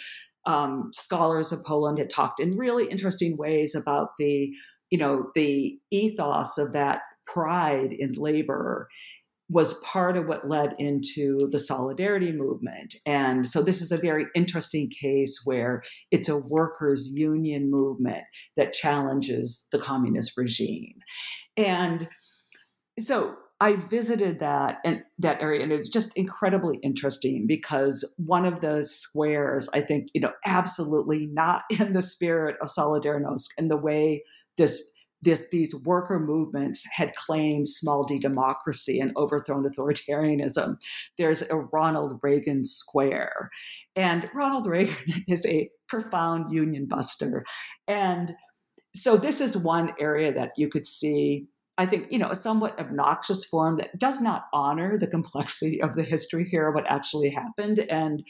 um, 0.45 0.91
scholars 0.93 1.51
of 1.51 1.63
Poland 1.63 1.97
had 1.97 2.09
talked 2.11 2.39
in 2.39 2.51
really 2.51 2.85
interesting 2.87 3.37
ways 3.37 3.73
about 3.73 4.09
the, 4.19 4.53
you 4.91 4.97
know, 4.99 5.31
the 5.33 5.79
ethos 5.89 6.59
of 6.59 6.73
that 6.73 6.99
pride 7.25 7.91
in 7.91 8.13
labor 8.13 8.87
was 9.49 9.75
part 9.81 10.17
of 10.17 10.27
what 10.27 10.49
led 10.49 10.73
into 10.79 11.47
the 11.51 11.59
solidarity 11.59 12.31
movement. 12.31 12.95
And 13.05 13.47
so 13.47 13.61
this 13.61 13.81
is 13.81 13.91
a 13.91 13.97
very 13.97 14.25
interesting 14.33 14.89
case 14.89 15.41
where 15.45 15.83
it's 16.11 16.29
a 16.29 16.37
workers' 16.37 17.09
union 17.13 17.69
movement 17.69 18.23
that 18.57 18.73
challenges 18.73 19.67
the 19.71 19.77
communist 19.77 20.33
regime. 20.35 20.95
And 21.55 22.07
so 22.97 23.35
I 23.61 23.75
visited 23.75 24.39
that 24.39 24.79
and 24.83 25.03
that 25.19 25.41
area, 25.41 25.63
and 25.63 25.71
it's 25.71 25.89
just 25.89 26.15
incredibly 26.17 26.77
interesting 26.77 27.45
because 27.47 28.03
one 28.17 28.45
of 28.45 28.59
the 28.59 28.83
squares, 28.83 29.69
I 29.73 29.81
think, 29.81 30.09
you 30.13 30.21
know, 30.21 30.33
absolutely 30.45 31.27
not 31.27 31.63
in 31.69 31.93
the 31.93 32.01
spirit 32.01 32.57
of 32.61 32.69
Solidarnosc 32.69 33.49
and 33.57 33.69
the 33.69 33.77
way 33.77 34.23
this 34.57 34.94
this, 35.25 35.49
these 35.49 35.75
worker 35.83 36.19
movements 36.19 36.85
had 36.93 37.15
claimed 37.15 37.67
small 37.67 38.03
d 38.03 38.17
democracy 38.17 38.99
and 38.99 39.11
overthrown 39.17 39.65
authoritarianism. 39.65 40.77
There's 41.17 41.41
a 41.41 41.57
Ronald 41.57 42.19
Reagan 42.23 42.63
Square. 42.63 43.49
And 43.95 44.29
Ronald 44.33 44.67
Reagan 44.67 45.23
is 45.27 45.45
a 45.45 45.69
profound 45.89 46.53
union 46.53 46.85
buster. 46.87 47.43
And 47.87 48.33
so 48.95 49.17
this 49.17 49.41
is 49.41 49.57
one 49.57 49.91
area 49.99 50.33
that 50.33 50.51
you 50.55 50.69
could 50.69 50.87
see 50.87 51.47
I 51.77 51.85
think, 51.85 52.07
you 52.09 52.17
know, 52.17 52.29
a 52.29 52.35
somewhat 52.35 52.79
obnoxious 52.79 53.43
form 53.43 53.75
that 53.77 53.99
does 53.99 54.21
not 54.21 54.45
honor 54.53 54.97
the 54.97 55.07
complexity 55.07 55.81
of 55.81 55.95
the 55.95 56.03
history 56.03 56.47
here, 56.49 56.71
what 56.71 56.85
actually 56.87 57.29
happened. 57.29 57.79
And 57.89 58.23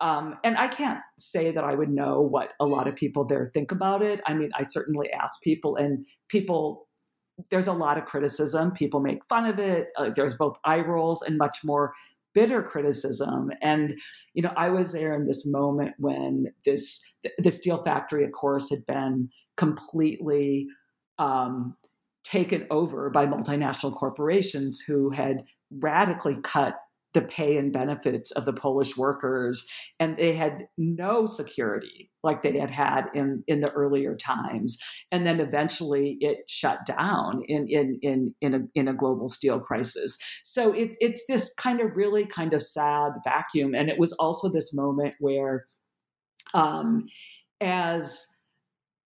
um, 0.00 0.36
and 0.44 0.56
I 0.56 0.68
can't 0.68 1.00
say 1.18 1.50
that 1.50 1.64
I 1.64 1.74
would 1.74 1.90
know 1.90 2.20
what 2.20 2.52
a 2.60 2.66
lot 2.66 2.86
of 2.86 2.94
people 2.94 3.24
there 3.24 3.46
think 3.46 3.72
about 3.72 4.02
it. 4.02 4.20
I 4.26 4.34
mean, 4.34 4.50
I 4.54 4.64
certainly 4.64 5.10
ask 5.10 5.42
people, 5.42 5.76
and 5.76 6.06
people, 6.28 6.86
there's 7.50 7.66
a 7.66 7.72
lot 7.72 7.98
of 7.98 8.04
criticism. 8.04 8.70
People 8.72 9.00
make 9.00 9.24
fun 9.28 9.46
of 9.46 9.58
it. 9.58 9.88
Uh, 9.96 10.10
there's 10.14 10.34
both 10.34 10.56
eye 10.64 10.80
rolls 10.80 11.22
and 11.22 11.36
much 11.36 11.58
more 11.64 11.94
bitter 12.34 12.62
criticism. 12.62 13.50
And 13.62 13.98
you 14.34 14.42
know, 14.42 14.52
I 14.56 14.68
was 14.68 14.92
there 14.92 15.14
in 15.14 15.24
this 15.24 15.44
moment 15.44 15.94
when 15.98 16.52
this 16.64 17.02
the 17.38 17.50
steel 17.50 17.82
factory, 17.82 18.24
of 18.24 18.32
course, 18.32 18.70
had 18.70 18.86
been 18.86 19.30
completely 19.56 20.68
um, 21.18 21.74
taken 22.22 22.66
over 22.70 23.10
by 23.10 23.26
multinational 23.26 23.92
corporations 23.92 24.80
who 24.86 25.10
had 25.10 25.44
radically 25.70 26.36
cut 26.42 26.76
the 27.18 27.26
pay 27.26 27.56
and 27.56 27.72
benefits 27.72 28.30
of 28.30 28.44
the 28.44 28.52
Polish 28.52 28.96
workers, 28.96 29.68
and 29.98 30.16
they 30.16 30.36
had 30.36 30.68
no 30.76 31.26
security 31.26 32.12
like 32.22 32.42
they 32.42 32.58
had 32.58 32.70
had 32.70 33.06
in, 33.12 33.42
in 33.48 33.60
the 33.60 33.72
earlier 33.72 34.14
times. 34.14 34.78
And 35.10 35.26
then 35.26 35.40
eventually 35.40 36.16
it 36.20 36.48
shut 36.48 36.86
down 36.86 37.42
in, 37.48 37.66
in, 37.66 37.98
in, 38.02 38.34
in, 38.40 38.54
a, 38.54 38.60
in 38.76 38.86
a 38.86 38.94
global 38.94 39.26
steel 39.26 39.58
crisis. 39.58 40.16
So 40.44 40.72
it, 40.72 40.96
it's 41.00 41.24
this 41.26 41.52
kind 41.54 41.80
of 41.80 41.96
really 41.96 42.24
kind 42.24 42.52
of 42.54 42.62
sad 42.62 43.12
vacuum. 43.24 43.74
And 43.74 43.88
it 43.88 43.98
was 43.98 44.12
also 44.12 44.48
this 44.48 44.72
moment 44.72 45.16
where, 45.18 45.66
um, 46.54 47.06
as 47.60 48.28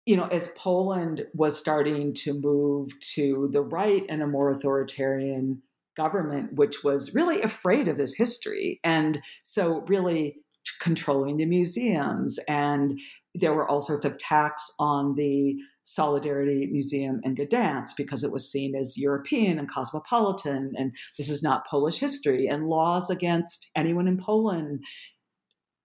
you 0.04 0.16
know, 0.16 0.28
as 0.28 0.52
Poland 0.56 1.26
was 1.34 1.58
starting 1.58 2.14
to 2.14 2.40
move 2.40 2.90
to 3.14 3.48
the 3.50 3.62
right 3.62 4.04
and 4.08 4.22
a 4.22 4.26
more 4.28 4.52
authoritarian 4.52 5.62
government, 5.96 6.54
which 6.54 6.84
was 6.84 7.14
really 7.14 7.42
afraid 7.42 7.88
of 7.88 7.96
this 7.96 8.14
history. 8.14 8.80
And 8.84 9.20
so, 9.42 9.84
really 9.88 10.36
controlling 10.80 11.36
the 11.36 11.46
museums. 11.46 12.38
And 12.48 12.98
there 13.34 13.54
were 13.54 13.68
all 13.68 13.80
sorts 13.80 14.04
of 14.04 14.14
attacks 14.14 14.70
on 14.78 15.14
the 15.14 15.56
Solidarity 15.84 16.68
Museum 16.70 17.20
in 17.22 17.36
Gdansk 17.36 17.96
because 17.96 18.24
it 18.24 18.32
was 18.32 18.50
seen 18.50 18.74
as 18.74 18.98
European 18.98 19.58
and 19.58 19.70
cosmopolitan, 19.70 20.72
and 20.76 20.92
this 21.16 21.30
is 21.30 21.42
not 21.42 21.66
Polish 21.66 21.98
history, 21.98 22.48
and 22.48 22.66
laws 22.66 23.08
against 23.08 23.70
anyone 23.76 24.08
in 24.08 24.16
Poland 24.16 24.80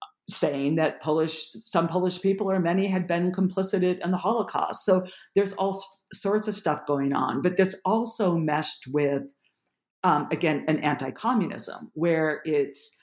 uh, 0.02 0.06
saying 0.28 0.74
that 0.74 1.00
Polish, 1.00 1.46
some 1.54 1.86
Polish 1.86 2.20
people 2.20 2.50
or 2.50 2.58
many 2.58 2.88
had 2.88 3.06
been 3.06 3.30
complicit 3.30 4.00
in 4.00 4.10
the 4.10 4.16
Holocaust. 4.16 4.84
So 4.84 5.06
there's 5.36 5.52
all 5.52 5.80
sorts 6.12 6.48
of 6.48 6.56
stuff 6.56 6.80
going 6.84 7.12
on, 7.12 7.40
but 7.40 7.56
this 7.56 7.80
also 7.84 8.36
meshed 8.36 8.88
with 8.88 9.22
um, 10.04 10.28
again, 10.30 10.64
an 10.68 10.78
anti 10.78 11.10
communism, 11.10 11.90
where 11.94 12.40
it's 12.44 12.98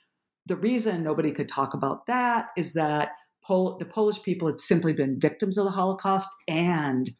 the 0.46 0.56
reason 0.56 1.04
nobody 1.04 1.32
could 1.32 1.48
talk 1.48 1.74
about 1.74 2.06
that 2.08 2.48
is 2.58 2.74
that 2.74 3.10
Pol- 3.44 3.78
the 3.78 3.86
Polish 3.86 4.22
people 4.22 4.48
had 4.48 4.60
simply 4.60 4.94
been 4.94 5.20
victims 5.20 5.58
of 5.58 5.66
the 5.66 5.72
Holocaust 5.72 6.30
and 6.48 7.12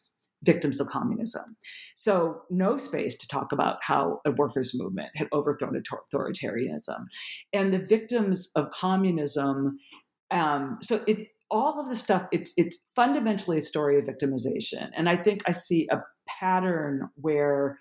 victims 0.42 0.80
of 0.80 0.88
communism. 0.88 1.56
So, 1.96 2.42
no 2.50 2.76
space 2.76 3.16
to 3.18 3.28
talk 3.28 3.52
about 3.52 3.76
how 3.82 4.20
a 4.26 4.32
workers' 4.32 4.72
movement 4.74 5.10
had 5.14 5.28
overthrown 5.32 5.80
authoritarianism. 5.80 7.04
And 7.52 7.72
the 7.72 7.84
victims 7.84 8.50
of 8.56 8.70
communism, 8.70 9.78
um, 10.30 10.78
so 10.80 11.02
it, 11.06 11.28
all 11.50 11.80
of 11.80 11.88
the 11.88 11.96
stuff, 11.96 12.26
it's, 12.32 12.52
it's 12.56 12.78
fundamentally 12.94 13.58
a 13.58 13.62
story 13.62 13.98
of 13.98 14.04
victimization. 14.04 14.90
And 14.94 15.08
I 15.08 15.16
think 15.16 15.42
I 15.46 15.50
see 15.50 15.88
a 15.90 15.98
pattern 16.28 17.10
where 17.16 17.76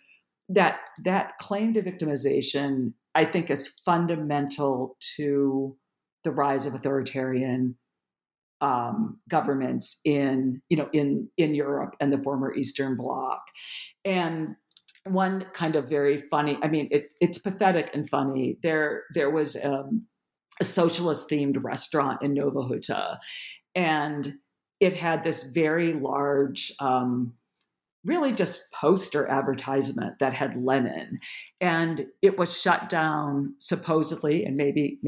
that 0.50 0.80
that 1.04 1.38
claim 1.39 1.74
to 1.76 1.82
victimization, 1.82 2.93
I 3.16 3.26
think, 3.26 3.50
is 3.50 3.80
fundamental 3.86 4.97
to 5.16 5.78
the 6.24 6.32
rise 6.32 6.66
of 6.66 6.74
authoritarian 6.74 7.78
um, 8.62 9.20
governments 9.30 10.02
in 10.04 10.62
you 10.70 10.78
know 10.78 10.89
in 10.91 11.30
in 11.38 11.56
Europe 11.56 11.95
and 12.00 12.12
the 12.12 12.20
former 12.20 12.54
Eastern 12.54 12.97
Bloc, 12.97 13.41
and 14.04 14.56
one 15.06 15.45
kind 15.54 15.76
of 15.76 15.88
very 15.88 16.18
funny. 16.18 16.58
I 16.62 16.68
mean, 16.68 16.88
it, 16.91 17.14
it's 17.22 17.38
pathetic 17.38 17.91
and 17.93 18.10
funny. 18.10 18.58
There 18.64 19.04
there 19.14 19.30
was 19.30 19.56
um, 19.64 20.08
a 20.60 20.66
socialist 20.66 21.30
themed 21.30 21.64
restaurant 21.64 22.22
in 22.22 22.34
Nowa 22.34 22.68
Huta, 22.68 23.20
and 23.76 24.34
it 24.80 24.95
had 24.95 25.24
this 25.24 25.43
very 25.43 25.93
large 25.93 26.72
um, 26.80 27.34
really 28.06 28.32
just 28.34 28.72
poster 28.72 29.28
advertisement 29.28 30.20
that 30.20 30.34
had 30.34 30.56
Lenin. 30.56 31.20
And 31.60 32.06
it 32.22 32.38
was 32.38 32.60
shut 32.60 32.89
down 32.89 33.56
supposedly, 33.60 34.45
and 34.45 34.56
maybe 34.56 35.00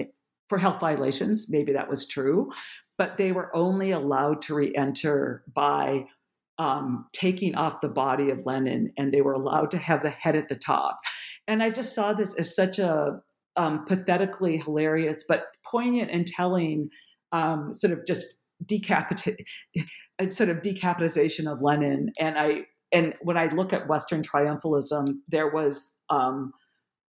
for 0.49 0.57
health 0.57 0.79
violations, 0.79 1.47
maybe 1.49 1.71
that 1.73 1.89
was 1.89 2.07
true, 2.07 2.51
but 2.97 3.17
they 3.17 3.31
were 3.31 3.55
only 3.55 3.91
allowed 3.91 4.41
to 4.43 4.53
re 4.53 4.73
enter 4.75 5.43
by 5.53 6.05
um, 6.57 7.07
taking 7.13 7.55
off 7.55 7.81
the 7.81 7.89
body 7.89 8.29
of 8.29 8.45
Lenin, 8.45 8.91
and 8.97 9.11
they 9.11 9.21
were 9.21 9.33
allowed 9.33 9.71
to 9.71 9.77
have 9.77 10.03
the 10.03 10.09
head 10.09 10.35
at 10.35 10.49
the 10.49 10.55
top. 10.55 10.99
And 11.47 11.63
I 11.63 11.69
just 11.69 11.95
saw 11.95 12.13
this 12.13 12.35
as 12.35 12.55
such 12.55 12.77
a 12.77 13.21
um, 13.55 13.85
pathetically 13.85 14.57
hilarious, 14.57 15.23
but 15.27 15.45
poignant 15.65 16.11
and 16.11 16.27
telling 16.27 16.89
um, 17.31 17.73
sort 17.73 17.93
of 17.93 18.05
just 18.05 18.39
decapitate, 18.65 19.39
sort 20.27 20.49
of 20.49 20.57
decapitalization 20.57 21.51
of 21.51 21.61
Lenin. 21.61 22.11
And 22.19 22.37
I 22.37 22.65
and 22.91 23.15
when 23.21 23.37
I 23.37 23.45
look 23.47 23.73
at 23.73 23.87
Western 23.87 24.21
triumphalism, 24.21 25.15
there 25.27 25.49
was 25.49 25.97
um, 26.09 26.53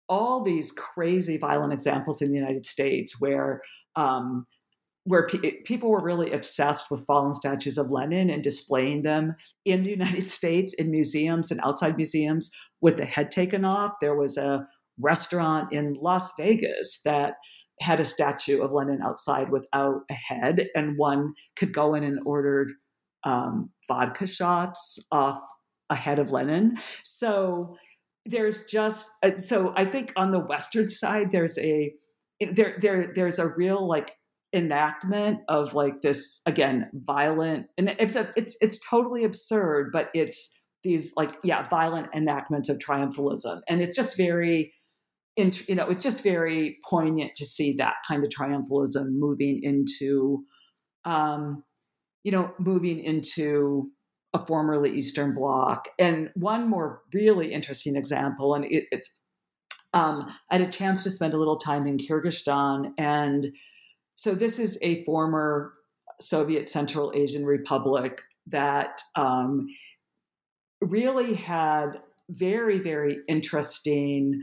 all 0.08 0.42
these 0.42 0.72
crazy 0.72 1.36
violent 1.36 1.72
examples 1.72 2.22
in 2.22 2.30
the 2.30 2.38
United 2.38 2.66
States 2.66 3.20
where 3.20 3.60
um, 3.96 4.46
where 5.04 5.26
pe- 5.26 5.62
people 5.64 5.90
were 5.90 6.02
really 6.02 6.30
obsessed 6.30 6.90
with 6.90 7.04
fallen 7.06 7.34
statues 7.34 7.76
of 7.76 7.90
Lenin 7.90 8.30
and 8.30 8.42
displaying 8.42 9.02
them 9.02 9.34
in 9.64 9.82
the 9.82 9.90
United 9.90 10.30
States 10.38 10.72
in 10.74 10.90
museums 10.90 11.50
and 11.50 11.60
outside 11.64 11.96
museums 11.96 12.50
with 12.80 12.96
the 12.96 13.04
head 13.04 13.30
taken 13.30 13.64
off. 13.64 13.94
There 14.00 14.14
was 14.14 14.36
a 14.36 14.66
restaurant 15.00 15.72
in 15.72 15.94
Las 15.94 16.30
Vegas 16.38 17.00
that 17.04 17.34
had 17.80 17.98
a 17.98 18.04
statue 18.04 18.62
of 18.62 18.70
Lenin 18.70 19.02
outside 19.02 19.50
without 19.50 20.02
a 20.08 20.14
head, 20.14 20.68
and 20.74 20.96
one 20.96 21.34
could 21.56 21.72
go 21.72 21.94
in 21.94 22.04
and 22.04 22.20
order 22.24 22.68
um, 23.24 23.70
vodka 23.88 24.26
shots 24.26 24.98
off 25.10 25.42
ahead 25.92 26.18
of 26.18 26.32
Lenin. 26.32 26.76
So 27.04 27.76
there's 28.24 28.64
just 28.66 29.08
uh, 29.22 29.36
so 29.36 29.72
I 29.76 29.84
think 29.84 30.12
on 30.16 30.30
the 30.30 30.38
Western 30.38 30.88
side 30.88 31.30
there's 31.30 31.58
a 31.58 31.92
there 32.52 32.76
there 32.80 33.12
there's 33.14 33.38
a 33.38 33.48
real 33.48 33.86
like 33.86 34.12
enactment 34.54 35.40
of 35.48 35.74
like 35.74 36.02
this 36.02 36.40
again 36.44 36.90
violent 36.92 37.66
and 37.78 37.94
it's 37.98 38.16
a, 38.16 38.30
it's 38.36 38.54
it's 38.60 38.78
totally 38.78 39.24
absurd 39.24 39.88
but 39.92 40.10
it's 40.12 40.58
these 40.82 41.10
like 41.16 41.32
yeah 41.42 41.66
violent 41.68 42.08
enactments 42.14 42.68
of 42.68 42.78
triumphalism 42.78 43.60
and 43.66 43.80
it's 43.80 43.96
just 43.96 44.14
very 44.14 44.74
you 45.38 45.74
know 45.74 45.88
it's 45.88 46.02
just 46.02 46.22
very 46.22 46.76
poignant 46.88 47.34
to 47.34 47.46
see 47.46 47.74
that 47.78 47.94
kind 48.06 48.22
of 48.22 48.28
triumphalism 48.28 49.06
moving 49.12 49.58
into 49.62 50.44
um 51.06 51.64
you 52.22 52.30
know 52.30 52.52
moving 52.58 53.00
into 53.00 53.90
a 54.34 54.44
formerly 54.46 54.90
Eastern 54.90 55.34
Bloc. 55.34 55.88
And 55.98 56.30
one 56.34 56.68
more 56.68 57.02
really 57.12 57.52
interesting 57.52 57.96
example, 57.96 58.54
and 58.54 58.64
it, 58.64 58.84
it's 58.90 59.10
um, 59.94 60.32
I 60.50 60.56
had 60.56 60.66
a 60.66 60.70
chance 60.70 61.04
to 61.04 61.10
spend 61.10 61.34
a 61.34 61.38
little 61.38 61.58
time 61.58 61.86
in 61.86 61.98
Kyrgyzstan. 61.98 62.92
And 62.96 63.52
so 64.16 64.34
this 64.34 64.58
is 64.58 64.78
a 64.80 65.04
former 65.04 65.72
Soviet 66.20 66.68
Central 66.68 67.12
Asian 67.14 67.44
republic 67.44 68.22
that 68.46 69.00
um, 69.16 69.66
really 70.80 71.34
had 71.34 72.00
very, 72.30 72.78
very 72.78 73.18
interesting. 73.28 74.42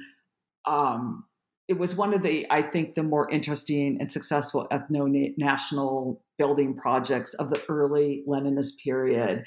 Um, 0.66 1.26
it 1.70 1.78
was 1.78 1.96
one 1.96 2.16
of 2.16 2.24
the, 2.24 2.48
I 2.50 2.64
think, 2.64 2.96
the 2.96 3.04
more 3.04 3.30
interesting 3.30 3.98
and 4.02 4.12
successful 4.12 4.68
ethno 4.72 5.34
national 5.38 6.20
building 6.40 6.76
projects 6.76 7.36
of 7.36 7.52
the 7.52 7.62
early 7.70 8.24
Leninist 8.28 8.80
period, 8.84 9.46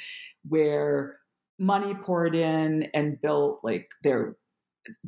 where 0.49 1.19
money 1.59 1.95
poured 1.95 2.37
in 2.37 2.89
and 2.95 3.21
built 3.21 3.59
like 3.65 3.91
their 4.05 4.37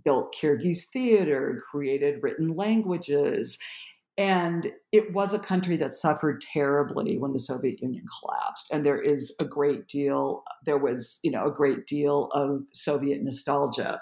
built 0.05 0.35
Kyrgyz 0.35 0.89
theater, 0.89 1.61
created 1.71 2.21
written 2.21 2.57
languages. 2.57 3.59
And 4.19 4.73
it 4.91 5.12
was 5.12 5.35
a 5.35 5.39
country 5.39 5.77
that 5.77 5.93
suffered 5.93 6.41
terribly 6.41 7.17
when 7.17 7.33
the 7.33 7.41
Soviet 7.41 7.81
Union 7.81 8.05
collapsed. 8.21 8.73
And 8.73 8.85
there 8.85 9.01
is 9.01 9.35
a 9.41 9.45
great 9.45 9.87
deal, 9.87 10.43
there 10.65 10.79
was, 10.79 11.21
you 11.23 11.31
know, 11.31 11.45
a 11.45 11.53
great 11.53 11.87
deal 11.87 12.29
of 12.33 12.62
Soviet 12.73 13.23
nostalgia. 13.23 14.01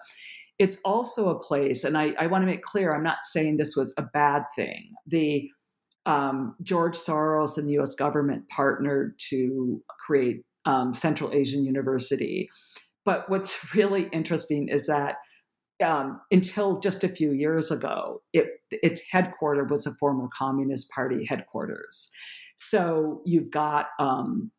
It's 0.63 0.79
also 0.85 1.29
a 1.29 1.39
place, 1.39 1.83
and 1.83 1.99
I, 1.99 2.15
I 2.21 2.29
want 2.29 2.43
to 2.43 2.47
make 2.47 2.63
clear, 2.63 2.95
I'm 2.95 3.03
not 3.03 3.19
saying 3.25 3.57
this 3.57 3.75
was 3.75 3.93
a 3.99 4.03
bad 4.03 4.45
thing. 4.55 4.93
The 5.07 5.51
um, 6.07 6.55
George 6.63 6.97
Soros 6.97 7.59
and 7.59 7.69
the 7.69 7.81
US 7.81 7.97
government 7.97 8.49
partnered 8.49 9.15
to 9.31 9.83
create 10.07 10.43
um, 10.65 10.95
Central 10.95 11.33
Asian 11.33 11.65
University. 11.65 12.49
But 13.05 13.29
what's 13.29 13.75
really 13.75 14.05
interesting 14.13 14.69
is 14.69 14.87
that 14.87 15.17
um, 15.85 16.21
until 16.31 16.79
just 16.79 17.03
a 17.03 17.09
few 17.09 17.33
years 17.33 17.73
ago, 17.73 18.23
it, 18.33 18.47
its 18.71 19.03
headquarters 19.11 19.69
was 19.69 19.85
a 19.85 19.95
former 19.99 20.29
Communist 20.37 20.89
Party 20.91 21.27
headquarters. 21.27 22.13
So 22.57 23.21
you've 23.25 23.51
got 23.51 23.87
um, 23.99 24.53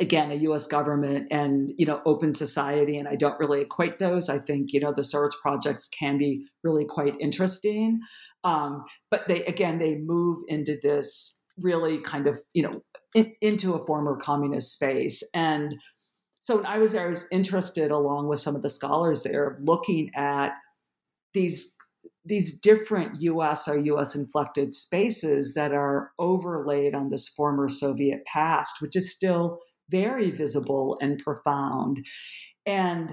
again 0.00 0.30
a 0.30 0.34
U.S. 0.34 0.66
government 0.66 1.28
and 1.30 1.72
you 1.76 1.86
know 1.86 2.00
open 2.06 2.34
society, 2.34 2.96
and 2.98 3.08
I 3.08 3.16
don't 3.16 3.38
really 3.38 3.60
equate 3.62 3.98
those. 3.98 4.28
I 4.28 4.38
think 4.38 4.72
you 4.72 4.80
know 4.80 4.92
the 4.92 5.02
Soros 5.02 5.32
projects 5.42 5.88
can 5.88 6.18
be 6.18 6.46
really 6.64 6.84
quite 6.84 7.16
interesting, 7.20 8.00
um, 8.44 8.84
but 9.10 9.28
they 9.28 9.44
again 9.44 9.78
they 9.78 9.96
move 9.96 10.44
into 10.48 10.78
this 10.82 11.42
really 11.58 11.98
kind 11.98 12.26
of 12.26 12.38
you 12.54 12.62
know 12.62 12.82
in, 13.14 13.34
into 13.40 13.74
a 13.74 13.84
former 13.84 14.16
communist 14.16 14.72
space 14.72 15.22
and 15.34 15.74
so 16.40 16.56
when 16.56 16.66
I 16.66 16.78
was 16.78 16.92
there, 16.92 17.04
I 17.04 17.08
was 17.08 17.28
interested, 17.30 17.90
along 17.90 18.28
with 18.28 18.40
some 18.40 18.56
of 18.56 18.62
the 18.62 18.70
scholars 18.70 19.22
there, 19.22 19.46
of 19.46 19.60
looking 19.60 20.10
at 20.16 20.52
these 21.34 21.76
these 22.24 22.58
different 22.58 23.20
US 23.20 23.68
or 23.68 23.78
US 23.78 24.14
inflected 24.14 24.74
spaces 24.74 25.54
that 25.54 25.72
are 25.72 26.12
overlaid 26.18 26.94
on 26.94 27.10
this 27.10 27.28
former 27.28 27.68
Soviet 27.68 28.24
past, 28.26 28.80
which 28.80 28.96
is 28.96 29.12
still 29.12 29.58
very 29.90 30.30
visible 30.30 30.98
and 31.00 31.18
profound. 31.18 32.04
And 32.66 33.10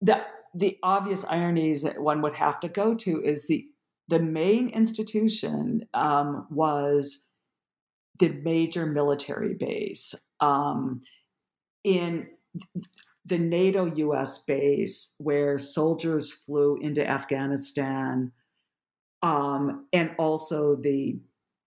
the 0.00 0.24
the 0.54 0.78
obvious 0.82 1.24
ironies 1.26 1.82
that 1.82 2.00
one 2.00 2.22
would 2.22 2.36
have 2.36 2.58
to 2.60 2.68
go 2.68 2.94
to 2.94 3.22
is 3.22 3.46
the 3.46 3.66
the 4.08 4.18
main 4.18 4.68
institution 4.68 5.82
um, 5.92 6.46
was 6.50 7.26
the 8.18 8.28
major 8.28 8.86
military 8.86 9.54
base 9.54 10.30
um, 10.40 11.00
in 11.84 12.28
the 13.24 13.38
NATO 13.38 13.84
US 13.84 14.44
base 14.44 15.14
where 15.18 15.58
soldiers 15.58 16.32
flew 16.32 16.78
into 16.80 17.06
Afghanistan, 17.06 18.32
um, 19.22 19.86
and 19.92 20.12
also 20.18 20.76
the 20.76 21.18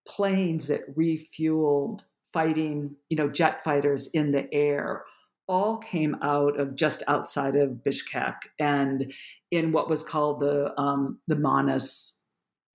planes 0.08 0.68
that 0.68 0.96
refueled 0.96 2.04
fighting, 2.34 2.96
you 3.10 3.18
know, 3.18 3.30
jet 3.30 3.64
fighters 3.64 4.08
in 4.08 4.32
the 4.32 4.52
air, 4.54 5.04
all 5.48 5.78
came 5.78 6.16
out 6.22 6.60
of 6.60 6.76
just 6.76 7.02
outside 7.08 7.56
of 7.56 7.82
Bishkek 7.84 8.36
and 8.60 9.12
in 9.52 9.72
what 9.72 9.90
was 9.90 10.04
called 10.04 10.40
the 10.42 10.80
um, 10.80 11.20
the 11.28 11.36
Manas 11.36 12.20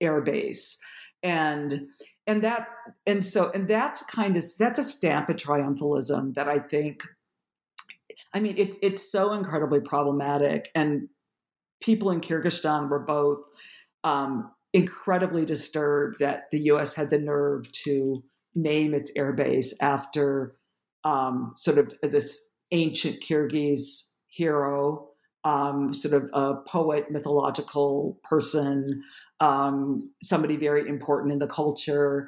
Air 0.01 0.21
Base, 0.21 0.77
and 1.23 1.87
and 2.27 2.43
that 2.43 2.67
and 3.05 3.23
so 3.23 3.51
and 3.53 3.67
that's 3.67 4.03
kind 4.03 4.35
of 4.35 4.43
that's 4.59 4.79
a 4.79 4.83
stamp 4.83 5.29
of 5.29 5.37
triumphalism 5.37 6.33
that 6.33 6.49
I 6.49 6.59
think 6.59 7.03
I 8.33 8.39
mean, 8.39 8.57
it, 8.57 8.75
it's 8.81 9.09
so 9.11 9.33
incredibly 9.33 9.79
problematic. 9.79 10.69
And 10.75 11.09
people 11.81 12.11
in 12.11 12.21
Kyrgyzstan 12.21 12.89
were 12.89 12.99
both 12.99 13.43
um, 14.03 14.51
incredibly 14.73 15.45
disturbed 15.45 16.19
that 16.19 16.45
the 16.51 16.59
US 16.71 16.93
had 16.93 17.09
the 17.09 17.17
nerve 17.17 17.71
to 17.83 18.23
name 18.55 18.93
its 18.93 19.11
airbase 19.17 19.73
after 19.81 20.55
um, 21.03 21.53
sort 21.55 21.77
of 21.77 21.93
this 22.01 22.45
ancient 22.71 23.21
Kyrgyz 23.21 24.11
hero, 24.27 25.09
um, 25.43 25.93
sort 25.93 26.15
of 26.15 26.29
a 26.33 26.55
poet, 26.67 27.11
mythological 27.11 28.19
person, 28.23 29.03
um, 29.39 30.01
somebody 30.23 30.57
very 30.57 30.87
important 30.87 31.31
in 31.31 31.39
the 31.39 31.47
culture. 31.47 32.27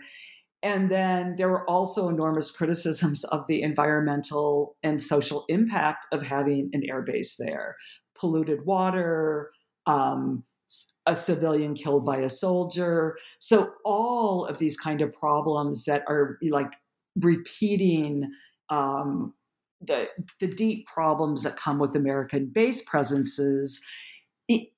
And 0.63 0.91
then 0.91 1.35
there 1.37 1.49
were 1.49 1.69
also 1.69 2.09
enormous 2.09 2.51
criticisms 2.51 3.23
of 3.25 3.47
the 3.47 3.61
environmental 3.61 4.75
and 4.83 5.01
social 5.01 5.45
impact 5.49 6.05
of 6.11 6.23
having 6.23 6.69
an 6.73 6.83
airbase 6.89 7.35
there. 7.37 7.75
Polluted 8.19 8.65
water, 8.65 9.51
um, 9.85 10.43
a 11.07 11.15
civilian 11.15 11.73
killed 11.73 12.05
by 12.05 12.17
a 12.17 12.29
soldier. 12.29 13.17
So 13.39 13.71
all 13.83 14.45
of 14.45 14.59
these 14.59 14.77
kind 14.77 15.01
of 15.01 15.11
problems 15.11 15.85
that 15.85 16.03
are 16.07 16.37
like 16.49 16.73
repeating 17.15 18.29
um, 18.69 19.33
the 19.81 20.09
the 20.39 20.47
deep 20.47 20.87
problems 20.87 21.43
that 21.43 21.55
come 21.55 21.79
with 21.79 21.95
American 21.95 22.47
base 22.47 22.81
presences 22.81 23.81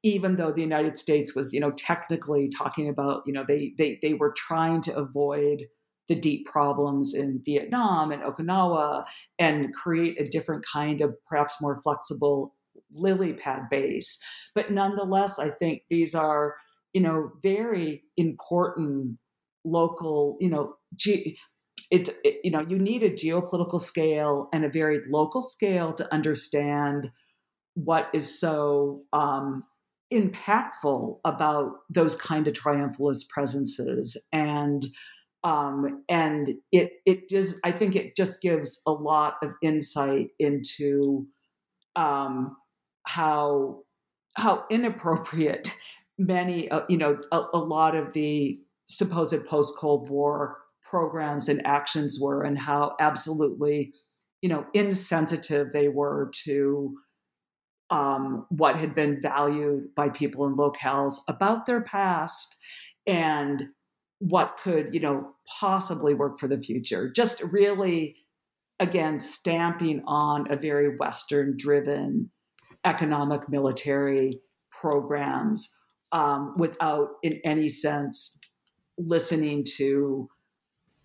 even 0.04 0.36
though 0.38 0.52
the 0.52 0.62
United 0.62 0.98
States 0.98 1.36
was, 1.36 1.54
you 1.54 1.60
know, 1.60 1.72
technically 1.72 2.50
talking 2.50 2.90
about, 2.90 3.22
you 3.28 3.34
know, 3.34 3.44
they 3.48 3.74
they 3.78 4.00
they 4.02 4.14
were 4.14 4.34
trying 4.36 4.82
to 4.82 4.96
avoid 4.96 5.68
the 6.08 6.16
deep 6.16 6.48
problems 6.48 7.14
in 7.14 7.40
Vietnam 7.46 8.12
and 8.12 8.24
Okinawa 8.24 9.06
and 9.38 9.74
create 9.74 10.20
a 10.20 10.26
different 10.28 10.66
kind 10.66 11.02
of 11.02 11.14
perhaps 11.28 11.62
more 11.62 11.80
flexible 11.84 12.56
lily 12.92 13.34
pad 13.34 13.64
base. 13.70 14.20
But 14.56 14.72
nonetheless, 14.72 15.40
I 15.40 15.50
think 15.50 15.84
these 15.90 16.16
are, 16.16 16.56
you 16.94 17.02
know, 17.02 17.32
very 17.42 18.04
important 18.18 19.18
local, 19.64 20.38
you 20.40 20.50
know, 20.50 20.76
ge- 20.96 21.36
it, 21.92 22.10
it, 22.24 22.40
you 22.44 22.52
know, 22.52 22.62
you 22.62 22.80
need 22.80 23.04
a 23.04 23.10
geopolitical 23.10 23.80
scale 23.80 24.50
and 24.54 24.64
a 24.64 24.70
very 24.70 25.02
local 25.10 25.42
scale 25.42 25.94
to 25.94 26.14
understand 26.14 27.12
what 27.76 28.10
is 28.14 28.40
so 28.40 29.04
um, 29.14 29.64
impactful 30.14 31.20
about 31.24 31.72
those 31.90 32.16
kind 32.16 32.48
of 32.48 32.54
triumphalist 32.54 33.30
presences 33.30 34.22
and 34.34 34.88
um, 35.44 36.04
and 36.10 36.56
it 36.72 36.94
it 37.06 37.30
does 37.30 37.60
i 37.64 37.72
think 37.72 37.96
it 37.96 38.16
just 38.16 38.42
gives 38.42 38.82
a 38.86 38.92
lot 38.92 39.36
of 39.42 39.52
insight 39.62 40.30
into 40.40 41.28
um, 41.96 42.58
how 43.10 43.80
how 44.36 44.66
inappropriate 44.70 45.74
many 46.18 46.70
uh, 46.70 46.82
you 46.90 46.98
know 46.98 47.20
a, 47.32 47.42
a 47.54 47.58
lot 47.58 47.96
of 47.96 48.14
the 48.14 48.60
supposed 48.88 49.46
post 49.46 49.76
cold 49.78 50.10
war 50.10 50.58
programs 50.84 51.48
and 51.48 51.66
actions 51.66 52.20
were 52.22 52.44
and 52.44 52.60
how 52.60 52.96
absolutely 53.00 53.94
you 54.42 54.50
know 54.50 54.66
insensitive 54.74 55.72
they 55.72 55.88
were 55.88 56.30
to 56.34 56.96
um, 57.90 58.46
what 58.50 58.76
had 58.76 58.94
been 58.94 59.20
valued 59.20 59.96
by 59.96 60.10
people 60.10 60.46
in 60.46 60.56
locales 60.56 61.16
about 61.28 61.66
their 61.66 61.82
past 61.82 62.58
and 63.08 63.64
what 64.20 64.58
could 64.62 64.94
you 64.94 65.00
know 65.00 65.32
possibly 65.60 66.14
work 66.14 66.40
for 66.40 66.48
the 66.48 66.60
future. 66.60 67.10
Just 67.10 67.42
really 67.44 68.18
again 68.80 69.20
stamping 69.20 70.04
on 70.06 70.46
a 70.52 70.58
very 70.58 70.96
western 70.98 71.56
driven 71.58 72.30
economic 72.90 73.48
military 73.48 74.42
programs 74.72 75.78
um, 76.12 76.56
without 76.58 77.10
in 77.22 77.40
any 77.44 77.70
sense 77.70 78.40
listening 78.98 79.64
to 79.64 80.28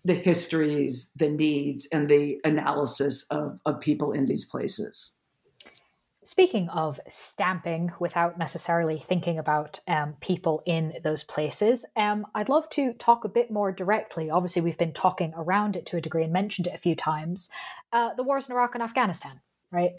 the 0.03 0.15
histories 0.15 1.11
the 1.15 1.29
needs 1.29 1.87
and 1.91 2.09
the 2.09 2.39
analysis 2.43 3.25
of, 3.29 3.59
of 3.65 3.79
people 3.79 4.11
in 4.11 4.25
these 4.25 4.45
places 4.45 5.15
Speaking 6.25 6.69
of 6.69 6.99
stamping 7.07 7.91
without 7.99 8.39
necessarily 8.39 8.97
thinking 9.07 9.37
about 9.37 9.79
um, 9.87 10.15
people 10.21 10.63
in 10.65 10.93
those 11.03 11.21
places, 11.21 11.85
um, 11.95 12.25
I'd 12.33 12.49
love 12.49 12.67
to 12.71 12.93
talk 12.93 13.25
a 13.25 13.29
bit 13.29 13.51
more 13.51 13.71
directly. 13.71 14.31
Obviously, 14.31 14.63
we've 14.63 14.75
been 14.75 14.91
talking 14.91 15.35
around 15.37 15.75
it 15.75 15.85
to 15.85 15.97
a 15.97 16.01
degree 16.01 16.23
and 16.23 16.33
mentioned 16.33 16.65
it 16.65 16.73
a 16.73 16.79
few 16.79 16.95
times. 16.95 17.47
Uh, 17.93 18.15
the 18.15 18.23
wars 18.23 18.49
in 18.49 18.55
Iraq 18.55 18.73
and 18.73 18.83
Afghanistan, 18.83 19.41
right? 19.75 19.91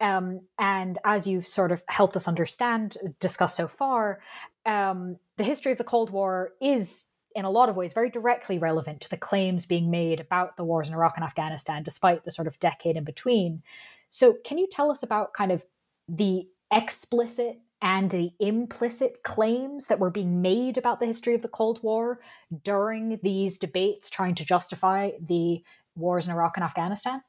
Um, 0.00 0.40
and 0.58 0.98
as 1.04 1.26
you've 1.26 1.46
sort 1.46 1.72
of 1.72 1.82
helped 1.88 2.16
us 2.16 2.28
understand, 2.28 2.98
discuss 3.20 3.56
so 3.56 3.66
far, 3.66 4.20
um, 4.66 5.16
the 5.38 5.44
history 5.44 5.72
of 5.72 5.78
the 5.78 5.84
Cold 5.84 6.10
War 6.10 6.50
is 6.60 7.06
in 7.34 7.44
a 7.44 7.50
lot 7.50 7.68
of 7.68 7.76
ways 7.76 7.92
very 7.92 8.10
directly 8.10 8.58
relevant 8.58 9.00
to 9.00 9.08
the 9.08 9.16
claims 9.16 9.64
being 9.64 9.90
made 9.90 10.20
about 10.20 10.56
the 10.56 10.64
wars 10.64 10.88
in 10.88 10.94
Iraq 10.94 11.14
and 11.16 11.24
Afghanistan, 11.24 11.82
despite 11.82 12.24
the 12.24 12.30
sort 12.30 12.46
of 12.46 12.58
decade 12.60 12.96
in 12.96 13.04
between. 13.04 13.62
So, 14.08 14.36
can 14.44 14.58
you 14.58 14.68
tell 14.70 14.90
us 14.90 15.02
about 15.02 15.32
kind 15.32 15.50
of 15.50 15.64
the 16.08 16.46
explicit 16.70 17.58
and 17.80 18.10
the 18.10 18.30
implicit 18.38 19.22
claims 19.24 19.86
that 19.86 19.98
were 19.98 20.10
being 20.10 20.40
made 20.40 20.78
about 20.78 21.00
the 21.00 21.06
history 21.06 21.34
of 21.34 21.42
the 21.42 21.48
Cold 21.48 21.82
War 21.82 22.20
during 22.62 23.18
these 23.22 23.58
debates 23.58 24.08
trying 24.08 24.34
to 24.36 24.44
justify 24.44 25.10
the 25.20 25.62
wars 25.96 26.26
in 26.26 26.32
Iraq 26.32 26.56
and 26.56 26.64
Afghanistan? 26.64 27.22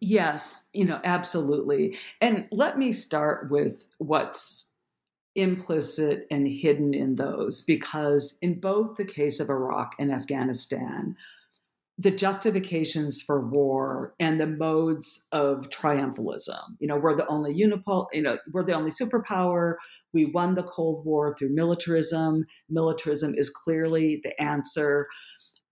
Yes, 0.00 0.64
you 0.72 0.84
know, 0.84 1.00
absolutely. 1.04 1.96
And 2.20 2.48
let 2.52 2.78
me 2.78 2.92
start 2.92 3.50
with 3.50 3.86
what's 3.98 4.70
implicit 5.34 6.26
and 6.30 6.46
hidden 6.48 6.94
in 6.94 7.16
those, 7.16 7.62
because 7.62 8.38
in 8.40 8.60
both 8.60 8.96
the 8.96 9.04
case 9.04 9.40
of 9.40 9.48
Iraq 9.50 9.94
and 9.98 10.12
Afghanistan, 10.12 11.16
the 11.98 12.10
justifications 12.10 13.22
for 13.22 13.40
war 13.40 14.14
and 14.20 14.38
the 14.38 14.46
modes 14.46 15.26
of 15.32 15.70
triumphalism. 15.70 16.60
You 16.78 16.88
know, 16.88 16.98
we're 16.98 17.16
the 17.16 17.26
only 17.26 17.54
unipol, 17.54 18.06
you 18.12 18.20
know, 18.20 18.36
we're 18.52 18.64
the 18.64 18.74
only 18.74 18.90
superpower. 18.90 19.76
We 20.12 20.26
won 20.26 20.54
the 20.54 20.62
Cold 20.62 21.06
War 21.06 21.34
through 21.34 21.54
militarism. 21.54 22.44
Militarism 22.68 23.34
is 23.34 23.48
clearly 23.48 24.20
the 24.22 24.38
answer. 24.40 25.06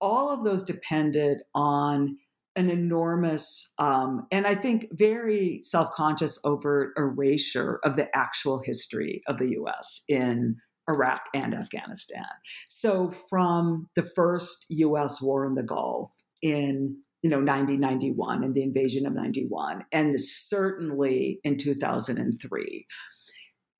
All 0.01 0.33
of 0.33 0.45
those 0.45 0.63
depended 0.63 1.43
on 1.55 2.17
an 2.57 2.71
enormous 2.71 3.73
um, 3.79 4.27
and 4.31 4.47
I 4.47 4.55
think 4.55 4.89
very 4.93 5.61
self-conscious 5.63 6.39
overt 6.45 6.93
erasure 6.97 7.81
of 7.85 7.97
the 7.97 8.09
actual 8.17 8.61
history 8.65 9.23
of 9.27 9.39
the 9.39 9.51
U.S. 9.53 10.03
in 10.09 10.57
Iraq 10.89 11.23
and 11.35 11.55
Afghanistan. 11.55 12.27
So 12.69 13.13
from 13.29 13.89
the 13.97 14.03
first 14.03 14.67
U.S. 14.69 15.21
war 15.21 15.47
in 15.47 15.55
the 15.55 15.63
Gulf 15.63 16.11
in 16.43 16.97
you 17.23 17.31
know 17.31 17.39
1991 17.39 18.45
and 18.45 18.55
the 18.55 18.63
invasion 18.63 19.07
of 19.07 19.15
91 19.15 19.87
and 19.93 20.21
certainly 20.21 21.41
in 21.43 21.57
2003 21.57 22.87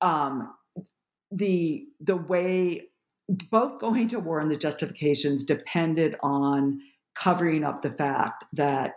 um, 0.01 0.55
the 1.31 1.85
the 2.01 2.17
way 2.17 2.83
both 3.51 3.81
going 3.81 4.09
to 4.09 4.19
war 4.19 4.41
and 4.41 4.51
the 4.51 4.57
justifications 4.57 5.45
depended 5.45 6.17
on 6.23 6.81
covering 7.15 7.65
up 7.65 7.83
the 7.83 7.91
fact 7.91 8.45
that 8.53 8.95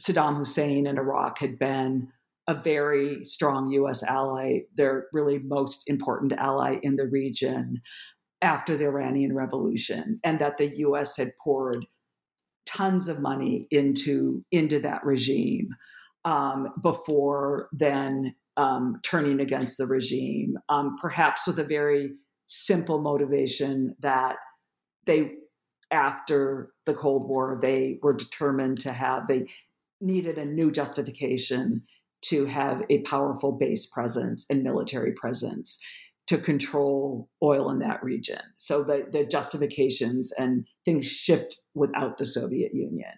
Saddam 0.00 0.36
Hussein 0.36 0.86
in 0.86 0.98
Iraq 0.98 1.38
had 1.38 1.58
been 1.58 2.08
a 2.48 2.54
very 2.54 3.24
strong 3.24 3.68
US 3.68 4.02
ally, 4.02 4.60
their 4.74 5.06
really 5.12 5.38
most 5.38 5.84
important 5.86 6.32
ally 6.32 6.78
in 6.82 6.96
the 6.96 7.06
region 7.06 7.80
after 8.40 8.76
the 8.76 8.84
Iranian 8.84 9.34
Revolution, 9.34 10.18
and 10.24 10.40
that 10.40 10.56
the 10.56 10.76
US 10.78 11.16
had 11.16 11.32
poured 11.42 11.86
tons 12.66 13.08
of 13.08 13.20
money 13.20 13.66
into 13.70 14.44
into 14.50 14.80
that 14.80 15.04
regime 15.04 15.68
um, 16.24 16.68
before 16.82 17.68
then 17.72 18.34
um, 18.56 19.00
turning 19.02 19.40
against 19.40 19.78
the 19.78 19.86
regime, 19.86 20.58
um, 20.68 20.96
perhaps 21.00 21.46
with 21.46 21.58
a 21.58 21.64
very 21.64 22.12
simple 22.44 23.00
motivation 23.00 23.96
that 24.00 24.36
they, 25.06 25.32
after 25.92 26.72
the 26.86 26.94
Cold 26.94 27.28
War, 27.28 27.58
they 27.60 27.98
were 28.02 28.14
determined 28.14 28.80
to 28.80 28.92
have 28.92 29.26
they 29.26 29.48
needed 30.00 30.38
a 30.38 30.44
new 30.44 30.70
justification 30.70 31.82
to 32.22 32.46
have 32.46 32.82
a 32.88 33.02
powerful 33.02 33.52
base 33.52 33.86
presence 33.86 34.46
and 34.48 34.62
military 34.62 35.12
presence 35.12 35.80
to 36.26 36.38
control 36.38 37.28
oil 37.42 37.70
in 37.70 37.80
that 37.80 38.02
region. 38.02 38.40
So 38.56 38.82
the, 38.82 39.06
the 39.10 39.24
justifications 39.24 40.32
and 40.38 40.66
things 40.84 41.06
shift 41.06 41.58
without 41.74 42.16
the 42.16 42.24
Soviet 42.24 42.74
Union. 42.74 43.12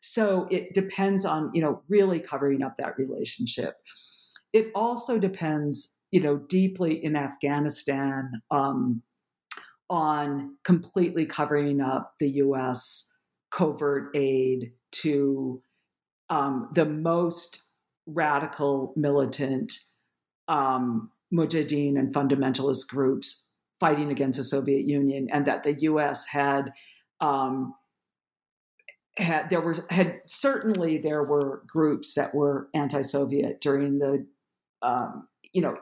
So 0.00 0.46
it 0.50 0.74
depends 0.74 1.24
on, 1.24 1.50
you 1.54 1.62
know, 1.62 1.82
really 1.88 2.20
covering 2.20 2.62
up 2.62 2.76
that 2.76 2.98
relationship. 2.98 3.76
It 4.52 4.66
also 4.74 5.18
depends, 5.18 5.98
you 6.10 6.20
know, 6.20 6.36
deeply 6.36 7.02
in 7.02 7.16
Afghanistan 7.16 8.32
um, 8.50 9.02
on 9.92 10.56
completely 10.64 11.26
covering 11.26 11.82
up 11.82 12.14
the 12.18 12.30
U.S. 12.30 13.12
covert 13.50 14.08
aid 14.16 14.72
to 14.90 15.62
um, 16.30 16.70
the 16.72 16.86
most 16.86 17.64
radical 18.06 18.94
militant 18.96 19.74
um, 20.48 21.10
mujahideen 21.32 21.98
and 21.98 22.12
fundamentalist 22.14 22.88
groups 22.88 23.50
fighting 23.80 24.10
against 24.10 24.38
the 24.38 24.44
Soviet 24.44 24.88
Union, 24.88 25.28
and 25.30 25.44
that 25.44 25.62
the 25.62 25.74
U.S. 25.82 26.26
had 26.26 26.72
um, 27.20 27.74
had 29.18 29.50
there 29.50 29.60
were 29.60 29.84
had 29.90 30.20
certainly 30.24 30.96
there 30.96 31.22
were 31.22 31.64
groups 31.66 32.14
that 32.14 32.34
were 32.34 32.70
anti-Soviet 32.72 33.60
during 33.60 33.98
the 33.98 34.26
um, 34.80 35.28
you 35.52 35.60
know 35.60 35.76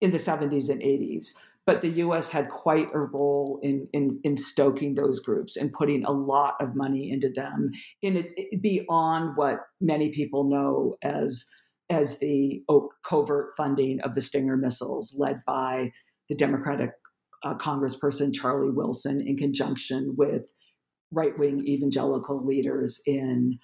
in 0.00 0.10
the 0.10 0.18
70s 0.18 0.70
and 0.70 0.80
80s 0.80 1.32
but 1.66 1.82
the 1.82 1.88
U.S. 1.88 2.28
had 2.28 2.48
quite 2.48 2.88
a 2.94 3.00
role 3.00 3.58
in, 3.62 3.88
in, 3.92 4.20
in 4.22 4.36
stoking 4.36 4.94
those 4.94 5.18
groups 5.18 5.56
and 5.56 5.72
putting 5.72 6.04
a 6.04 6.12
lot 6.12 6.54
of 6.60 6.76
money 6.76 7.10
into 7.10 7.28
them 7.28 7.72
in 8.02 8.16
it, 8.16 8.62
beyond 8.62 9.36
what 9.36 9.58
many 9.80 10.10
people 10.12 10.44
know 10.44 10.96
as 11.02 11.48
as 11.88 12.18
the 12.18 12.62
covert 13.08 13.52
funding 13.56 14.00
of 14.00 14.14
the 14.14 14.20
Stinger 14.20 14.56
missiles, 14.56 15.14
led 15.16 15.42
by 15.46 15.90
the 16.28 16.34
Democratic 16.34 16.90
uh, 17.44 17.54
Congressperson 17.54 18.34
Charlie 18.34 18.72
Wilson, 18.72 19.20
in 19.20 19.36
conjunction 19.36 20.14
with 20.16 20.46
right 21.12 21.38
wing 21.38 21.64
evangelical 21.66 22.44
leaders 22.44 23.00
in, 23.06 23.58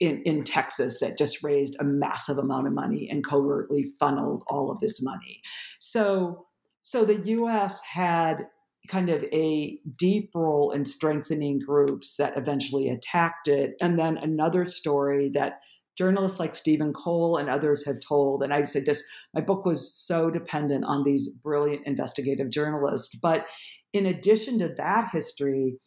in, 0.00 0.22
in 0.22 0.42
Texas 0.42 1.00
that 1.00 1.18
just 1.18 1.42
raised 1.42 1.76
a 1.78 1.84
massive 1.84 2.38
amount 2.38 2.66
of 2.66 2.72
money 2.72 3.08
and 3.10 3.26
covertly 3.26 3.92
funneled 4.00 4.42
all 4.48 4.70
of 4.70 4.80
this 4.80 5.02
money. 5.02 5.42
So, 5.78 6.45
so 6.86 7.04
the 7.04 7.18
U.S. 7.30 7.82
had 7.82 8.46
kind 8.86 9.10
of 9.10 9.24
a 9.32 9.76
deep 9.98 10.30
role 10.36 10.70
in 10.70 10.84
strengthening 10.84 11.58
groups 11.58 12.14
that 12.16 12.38
eventually 12.38 12.88
attacked 12.88 13.48
it, 13.48 13.74
and 13.82 13.98
then 13.98 14.16
another 14.18 14.64
story 14.64 15.28
that 15.34 15.54
journalists 15.98 16.38
like 16.38 16.54
Stephen 16.54 16.92
Coll 16.92 17.38
and 17.38 17.50
others 17.50 17.84
have 17.86 17.96
told. 17.98 18.40
And 18.40 18.54
I 18.54 18.62
said 18.62 18.86
this, 18.86 19.02
my 19.34 19.40
book 19.40 19.64
was 19.64 19.92
so 19.92 20.30
dependent 20.30 20.84
on 20.84 21.02
these 21.02 21.28
brilliant 21.28 21.84
investigative 21.88 22.50
journalists. 22.50 23.16
But 23.20 23.46
in 23.92 24.06
addition 24.06 24.60
to 24.60 24.72
that 24.76 25.08
history, 25.10 25.78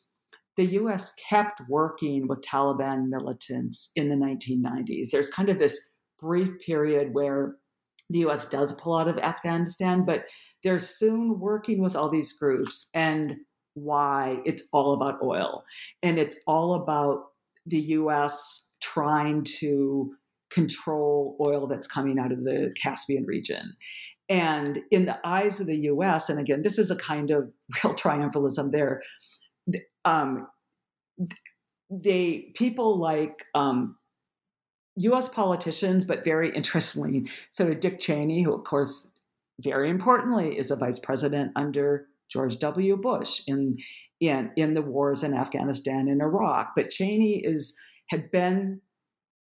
the 0.58 0.66
US 0.66 1.14
kept 1.30 1.62
working 1.70 2.28
with 2.28 2.42
Taliban 2.42 3.08
militants 3.08 3.92
in 3.96 4.10
the 4.10 4.18
1990s. 4.18 5.12
There's 5.14 5.30
kind 5.30 5.48
of 5.48 5.60
this 5.60 5.80
brief 6.20 6.60
period 6.60 7.14
where 7.14 7.56
the 8.10 8.20
US 8.26 8.50
does 8.50 8.74
pull 8.74 8.98
out 8.98 9.08
of 9.08 9.18
Afghanistan, 9.20 10.04
but 10.06 10.26
they're 10.64 10.80
soon 10.80 11.40
working 11.40 11.82
with 11.82 11.96
all 11.96 12.10
these 12.10 12.34
groups. 12.34 12.90
And 12.94 13.38
why? 13.74 14.42
It's 14.46 14.64
all 14.74 14.94
about 14.94 15.22
oil. 15.24 15.64
And 16.04 16.18
it's 16.18 16.38
all 16.48 16.74
about 16.74 17.26
the 17.66 17.80
US 17.80 18.68
trying 18.82 19.44
to 19.60 20.14
control 20.50 21.38
oil 21.42 21.68
that's 21.68 21.88
coming 21.88 22.20
out 22.20 22.32
of 22.32 22.44
the 22.44 22.74
Caspian 22.82 23.26
region. 23.26 23.76
And 24.28 24.80
in 24.92 25.06
the 25.06 25.20
eyes 25.28 25.60
of 25.60 25.68
the 25.68 25.78
US, 25.78 26.30
and 26.30 26.40
again, 26.40 26.62
this 26.62 26.78
is 26.78 26.92
a 26.92 26.96
kind 26.96 27.32
of 27.32 27.52
real 27.84 27.96
triumphalism 27.96 28.72
there, 28.72 29.02
um, 30.06 30.48
they 31.90 32.52
people 32.56 33.00
like 33.00 33.46
um, 33.56 33.96
US 34.96 35.28
politicians, 35.28 36.06
but 36.06 36.24
very 36.24 36.54
interestingly, 36.56 37.30
so 37.52 37.74
Dick 37.74 38.00
Cheney, 38.00 38.44
who 38.44 38.54
of 38.54 38.64
course 38.64 39.09
very 39.60 39.90
importantly 39.90 40.58
is 40.58 40.72
a 40.72 40.76
vice 40.76 41.00
president 41.00 41.52
under 41.56 42.08
George 42.32 42.58
W. 42.60 42.98
Bush 42.98 43.42
in 43.48 43.78
in 44.20 44.52
in 44.56 44.74
the 44.74 44.82
wars 44.82 45.24
in 45.24 45.34
Afghanistan 45.34 46.08
and 46.08 46.22
Iraq. 46.22 46.72
But 46.76 46.90
Cheney 46.90 47.42
is 47.44 47.76
had 48.10 48.32
been 48.32 48.82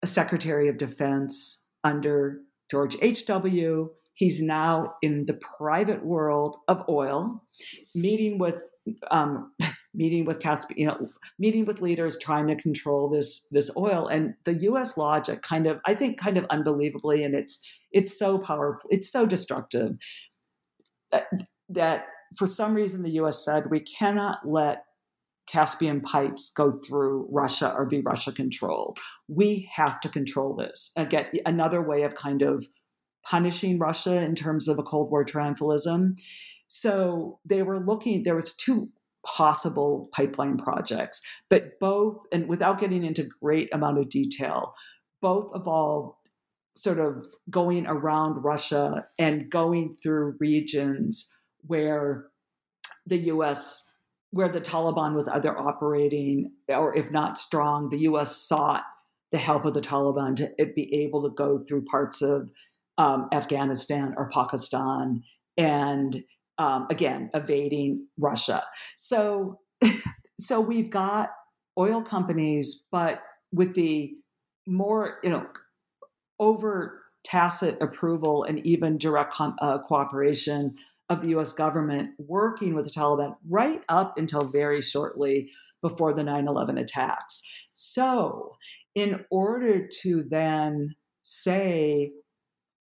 a 0.03 0.07
Secretary 0.07 0.67
of 0.67 0.77
Defense 0.77 1.65
under 1.83 2.41
George 2.69 2.97
H.W. 3.01 3.89
He's 4.13 4.41
now 4.41 4.95
in 5.01 5.25
the 5.25 5.39
private 5.57 6.05
world 6.05 6.57
of 6.67 6.83
oil, 6.89 7.43
meeting 7.95 8.39
with 8.39 8.69
um, 9.11 9.51
meeting 9.93 10.25
with 10.25 10.39
Casp- 10.39 10.71
you 10.75 10.87
know, 10.87 11.07
meeting 11.39 11.65
with 11.65 11.81
leaders 11.81 12.17
trying 12.21 12.47
to 12.47 12.55
control 12.55 13.09
this 13.09 13.47
this 13.49 13.71
oil. 13.75 14.07
And 14.07 14.35
the 14.43 14.53
U.S. 14.53 14.97
logic, 14.97 15.41
kind 15.41 15.67
of, 15.67 15.79
I 15.85 15.93
think, 15.93 16.19
kind 16.19 16.37
of 16.37 16.45
unbelievably, 16.49 17.23
and 17.23 17.33
it's 17.35 17.65
it's 17.91 18.17
so 18.17 18.37
powerful, 18.37 18.89
it's 18.91 19.11
so 19.11 19.25
destructive 19.25 19.97
that, 21.11 21.27
that 21.69 22.05
for 22.35 22.47
some 22.47 22.73
reason 22.73 23.03
the 23.03 23.11
U.S. 23.11 23.43
said 23.43 23.69
we 23.69 23.79
cannot 23.79 24.39
let 24.45 24.83
Caspian 25.47 26.01
pipes 26.01 26.49
go 26.49 26.73
through 26.73 27.27
Russia 27.31 27.73
or 27.75 27.85
be 27.85 28.01
Russia 28.01 28.31
controlled. 28.31 28.99
We 29.27 29.69
have 29.73 29.99
to 30.01 30.09
control 30.09 30.53
this. 30.53 30.91
Again, 30.97 31.27
another 31.45 31.81
way 31.81 32.03
of 32.03 32.15
kind 32.15 32.41
of 32.41 32.67
punishing 33.23 33.79
Russia 33.79 34.17
in 34.17 34.35
terms 34.35 34.67
of 34.67 34.77
a 34.77 34.83
Cold 34.83 35.09
War 35.09 35.23
triumphalism. 35.23 36.19
So 36.67 37.39
they 37.47 37.63
were 37.63 37.79
looking, 37.79 38.23
there 38.23 38.35
was 38.35 38.53
two 38.53 38.89
possible 39.35 40.09
pipeline 40.13 40.57
projects, 40.57 41.21
but 41.49 41.79
both, 41.79 42.17
and 42.31 42.47
without 42.47 42.79
getting 42.79 43.03
into 43.03 43.29
great 43.41 43.69
amount 43.73 43.99
of 43.99 44.09
detail, 44.09 44.73
both 45.21 45.51
involved 45.53 46.15
sort 46.75 46.99
of 46.99 47.25
going 47.49 47.87
around 47.87 48.43
Russia 48.43 49.07
and 49.17 49.49
going 49.49 49.93
through 49.93 50.37
regions 50.39 51.35
where 51.61 52.27
the 53.05 53.17
US, 53.17 53.91
where 54.31 54.49
the 54.49 54.61
Taliban 54.61 55.15
was 55.15 55.27
either 55.27 55.57
operating 55.59 56.51
or 56.67 56.95
if 56.95 57.11
not 57.11 57.37
strong, 57.37 57.89
the 57.89 57.99
US 57.99 58.37
sought 58.37 58.83
the 59.31 59.37
help 59.37 59.65
of 59.65 59.73
the 59.73 59.81
Taliban 59.81 60.35
to 60.35 60.49
be 60.75 60.93
able 61.03 61.21
to 61.23 61.29
go 61.29 61.57
through 61.57 61.83
parts 61.85 62.21
of 62.21 62.49
um, 62.97 63.27
Afghanistan 63.31 64.13
or 64.17 64.29
Pakistan. 64.29 65.23
And 65.57 66.23
um, 66.57 66.87
again 66.89 67.29
evading 67.33 68.07
Russia. 68.17 68.63
So, 68.95 69.59
so 70.39 70.59
we've 70.59 70.89
got 70.89 71.29
oil 71.77 72.01
companies, 72.01 72.87
but 72.91 73.21
with 73.51 73.75
the 73.75 74.13
more 74.65 75.19
you 75.23 75.29
know 75.29 75.47
over 76.39 77.01
tacit 77.23 77.81
approval 77.81 78.43
and 78.43 78.65
even 78.65 78.97
direct 78.97 79.35
uh, 79.39 79.79
cooperation 79.79 80.75
of 81.09 81.21
the 81.21 81.29
U.S. 81.29 81.53
government 81.53 82.09
working 82.17 82.73
with 82.73 82.85
the 82.85 82.91
Taliban 82.91 83.35
right 83.47 83.81
up 83.89 84.17
until 84.17 84.43
very 84.43 84.81
shortly 84.81 85.49
before 85.81 86.13
the 86.13 86.23
9/11 86.23 86.79
attacks. 86.79 87.41
So, 87.73 88.55
in 88.95 89.25
order 89.29 89.87
to 90.01 90.23
then 90.23 90.95
say 91.23 92.11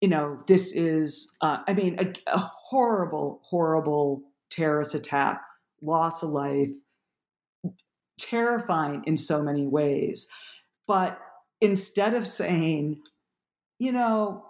you 0.01 0.09
know, 0.09 0.41
this 0.47 0.73
is, 0.73 1.35
uh, 1.41 1.59
I 1.67 1.75
mean, 1.75 1.97
a, 1.99 2.35
a, 2.35 2.39
horrible, 2.39 3.41
horrible 3.45 4.23
terrorist 4.51 4.95
attack, 4.95 5.43
loss 5.83 6.23
of 6.23 6.31
life, 6.31 6.71
terrifying 8.19 9.03
in 9.07 9.17
so 9.17 9.43
many 9.43 9.67
ways. 9.67 10.27
But 10.87 11.19
instead 11.61 12.15
of 12.15 12.27
saying, 12.27 13.03
you 13.79 13.93
know, 13.93 14.47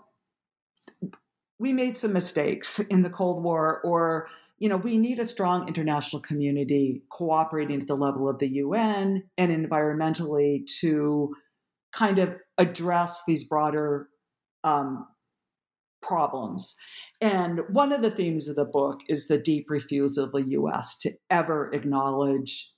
we 1.58 1.72
made 1.72 1.96
some 1.96 2.12
mistakes 2.12 2.78
in 2.90 3.02
the 3.02 3.10
Cold 3.10 3.42
War, 3.42 3.80
or, 3.82 4.28
you 4.58 4.68
know, 4.68 4.76
we 4.76 4.98
need 4.98 5.18
a 5.18 5.24
strong 5.24 5.66
international 5.66 6.22
community 6.22 7.02
cooperating 7.10 7.80
at 7.80 7.88
the 7.88 7.96
level 7.96 8.28
of 8.28 8.38
the 8.38 8.48
UN 8.48 9.24
and 9.36 9.50
environmentally 9.50 10.64
to 10.80 11.34
kind 11.92 12.20
of 12.20 12.36
address 12.56 13.24
these 13.26 13.42
broader 13.42 14.08
um, 14.62 15.06
problems. 16.02 16.76
And 17.20 17.60
one 17.70 17.92
of 17.92 18.02
the 18.02 18.10
themes 18.10 18.48
of 18.48 18.56
the 18.56 18.64
book 18.64 19.00
is 19.08 19.26
the 19.26 19.38
deep 19.38 19.66
refusal 19.68 20.24
of 20.24 20.32
the 20.32 20.44
US 20.50 20.96
to 20.98 21.12
ever 21.30 21.70
acknowledge 21.72 22.72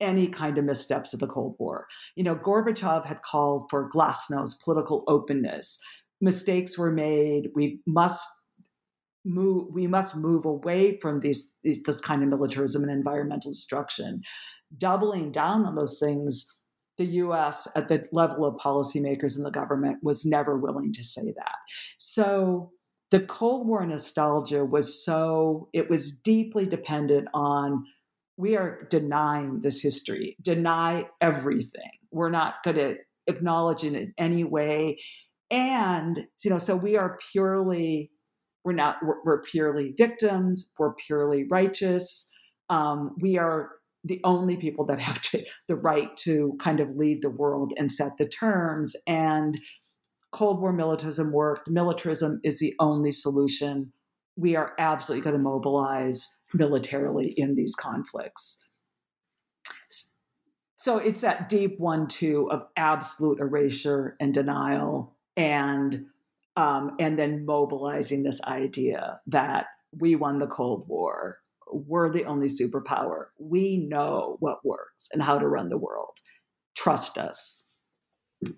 any 0.00 0.26
kind 0.26 0.58
of 0.58 0.64
missteps 0.64 1.14
of 1.14 1.20
the 1.20 1.28
Cold 1.28 1.54
War. 1.58 1.86
You 2.16 2.24
know, 2.24 2.34
Gorbachev 2.34 3.04
had 3.04 3.22
called 3.22 3.66
for 3.70 3.88
glasnost, 3.88 4.60
political 4.64 5.04
openness. 5.06 5.78
Mistakes 6.20 6.76
were 6.76 6.90
made. 6.90 7.50
We 7.54 7.80
must 7.86 8.28
move. 9.24 9.68
We 9.72 9.86
must 9.86 10.16
move 10.16 10.44
away 10.44 10.98
from 11.00 11.20
these, 11.20 11.52
these 11.62 11.82
this 11.82 12.00
kind 12.00 12.22
of 12.22 12.28
militarism 12.28 12.82
and 12.82 12.92
environmental 12.92 13.52
destruction. 13.52 14.22
Doubling 14.76 15.30
down 15.30 15.64
on 15.66 15.76
those 15.76 15.98
things 16.00 16.46
the 16.98 17.06
US 17.06 17.68
at 17.74 17.88
the 17.88 18.04
level 18.12 18.44
of 18.44 18.56
policymakers 18.56 19.36
in 19.36 19.44
the 19.44 19.50
government 19.50 19.98
was 20.02 20.24
never 20.24 20.58
willing 20.58 20.92
to 20.92 21.02
say 21.02 21.32
that. 21.36 21.56
So 21.98 22.72
the 23.10 23.20
Cold 23.20 23.66
War 23.66 23.84
nostalgia 23.86 24.64
was 24.64 25.04
so, 25.04 25.68
it 25.72 25.90
was 25.90 26.12
deeply 26.12 26.66
dependent 26.66 27.28
on 27.34 27.84
we 28.36 28.56
are 28.56 28.86
denying 28.90 29.60
this 29.60 29.82
history, 29.82 30.36
deny 30.40 31.06
everything. 31.20 31.90
We're 32.10 32.30
not 32.30 32.62
going 32.64 32.76
to 32.76 32.96
acknowledge 33.26 33.84
it 33.84 33.94
in 33.94 34.14
any 34.16 34.44
way. 34.44 34.98
And, 35.50 36.20
you 36.42 36.50
know, 36.50 36.58
so 36.58 36.74
we 36.74 36.96
are 36.96 37.18
purely, 37.30 38.10
we're 38.64 38.72
not, 38.72 38.96
we're, 39.02 39.22
we're 39.24 39.42
purely 39.42 39.92
victims, 39.96 40.72
we're 40.78 40.94
purely 40.94 41.44
righteous. 41.50 42.30
Um, 42.70 43.14
we 43.20 43.36
are 43.36 43.72
the 44.04 44.20
only 44.24 44.56
people 44.56 44.84
that 44.86 45.00
have 45.00 45.20
to, 45.22 45.44
the 45.68 45.76
right 45.76 46.16
to 46.18 46.56
kind 46.58 46.80
of 46.80 46.96
lead 46.96 47.22
the 47.22 47.30
world 47.30 47.72
and 47.76 47.90
set 47.90 48.16
the 48.18 48.26
terms. 48.26 48.96
And 49.06 49.60
Cold 50.32 50.60
War 50.60 50.72
militarism 50.72 51.32
worked. 51.32 51.68
Militarism 51.68 52.40
is 52.42 52.58
the 52.58 52.74
only 52.80 53.12
solution. 53.12 53.92
We 54.36 54.56
are 54.56 54.72
absolutely 54.78 55.22
going 55.22 55.36
to 55.36 55.42
mobilize 55.42 56.28
militarily 56.54 57.34
in 57.36 57.54
these 57.54 57.74
conflicts. 57.74 58.64
So 60.74 60.98
it's 60.98 61.20
that 61.20 61.48
deep 61.48 61.78
one 61.78 62.08
two 62.08 62.50
of 62.50 62.66
absolute 62.76 63.38
erasure 63.38 64.14
and 64.20 64.34
denial, 64.34 65.16
and 65.36 66.06
um, 66.56 66.96
and 66.98 67.16
then 67.16 67.46
mobilizing 67.46 68.24
this 68.24 68.40
idea 68.42 69.20
that 69.28 69.66
we 69.96 70.16
won 70.16 70.38
the 70.38 70.48
Cold 70.48 70.88
War 70.88 71.38
we're 71.72 72.10
the 72.10 72.24
only 72.24 72.48
superpower. 72.48 73.26
We 73.38 73.76
know 73.76 74.36
what 74.40 74.64
works 74.64 75.08
and 75.12 75.22
how 75.22 75.38
to 75.38 75.48
run 75.48 75.68
the 75.68 75.78
world. 75.78 76.16
Trust 76.76 77.18
us. 77.18 77.64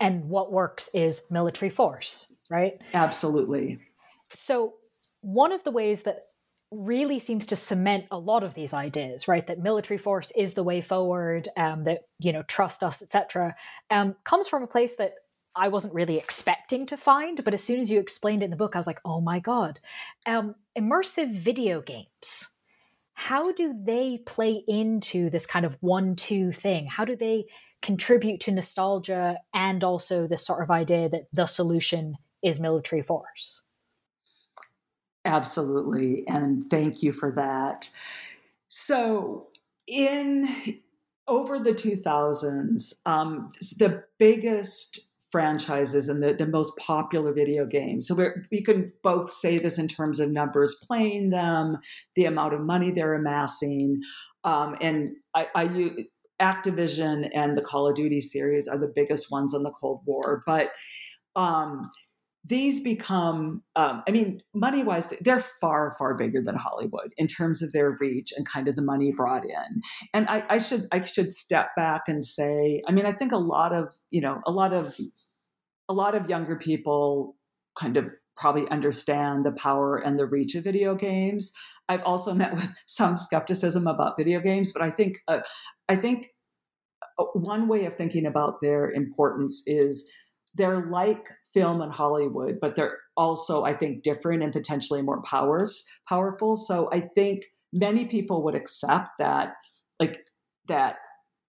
And 0.00 0.24
what 0.28 0.52
works 0.52 0.88
is 0.94 1.22
military 1.30 1.70
force, 1.70 2.32
right? 2.50 2.74
Absolutely. 2.94 3.80
So, 4.32 4.74
one 5.20 5.52
of 5.52 5.62
the 5.64 5.70
ways 5.70 6.02
that 6.02 6.24
really 6.70 7.18
seems 7.18 7.46
to 7.46 7.56
cement 7.56 8.06
a 8.10 8.18
lot 8.18 8.42
of 8.42 8.54
these 8.54 8.74
ideas, 8.74 9.28
right? 9.28 9.46
That 9.46 9.58
military 9.58 9.98
force 9.98 10.32
is 10.36 10.54
the 10.54 10.62
way 10.62 10.80
forward, 10.80 11.48
um, 11.56 11.84
that, 11.84 12.02
you 12.18 12.32
know, 12.32 12.42
trust 12.42 12.82
us, 12.82 13.00
etc., 13.00 13.54
um, 13.90 14.16
comes 14.24 14.48
from 14.48 14.62
a 14.62 14.66
place 14.66 14.96
that 14.96 15.12
I 15.56 15.68
wasn't 15.68 15.94
really 15.94 16.18
expecting 16.18 16.86
to 16.86 16.96
find, 16.96 17.44
but 17.44 17.54
as 17.54 17.62
soon 17.62 17.78
as 17.78 17.90
you 17.90 18.00
explained 18.00 18.42
it 18.42 18.46
in 18.46 18.50
the 18.50 18.56
book, 18.56 18.74
I 18.74 18.78
was 18.78 18.88
like, 18.88 19.00
oh 19.04 19.20
my 19.20 19.38
God. 19.38 19.78
Um, 20.26 20.56
immersive 20.76 21.32
video 21.32 21.80
games 21.80 22.53
how 23.14 23.52
do 23.52 23.74
they 23.84 24.18
play 24.26 24.62
into 24.66 25.30
this 25.30 25.46
kind 25.46 25.64
of 25.64 25.76
one 25.80 26.16
two 26.16 26.52
thing? 26.52 26.86
How 26.86 27.04
do 27.04 27.16
they 27.16 27.46
contribute 27.80 28.40
to 28.40 28.52
nostalgia 28.52 29.38
and 29.52 29.84
also 29.84 30.26
this 30.26 30.44
sort 30.44 30.62
of 30.62 30.70
idea 30.70 31.08
that 31.08 31.26
the 31.32 31.46
solution 31.46 32.16
is 32.42 32.58
military 32.58 33.02
force? 33.02 33.62
Absolutely. 35.24 36.24
And 36.26 36.68
thank 36.68 37.02
you 37.02 37.12
for 37.12 37.30
that. 37.32 37.88
So, 38.68 39.48
in 39.86 40.80
over 41.26 41.58
the 41.58 41.72
2000s, 41.72 42.94
um, 43.06 43.50
the 43.78 44.04
biggest 44.18 45.08
franchises 45.35 46.09
and 46.09 46.22
the, 46.22 46.32
the 46.32 46.47
most 46.47 46.72
popular 46.76 47.32
video 47.32 47.66
games. 47.66 48.07
So 48.07 48.14
we 48.53 48.62
can 48.62 48.93
both 49.03 49.30
say 49.30 49.59
this 49.59 49.80
in 49.80 49.89
terms 49.89 50.20
of 50.20 50.30
numbers 50.30 50.76
playing 50.87 51.30
them, 51.30 51.78
the 52.14 52.26
amount 52.26 52.55
of 52.55 52.61
money 52.61 52.93
they're 52.93 53.14
amassing, 53.14 54.01
um, 54.45 54.76
and 54.80 55.16
I, 55.35 55.49
I 55.57 55.91
Activision 56.41 57.28
and 57.35 57.57
the 57.57 57.62
Call 57.62 57.89
of 57.89 57.97
Duty 57.97 58.20
series 58.20 58.68
are 58.68 58.78
the 58.78 58.93
biggest 58.95 59.32
ones 59.32 59.55
on 59.55 59.64
the 59.64 59.72
Cold 59.80 60.03
War, 60.07 60.43
but 60.47 60.70
um, 61.35 61.82
these 62.45 62.80
become, 62.80 63.62
um, 63.74 64.03
I 64.07 64.11
mean, 64.12 64.41
money 64.55 64.85
wise, 64.85 65.12
they're 65.20 65.41
far, 65.61 65.95
far 65.99 66.14
bigger 66.14 66.43
than 66.43 66.57
Hollywood 66.57 67.12
in 67.16 67.26
terms 67.26 67.62
of 67.62 67.72
their 67.72 67.97
reach 67.99 68.32
and 68.37 68.47
kind 68.47 68.68
of 68.68 68.76
the 68.76 68.82
money 68.82 69.12
brought 69.16 69.45
in. 69.45 69.80
And 70.12 70.28
I, 70.28 70.45
I 70.49 70.59
should, 70.59 70.82
I 70.93 71.01
should 71.01 71.32
step 71.32 71.68
back 71.76 72.03
and 72.07 72.24
say, 72.24 72.82
I 72.87 72.93
mean, 72.93 73.07
I 73.07 73.12
think 73.12 73.32
a 73.32 73.39
lot 73.39 73.72
of, 73.72 73.97
you 74.11 74.20
know, 74.20 74.43
a 74.47 74.53
lot 74.53 74.74
of 74.74 74.95
a 75.89 75.93
lot 75.93 76.14
of 76.14 76.28
younger 76.28 76.57
people 76.57 77.37
kind 77.78 77.97
of 77.97 78.07
probably 78.37 78.68
understand 78.68 79.45
the 79.45 79.53
power 79.53 79.97
and 79.97 80.18
the 80.18 80.26
reach 80.26 80.55
of 80.55 80.64
video 80.64 80.95
games. 80.95 81.53
I've 81.89 82.03
also 82.03 82.35
met 82.43 82.55
with 82.55 82.70
some 82.87 83.16
skepticism 83.16 83.87
about 83.87 84.16
video 84.16 84.41
games, 84.41 84.72
but 84.72 84.82
I 84.82 84.91
think 84.91 85.18
uh, 85.28 85.41
I 85.89 85.97
think 85.97 86.26
uh, 87.18 87.24
one 87.35 87.68
way 87.68 87.85
of 87.85 87.95
thinking 87.95 88.26
about 88.26 88.61
their 88.61 88.91
importance 88.91 89.62
is 89.66 90.11
they're 90.55 90.87
like 90.87 91.28
film 91.53 91.80
and 91.80 91.93
Hollywood, 91.93 92.59
but 92.61 92.74
they're 92.74 92.99
also 93.16 93.64
I 93.64 93.74
think 93.74 94.03
different 94.03 94.43
and 94.43 94.53
potentially 94.53 95.03
more 95.03 95.22
powers 95.22 95.89
powerful. 96.09 96.57
So 96.57 96.89
I 96.93 97.01
think 97.14 97.45
many 97.72 98.07
people 98.07 98.43
would 98.45 98.55
accept 98.55 99.11
that 99.18 99.55
like 100.01 100.26
that 100.68 100.97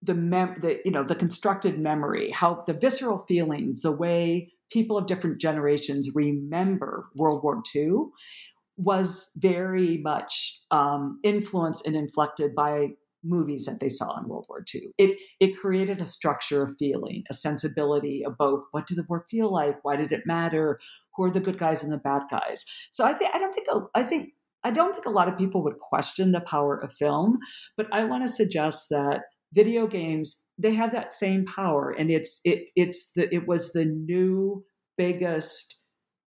the 0.06 0.16
mem 0.16 0.54
the 0.56 0.80
you 0.86 0.92
know 0.92 1.04
the 1.04 1.16
constructed 1.16 1.84
memory 1.84 2.32
how 2.32 2.64
the 2.68 2.74
visceral 2.74 3.20
feelings 3.28 3.82
the 3.82 3.92
way 3.92 4.52
people 4.72 4.98
of 4.98 5.08
different 5.08 5.40
generations 5.40 6.10
remember 6.14 7.06
world 7.16 7.44
war 7.44 7.62
ii 7.76 7.92
was 8.78 9.32
very 9.38 9.98
much 9.98 10.60
um, 10.70 11.14
influenced 11.24 11.86
and 11.88 11.96
inflected 11.96 12.54
by 12.54 12.90
movies 13.24 13.66
that 13.66 13.80
they 13.80 13.90
saw 13.90 14.20
in 14.20 14.28
World 14.28 14.46
War 14.50 14.64
II. 14.74 14.92
It 14.98 15.20
it 15.40 15.58
created 15.58 16.00
a 16.00 16.06
structure 16.06 16.62
of 16.62 16.76
feeling, 16.78 17.24
a 17.30 17.34
sensibility 17.34 18.24
of 18.26 18.38
both 18.38 18.64
what 18.72 18.86
did 18.86 18.98
the 18.98 19.06
war 19.10 19.26
feel 19.30 19.52
like, 19.52 19.84
why 19.84 19.96
did 19.96 20.12
it 20.12 20.26
matter, 20.26 20.80
who 21.16 21.24
are 21.24 21.32
the 21.32 21.40
good 21.40 21.58
guys 21.58 21.84
and 21.84 21.92
the 21.92 21.98
bad 21.98 22.24
guys. 22.30 22.66
So 22.92 23.04
I 23.04 23.14
think 23.14 23.34
I 23.34 23.40
don't 23.40 23.54
think 23.54 23.68
I 23.96 24.04
think 24.04 24.34
I 24.64 24.72
don't 24.72 24.94
think 24.94 25.06
a 25.06 25.12
lot 25.12 25.28
of 25.28 25.38
people 25.38 25.64
would 25.64 25.80
question 25.80 26.32
the 26.32 26.42
power 26.42 26.78
of 26.78 26.94
film, 26.94 27.38
but 27.78 27.88
I 27.92 28.04
want 28.04 28.24
to 28.24 28.34
suggest 28.34 28.90
that 28.90 29.22
video 29.54 29.88
games 29.88 30.46
they 30.58 30.74
have 30.74 30.92
that 30.92 31.14
same 31.14 31.46
power 31.46 31.92
and 31.92 32.10
it's 32.10 32.40
it 32.44 32.70
it's 32.76 33.12
the 33.16 33.34
it 33.34 33.48
was 33.48 33.74
the 33.74 33.86
new 33.86 34.64
biggest 34.98 35.82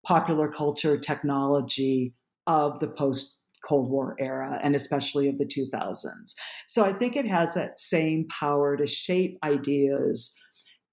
popular 0.06 0.50
culture 0.50 0.98
technology 0.98 2.14
of 2.46 2.78
the 2.80 2.88
post 2.88 3.38
Cold 3.66 3.90
War 3.90 4.16
era 4.18 4.58
and 4.62 4.74
especially 4.74 5.28
of 5.28 5.38
the 5.38 5.44
2000s. 5.44 6.32
So 6.66 6.84
I 6.84 6.92
think 6.92 7.16
it 7.16 7.26
has 7.26 7.54
that 7.54 7.78
same 7.78 8.26
power 8.28 8.76
to 8.76 8.86
shape 8.86 9.36
ideas. 9.44 10.34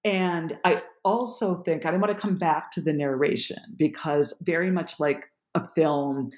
And 0.04 0.58
I 0.66 0.84
also 1.04 1.62
think, 1.64 1.86
I 1.86 1.96
want 1.96 2.16
to 2.16 2.22
come 2.22 2.36
back 2.36 2.72
to 2.72 2.82
the 2.82 2.94
narration 2.94 3.58
because 3.78 4.34
very 4.42 4.72
much 4.72 5.00
like 5.00 5.26
a 5.54 5.68
film, 5.70 6.30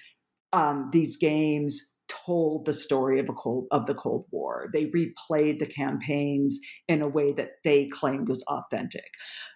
um, 0.53 0.89
these 0.91 1.17
games 1.17 1.95
told 2.07 2.65
the 2.65 2.73
story 2.73 3.19
of 3.19 3.29
a 3.29 3.33
cold 3.33 3.67
of 3.71 3.85
the 3.85 3.93
Cold 3.93 4.25
War. 4.31 4.67
They 4.73 4.85
replayed 4.85 5.59
the 5.59 5.65
campaigns 5.65 6.59
in 6.87 7.01
a 7.01 7.07
way 7.07 7.31
that 7.33 7.51
they 7.63 7.87
claimed 7.87 8.29
was 8.29 8.43
authentic. 8.43 9.09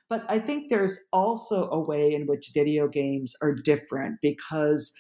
But 0.10 0.26
I 0.28 0.39
think 0.39 0.70
there's 0.70 0.99
also 1.14 1.70
a 1.70 1.80
way 1.80 2.14
in 2.14 2.28
which 2.28 2.52
video 2.54 2.88
games 2.88 3.34
are 3.41 3.54
different 3.54 4.18
because 4.22 4.91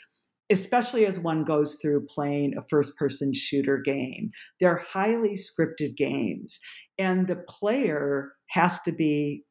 especially 0.51 1.05
as 1.05 1.19
one 1.19 1.43
goes 1.43 1.77
through 1.81 2.05
playing 2.07 2.53
a 2.57 2.65
first 2.69 2.95
person 2.97 3.33
shooter 3.33 3.77
game. 3.77 4.29
They're 4.59 4.83
highly 4.85 5.35
scripted 5.35 5.95
games, 5.95 6.59
and 6.97 7.25
the 7.25 7.37
player 7.37 8.33
has 8.49 8.81
to 8.81 8.91
be 8.91 9.45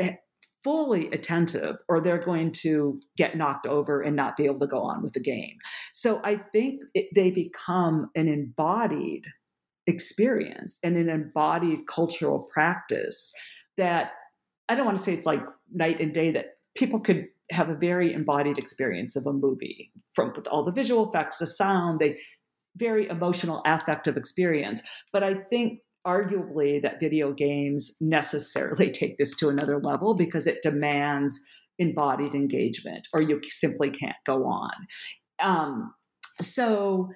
eh, 0.00 0.14
fully 0.62 1.08
attentive 1.10 1.76
or 1.88 2.00
they're 2.00 2.18
going 2.18 2.52
to 2.52 3.00
get 3.16 3.36
knocked 3.36 3.66
over 3.66 4.00
and 4.00 4.14
not 4.14 4.36
be 4.36 4.44
able 4.44 4.58
to 4.58 4.66
go 4.66 4.82
on 4.82 5.02
with 5.02 5.12
the 5.12 5.20
game. 5.20 5.56
So 5.92 6.20
I 6.22 6.36
think 6.36 6.82
it, 6.94 7.06
they 7.14 7.30
become 7.30 8.10
an 8.14 8.28
embodied 8.28 9.24
experience 9.86 10.78
and 10.82 10.96
an 10.96 11.08
embodied 11.08 11.86
cultural 11.86 12.48
practice 12.52 13.32
that 13.76 14.12
I 14.68 14.74
don't 14.74 14.84
want 14.84 14.98
to 14.98 15.02
say 15.02 15.12
it's 15.12 15.26
like 15.26 15.42
night 15.72 16.00
and 16.00 16.12
day 16.12 16.30
that 16.32 16.46
people 16.76 17.00
could 17.00 17.26
have 17.50 17.68
a 17.68 17.74
very 17.74 18.12
embodied 18.12 18.58
experience 18.58 19.16
of 19.16 19.26
a 19.26 19.32
movie 19.32 19.92
from 20.14 20.32
with 20.36 20.46
all 20.46 20.64
the 20.64 20.72
visual 20.72 21.08
effects, 21.08 21.38
the 21.38 21.46
sound, 21.46 22.00
the 22.00 22.16
very 22.76 23.08
emotional, 23.08 23.62
affective 23.66 24.16
experience. 24.16 24.82
But 25.12 25.24
I 25.24 25.34
think 25.34 25.80
arguably 26.06 26.80
that 26.82 27.00
video 27.00 27.32
games 27.32 27.96
necessarily 28.00 28.90
take 28.92 29.18
this 29.18 29.34
to 29.36 29.48
another 29.48 29.78
level 29.78 30.14
because 30.14 30.46
it 30.46 30.62
demands 30.62 31.40
embodied 31.78 32.34
engagement 32.34 33.08
or 33.12 33.22
you 33.22 33.40
simply 33.48 33.90
can't 33.90 34.16
go 34.26 34.44
on. 34.44 34.72
Um, 35.42 35.94
so 36.40 37.08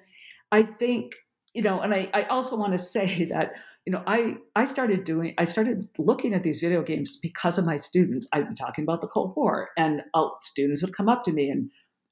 I 0.51 0.63
think, 0.63 1.13
you 1.53 1.61
know, 1.61 1.81
and 1.81 1.93
I, 1.93 2.09
I 2.13 2.23
also 2.23 2.57
want 2.57 2.73
to 2.73 2.77
say 2.95 3.25
that 3.25 3.53
you 3.85 3.91
know, 3.91 4.03
I 4.07 4.37
I 4.55 4.65
started 4.65 5.03
doing 5.03 5.35
I 5.37 5.45
started 5.45 5.83
looking 5.99 6.33
at 6.33 6.43
these 6.43 6.59
video 6.59 6.81
games 6.81 7.17
because 7.21 7.57
of 7.57 7.65
my 7.65 7.77
students. 7.77 8.27
i've 8.33 8.45
been 8.45 8.55
talking 8.55 8.83
about 8.83 9.01
the 9.01 9.07
Cold 9.07 9.33
War, 9.35 9.69
and 9.77 10.01
uh, 10.13 10.27
students 10.41 10.81
would 10.81 10.95
come 10.95 11.07
up 11.07 11.23
to 11.23 11.31
me 11.31 11.49
and, 11.49 11.69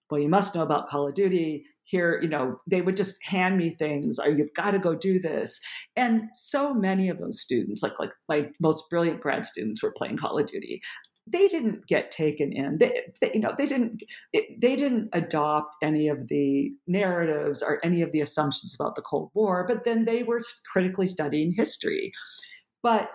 well, 0.10 0.22
you 0.22 0.30
must 0.30 0.54
know 0.54 0.62
about 0.62 0.88
Call 0.88 1.08
of 1.08 1.16
Duty. 1.16 1.66
Here, 1.86 2.20
you 2.22 2.30
know, 2.30 2.58
they 2.70 2.82
would 2.82 2.98
just 2.98 3.24
hand 3.24 3.58
me 3.58 3.76
things, 3.78 4.20
or 4.20 4.30
you've 4.30 4.54
got 4.56 4.72
to 4.72 4.80
go 4.80 4.96
do 4.96 5.20
this. 5.20 5.60
And 5.96 6.30
so 6.34 6.74
many 6.74 7.10
of 7.10 7.20
those 7.20 7.42
students, 7.42 7.84
like 7.84 8.00
like 8.00 8.12
my 8.30 8.50
most 8.60 8.90
brilliant 8.90 9.22
grad 9.22 9.46
students, 9.46 9.84
were 9.84 9.92
playing 9.92 10.18
Call 10.18 10.40
of 10.40 10.46
Duty 10.46 10.82
they 11.26 11.48
didn't 11.48 11.88
get 11.88 12.12
taken 12.12 12.52
in. 12.52 12.78
They, 12.78 13.02
they 13.22 13.32
you 13.34 13.40
know, 13.40 13.52
they 13.58 13.66
didn't 13.66 14.04
they 14.34 14.76
didn't 14.76 15.10
adopt 15.14 15.76
any 15.82 16.10
of 16.10 16.28
the 16.28 16.72
narratives 16.86 17.64
or 17.64 17.80
any 17.84 18.02
of 18.02 18.12
the 18.12 18.22
assumptions 18.22 18.76
about 18.76 18.96
the 18.96 19.02
Cold 19.02 19.32
War. 19.34 19.66
But 19.68 19.86
then 19.86 20.06
they 20.06 20.24
were 20.24 20.42
critically 20.72 21.08
studying 21.08 21.54
history. 21.56 22.12
But 22.82 23.10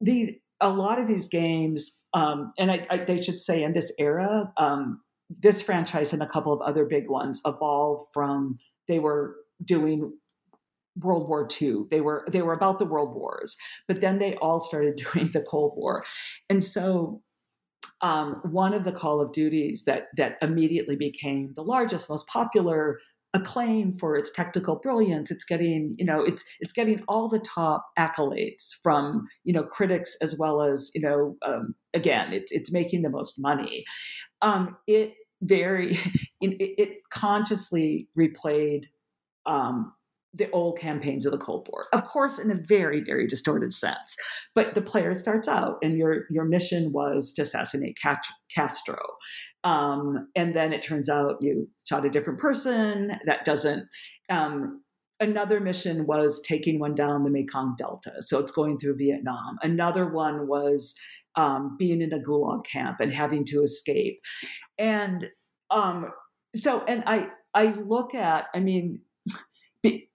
the 0.00 0.38
a 0.60 0.68
lot 0.70 0.98
of 0.98 1.06
these 1.06 1.28
games, 1.28 2.02
um, 2.12 2.52
and 2.58 2.70
I, 2.70 2.86
I, 2.90 2.98
they 2.98 3.20
should 3.20 3.40
say 3.40 3.62
in 3.62 3.72
this 3.72 3.92
era, 3.98 4.52
um, 4.56 5.00
this 5.30 5.62
franchise 5.62 6.12
and 6.12 6.22
a 6.22 6.28
couple 6.28 6.52
of 6.52 6.60
other 6.60 6.84
big 6.84 7.08
ones 7.08 7.40
evolved 7.46 8.08
from 8.12 8.56
they 8.88 8.98
were 8.98 9.36
doing 9.64 10.12
World 10.96 11.28
War 11.28 11.48
II. 11.60 11.84
They 11.90 12.00
were 12.00 12.24
they 12.30 12.42
were 12.42 12.52
about 12.52 12.78
the 12.78 12.84
world 12.84 13.14
wars, 13.14 13.56
but 13.88 14.00
then 14.00 14.18
they 14.18 14.34
all 14.36 14.60
started 14.60 14.96
doing 15.12 15.30
the 15.32 15.42
Cold 15.42 15.72
War, 15.76 16.04
and 16.48 16.62
so 16.62 17.22
um, 18.00 18.40
one 18.44 18.74
of 18.74 18.84
the 18.84 18.92
Call 18.92 19.20
of 19.20 19.32
Duties 19.32 19.84
that 19.84 20.08
that 20.16 20.36
immediately 20.42 20.96
became 20.96 21.52
the 21.54 21.62
largest, 21.62 22.10
most 22.10 22.26
popular, 22.28 23.00
acclaim 23.34 23.92
for 23.92 24.16
its 24.16 24.30
technical 24.30 24.76
brilliance. 24.76 25.30
It's 25.30 25.44
getting, 25.44 25.94
you 25.98 26.04
know, 26.04 26.22
it's 26.22 26.42
it's 26.60 26.72
getting 26.72 27.02
all 27.08 27.28
the 27.28 27.40
top 27.40 27.86
accolades 27.98 28.74
from 28.82 29.26
you 29.42 29.52
know 29.52 29.64
critics 29.64 30.16
as 30.22 30.36
well 30.38 30.62
as 30.62 30.90
you 30.94 31.00
know, 31.00 31.36
um, 31.46 31.74
again, 31.92 32.32
it's 32.32 32.52
it's 32.52 32.72
making 32.72 33.02
the 33.02 33.10
most 33.10 33.34
money. 33.38 33.84
Um, 34.40 34.76
it 34.86 35.14
very 35.42 35.92
it, 36.40 36.74
it 36.78 36.88
consciously 37.10 38.08
replayed 38.18 38.84
um, 39.46 39.92
the 40.34 40.50
old 40.50 40.78
campaigns 40.78 41.24
of 41.24 41.32
the 41.32 41.38
Cold 41.38 41.68
War, 41.70 41.86
of 41.92 42.06
course, 42.06 42.38
in 42.38 42.50
a 42.50 42.56
very, 42.56 43.00
very 43.00 43.26
distorted 43.26 43.72
sense. 43.72 44.16
But 44.54 44.74
the 44.74 44.82
player 44.82 45.14
starts 45.14 45.46
out, 45.46 45.78
and 45.82 45.96
your 45.96 46.24
your 46.28 46.44
mission 46.44 46.92
was 46.92 47.32
to 47.34 47.42
assassinate 47.42 47.98
Castro, 48.54 48.98
um, 49.62 50.28
and 50.34 50.54
then 50.54 50.72
it 50.72 50.82
turns 50.82 51.08
out 51.08 51.36
you 51.40 51.68
shot 51.88 52.04
a 52.04 52.10
different 52.10 52.40
person. 52.40 53.16
That 53.26 53.44
doesn't. 53.44 53.88
Um, 54.28 54.82
another 55.20 55.60
mission 55.60 56.06
was 56.06 56.40
taking 56.40 56.80
one 56.80 56.96
down 56.96 57.22
the 57.22 57.30
Mekong 57.30 57.76
Delta, 57.78 58.20
so 58.20 58.40
it's 58.40 58.52
going 58.52 58.78
through 58.78 58.96
Vietnam. 58.96 59.58
Another 59.62 60.10
one 60.10 60.48
was 60.48 60.96
um, 61.36 61.76
being 61.78 62.00
in 62.00 62.12
a 62.12 62.18
Gulag 62.18 62.66
camp 62.66 62.98
and 63.00 63.12
having 63.12 63.44
to 63.46 63.62
escape, 63.62 64.20
and 64.78 65.26
um, 65.70 66.10
so 66.56 66.82
and 66.88 67.04
I 67.06 67.28
I 67.54 67.66
look 67.66 68.14
at 68.16 68.46
I 68.52 68.58
mean. 68.60 69.00
Be, 69.82 70.08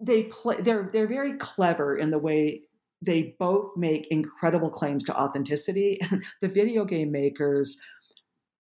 they 0.00 0.24
play 0.24 0.60
they're 0.60 0.88
they're 0.92 1.06
very 1.06 1.34
clever 1.34 1.96
in 1.96 2.10
the 2.10 2.18
way 2.18 2.62
they 3.02 3.34
both 3.38 3.76
make 3.76 4.06
incredible 4.10 4.70
claims 4.70 5.04
to 5.04 5.18
authenticity. 5.18 5.98
The 6.40 6.48
video 6.48 6.84
game 6.84 7.10
makers 7.12 7.76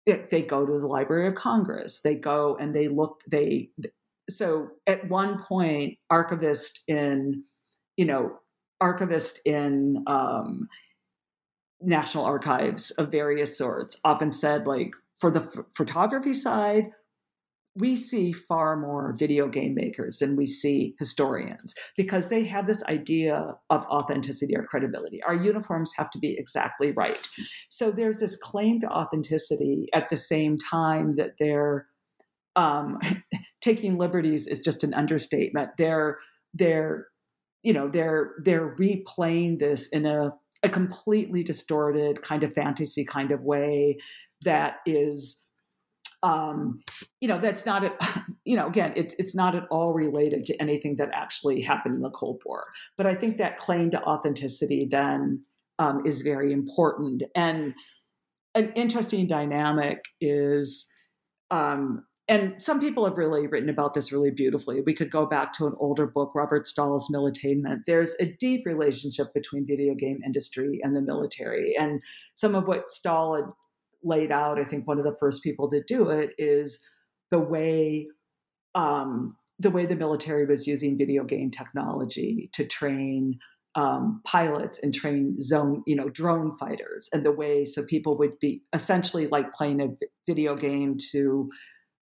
they 0.05 0.41
go 0.41 0.65
to 0.65 0.79
the 0.79 0.87
library 0.87 1.27
of 1.27 1.35
congress 1.35 2.01
they 2.01 2.15
go 2.15 2.57
and 2.59 2.73
they 2.73 2.87
look 2.87 3.21
they 3.29 3.69
so 4.29 4.69
at 4.87 5.07
one 5.09 5.41
point 5.43 5.97
archivist 6.09 6.81
in 6.87 7.43
you 7.97 8.05
know 8.05 8.31
archivist 8.81 9.39
in 9.45 10.03
um, 10.07 10.67
national 11.81 12.25
archives 12.25 12.91
of 12.91 13.11
various 13.11 13.57
sorts 13.57 13.99
often 14.03 14.31
said 14.31 14.67
like 14.67 14.91
for 15.19 15.29
the 15.29 15.41
f- 15.41 15.65
photography 15.75 16.33
side 16.33 16.87
we 17.75 17.95
see 17.95 18.33
far 18.33 18.75
more 18.75 19.13
video 19.17 19.47
game 19.47 19.75
makers 19.75 20.17
than 20.17 20.35
we 20.35 20.45
see 20.45 20.95
historians 20.97 21.75
because 21.95 22.29
they 22.29 22.43
have 22.45 22.65
this 22.65 22.83
idea 22.85 23.55
of 23.69 23.85
authenticity 23.85 24.55
or 24.55 24.63
credibility. 24.63 25.21
Our 25.23 25.35
uniforms 25.35 25.93
have 25.95 26.09
to 26.11 26.19
be 26.19 26.35
exactly 26.37 26.91
right. 26.91 27.19
So 27.69 27.91
there's 27.91 28.19
this 28.19 28.35
claim 28.35 28.79
to 28.81 28.89
authenticity 28.89 29.87
at 29.93 30.09
the 30.09 30.17
same 30.17 30.57
time 30.57 31.13
that 31.13 31.37
they're 31.37 31.87
um, 32.55 32.97
taking 33.61 33.97
liberties 33.97 34.47
is 34.47 34.61
just 34.61 34.83
an 34.83 34.93
understatement. 34.93 35.71
They're 35.77 36.17
they're 36.53 37.07
you 37.63 37.73
know 37.73 37.87
they're 37.87 38.31
they're 38.43 38.75
replaying 38.75 39.59
this 39.59 39.87
in 39.89 40.05
a 40.05 40.33
a 40.63 40.69
completely 40.69 41.43
distorted 41.43 42.21
kind 42.21 42.43
of 42.43 42.53
fantasy 42.53 43.05
kind 43.05 43.31
of 43.31 43.41
way 43.41 43.97
that 44.43 44.77
is 44.85 45.48
um, 46.23 46.81
you 47.21 47.27
know 47.27 47.37
that's 47.37 47.65
not 47.65 47.83
at, 47.83 47.95
you 48.45 48.55
know 48.55 48.67
again 48.67 48.93
it's 48.95 49.15
it's 49.17 49.35
not 49.35 49.55
at 49.55 49.65
all 49.69 49.93
related 49.93 50.45
to 50.45 50.61
anything 50.61 50.95
that 50.97 51.09
actually 51.13 51.61
happened 51.61 51.95
in 51.95 52.01
the 52.01 52.09
cold 52.09 52.41
war 52.45 52.65
but 52.97 53.05
i 53.05 53.13
think 53.13 53.37
that 53.37 53.57
claim 53.57 53.91
to 53.91 54.01
authenticity 54.03 54.87
then 54.89 55.43
um, 55.77 56.01
is 56.05 56.21
very 56.21 56.51
important 56.51 57.23
and 57.35 57.73
an 58.55 58.71
interesting 58.75 59.27
dynamic 59.27 60.05
is 60.19 60.91
um, 61.51 62.03
and 62.29 62.61
some 62.61 62.79
people 62.79 63.05
have 63.05 63.17
really 63.17 63.47
written 63.47 63.69
about 63.69 63.95
this 63.95 64.11
really 64.11 64.29
beautifully. 64.29 64.81
We 64.81 64.93
could 64.93 65.09
go 65.09 65.25
back 65.25 65.51
to 65.53 65.65
an 65.65 65.73
older 65.79 66.05
book, 66.05 66.35
Roger 66.35 66.63
Stahl's 66.63 67.09
Militainment. 67.11 67.79
There's 67.87 68.15
a 68.19 68.25
deep 68.39 68.67
relationship 68.67 69.33
between 69.33 69.65
video 69.65 69.95
game 69.95 70.19
industry 70.23 70.79
and 70.83 70.95
the 70.95 71.01
military. 71.01 71.73
And 71.75 72.03
some 72.35 72.53
of 72.53 72.67
what 72.67 72.91
Stahl 72.91 73.35
had 73.35 73.45
laid 74.03 74.31
out, 74.31 74.59
I 74.59 74.63
think 74.63 74.87
one 74.87 74.97
of 74.97 75.03
the 75.03 75.17
first 75.19 75.43
people 75.43 75.69
to 75.69 75.83
do 75.83 76.09
it 76.09 76.31
is 76.37 76.85
the 77.31 77.39
way 77.39 78.07
um, 78.75 79.35
the 79.57 79.69
way 79.69 79.85
the 79.85 79.95
military 79.95 80.45
was 80.45 80.67
using 80.67 80.97
video 80.97 81.23
game 81.23 81.51
technology 81.51 82.49
to 82.53 82.65
train 82.65 83.39
um, 83.75 84.21
pilots 84.25 84.79
and 84.81 84.93
train 84.93 85.39
zone, 85.41 85.83
you 85.85 85.95
know, 85.95 86.09
drone 86.09 86.55
fighters, 86.57 87.09
and 87.13 87.25
the 87.25 87.31
way 87.31 87.65
so 87.65 87.83
people 87.85 88.17
would 88.17 88.39
be 88.39 88.63
essentially 88.73 89.27
like 89.27 89.51
playing 89.51 89.81
a 89.81 89.87
video 90.27 90.55
game 90.55 90.97
to, 91.11 91.49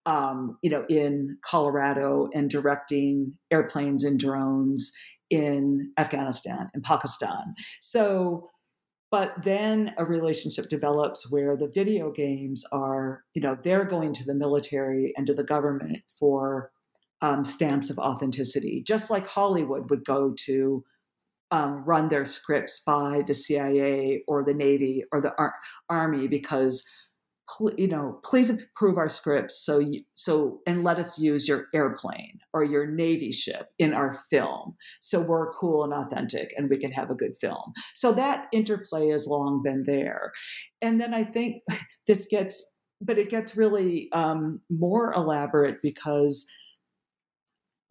um, 0.05 0.57
you 0.61 0.69
know, 0.69 0.85
in 0.87 1.37
Colorado 1.45 2.29
and 2.33 2.49
directing 2.49 3.33
airplanes 3.51 4.03
and 4.03 4.19
drones 4.19 4.91
in 5.29 5.91
Afghanistan 5.97 6.69
and 6.73 6.83
Pakistan. 6.83 7.53
So, 7.81 8.49
but 9.09 9.43
then 9.43 9.93
a 9.97 10.05
relationship 10.05 10.67
develops 10.69 11.31
where 11.31 11.55
the 11.55 11.71
video 11.73 12.11
games 12.11 12.65
are, 12.71 13.23
you 13.33 13.41
know, 13.41 13.57
they're 13.63 13.85
going 13.85 14.13
to 14.13 14.25
the 14.25 14.35
military 14.35 15.13
and 15.15 15.25
to 15.27 15.33
the 15.33 15.43
government 15.43 15.99
for 16.19 16.71
um, 17.21 17.45
stamps 17.45 17.89
of 17.89 17.97
authenticity, 17.97 18.83
just 18.85 19.09
like 19.09 19.27
Hollywood 19.27 19.89
would 19.89 20.03
go 20.05 20.33
to 20.45 20.83
um, 21.51 21.85
run 21.85 22.09
their 22.09 22.25
scripts 22.25 22.81
by 22.85 23.23
the 23.25 23.33
CIA 23.33 24.23
or 24.27 24.43
the 24.43 24.53
Navy 24.53 25.03
or 25.11 25.21
the 25.21 25.33
Ar- 25.37 25.55
Army 25.89 26.27
because 26.27 26.83
you 27.77 27.87
know 27.87 28.19
please 28.25 28.49
approve 28.49 28.97
our 28.97 29.07
scripts 29.07 29.63
so 29.63 29.79
you, 29.79 30.03
so 30.13 30.59
and 30.67 30.83
let 30.83 30.99
us 30.99 31.17
use 31.17 31.47
your 31.47 31.67
airplane 31.73 32.39
or 32.53 32.63
your 32.63 32.85
navy 32.85 33.31
ship 33.31 33.69
in 33.79 33.93
our 33.93 34.17
film 34.29 34.75
so 34.99 35.21
we're 35.21 35.53
cool 35.53 35.83
and 35.83 35.93
authentic 35.93 36.53
and 36.57 36.69
we 36.69 36.77
can 36.77 36.91
have 36.91 37.09
a 37.09 37.15
good 37.15 37.37
film. 37.39 37.73
So 37.95 38.13
that 38.13 38.47
interplay 38.51 39.09
has 39.09 39.27
long 39.27 39.61
been 39.63 39.83
there. 39.85 40.31
And 40.81 40.99
then 40.99 41.13
i 41.13 41.23
think 41.23 41.63
this 42.07 42.27
gets 42.29 42.71
but 42.99 43.19
it 43.19 43.29
gets 43.29 43.55
really 43.55 44.09
um, 44.11 44.59
more 44.71 45.13
elaborate 45.13 45.83
because 45.83 46.47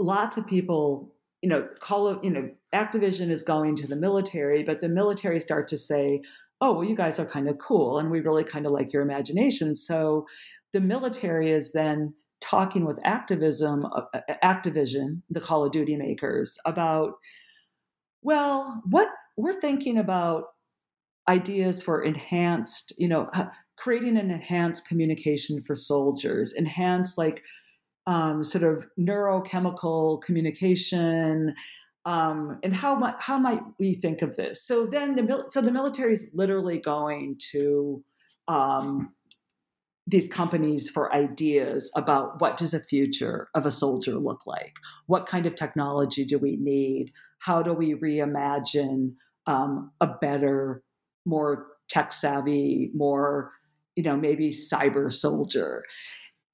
lots 0.00 0.36
of 0.36 0.46
people 0.46 1.14
you 1.42 1.48
know 1.48 1.68
call 1.80 2.08
it 2.08 2.18
you 2.24 2.30
know 2.30 2.50
activision 2.74 3.30
is 3.30 3.42
going 3.42 3.76
to 3.76 3.86
the 3.86 3.96
military 3.96 4.62
but 4.62 4.80
the 4.80 4.88
military 4.88 5.38
start 5.38 5.68
to 5.68 5.78
say 5.78 6.20
oh 6.60 6.72
well 6.72 6.84
you 6.84 6.96
guys 6.96 7.18
are 7.18 7.26
kind 7.26 7.48
of 7.48 7.58
cool 7.58 7.98
and 7.98 8.10
we 8.10 8.20
really 8.20 8.44
kind 8.44 8.66
of 8.66 8.72
like 8.72 8.92
your 8.92 9.02
imagination. 9.02 9.74
So 9.74 10.26
the 10.72 10.80
military 10.80 11.50
is 11.50 11.72
then 11.72 12.14
talking 12.40 12.84
with 12.84 12.98
activism 13.04 13.86
uh, 13.86 14.02
uh, 14.14 14.20
activision 14.44 15.22
the 15.30 15.40
call 15.40 15.64
of 15.64 15.72
duty 15.72 15.96
makers 15.96 16.58
about 16.66 17.14
well 18.20 18.82
what 18.90 19.08
we're 19.38 19.58
thinking 19.58 19.96
about 19.96 20.44
ideas 21.28 21.82
for 21.82 22.04
enhanced 22.04 22.92
you 22.98 23.08
know 23.08 23.30
creating 23.78 24.18
an 24.18 24.30
enhanced 24.30 24.86
communication 24.86 25.62
for 25.62 25.74
soldiers 25.74 26.52
enhanced 26.52 27.16
like 27.16 27.42
um, 28.06 28.44
sort 28.44 28.64
of 28.64 28.86
neurochemical 28.98 30.22
communication, 30.22 31.54
um, 32.06 32.60
and 32.62 32.72
how 32.72 32.94
might 32.94 33.16
how 33.18 33.36
might 33.36 33.62
we 33.80 33.94
think 33.94 34.22
of 34.22 34.36
this? 34.36 34.64
So 34.64 34.86
then 34.86 35.16
the 35.16 35.44
so 35.48 35.60
the 35.60 35.72
military 35.72 36.12
is 36.12 36.28
literally 36.32 36.78
going 36.78 37.36
to 37.50 38.04
um, 38.46 39.12
these 40.06 40.28
companies 40.28 40.88
for 40.88 41.12
ideas 41.12 41.90
about 41.96 42.40
what 42.40 42.56
does 42.56 42.72
a 42.72 42.78
future 42.78 43.48
of 43.56 43.66
a 43.66 43.72
soldier 43.72 44.14
look 44.14 44.46
like? 44.46 44.76
What 45.06 45.26
kind 45.26 45.46
of 45.46 45.56
technology 45.56 46.24
do 46.24 46.38
we 46.38 46.56
need? 46.56 47.12
How 47.40 47.60
do 47.60 47.72
we 47.72 47.94
reimagine 47.94 49.14
um, 49.48 49.90
a 50.00 50.06
better, 50.06 50.84
more 51.24 51.66
tech 51.88 52.12
savvy, 52.12 52.92
more 52.94 53.50
you 53.96 54.04
know 54.04 54.16
maybe 54.16 54.50
cyber 54.50 55.12
soldier? 55.12 55.82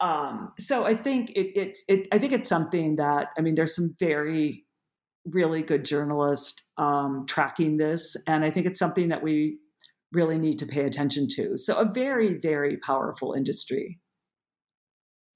Um, 0.00 0.55
so 0.59 0.86
I 0.86 0.94
think 0.94 1.30
it, 1.36 1.57
it, 1.57 1.78
it, 1.88 2.09
I 2.11 2.18
think 2.18 2.32
it's 2.32 2.48
something 2.48 2.96
that 2.96 3.28
I 3.36 3.42
mean, 3.42 3.55
there's 3.55 3.76
some 3.76 3.94
very 4.00 4.64
really 5.25 5.62
good 5.62 5.85
journalists 5.85 6.62
um, 6.79 7.27
tracking 7.29 7.77
this, 7.77 8.16
and 8.27 8.45
I 8.45 8.51
think 8.51 8.66
it's 8.66 8.79
something 8.79 9.09
that 9.09 9.23
we 9.23 9.59
really 10.12 10.39
need 10.39 10.59
to 10.59 10.66
pay 10.66 10.85
attention 10.85 11.27
to. 11.37 11.57
So 11.57 11.77
a 11.79 11.85
very 11.85 12.39
very 12.39 12.77
powerful 12.77 13.33
industry. 13.33 13.99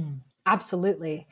Hmm, 0.00 0.18
absolutely. 0.44 1.28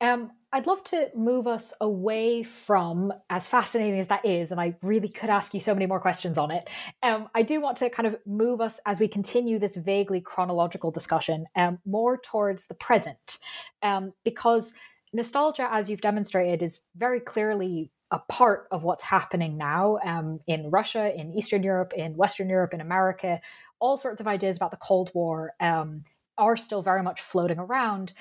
Um, 0.00 0.32
I'd 0.52 0.68
love 0.68 0.84
to 0.84 1.08
move 1.16 1.48
us 1.48 1.74
away 1.80 2.44
from, 2.44 3.12
as 3.28 3.44
fascinating 3.44 3.98
as 3.98 4.06
that 4.06 4.24
is, 4.24 4.52
and 4.52 4.60
I 4.60 4.76
really 4.82 5.08
could 5.08 5.30
ask 5.30 5.52
you 5.52 5.58
so 5.58 5.74
many 5.74 5.86
more 5.86 5.98
questions 5.98 6.38
on 6.38 6.52
it. 6.52 6.68
Um, 7.02 7.28
I 7.34 7.42
do 7.42 7.60
want 7.60 7.76
to 7.78 7.90
kind 7.90 8.06
of 8.06 8.16
move 8.24 8.60
us 8.60 8.78
as 8.86 9.00
we 9.00 9.08
continue 9.08 9.58
this 9.58 9.74
vaguely 9.74 10.20
chronological 10.20 10.92
discussion 10.92 11.46
um, 11.56 11.80
more 11.84 12.18
towards 12.18 12.68
the 12.68 12.74
present, 12.74 13.38
um, 13.82 14.12
because 14.24 14.74
nostalgia, 15.14 15.68
as 15.72 15.88
you've 15.88 16.00
demonstrated, 16.00 16.62
is 16.62 16.80
very 16.96 17.20
clearly 17.20 17.90
a 18.10 18.18
part 18.18 18.66
of 18.70 18.84
what's 18.84 19.02
happening 19.02 19.56
now 19.56 19.98
um, 20.04 20.40
in 20.46 20.68
Russia, 20.70 21.18
in 21.18 21.32
Eastern 21.32 21.62
Europe, 21.62 21.92
in 21.96 22.16
Western 22.16 22.48
Europe, 22.48 22.74
in 22.74 22.80
America. 22.80 23.40
All 23.80 23.96
sorts 23.96 24.20
of 24.20 24.26
ideas 24.26 24.56
about 24.56 24.70
the 24.70 24.76
Cold 24.76 25.10
War 25.14 25.52
um, 25.60 26.04
are 26.36 26.56
still 26.56 26.82
very 26.82 27.02
much 27.02 27.22
floating 27.22 27.58
around 27.58 28.12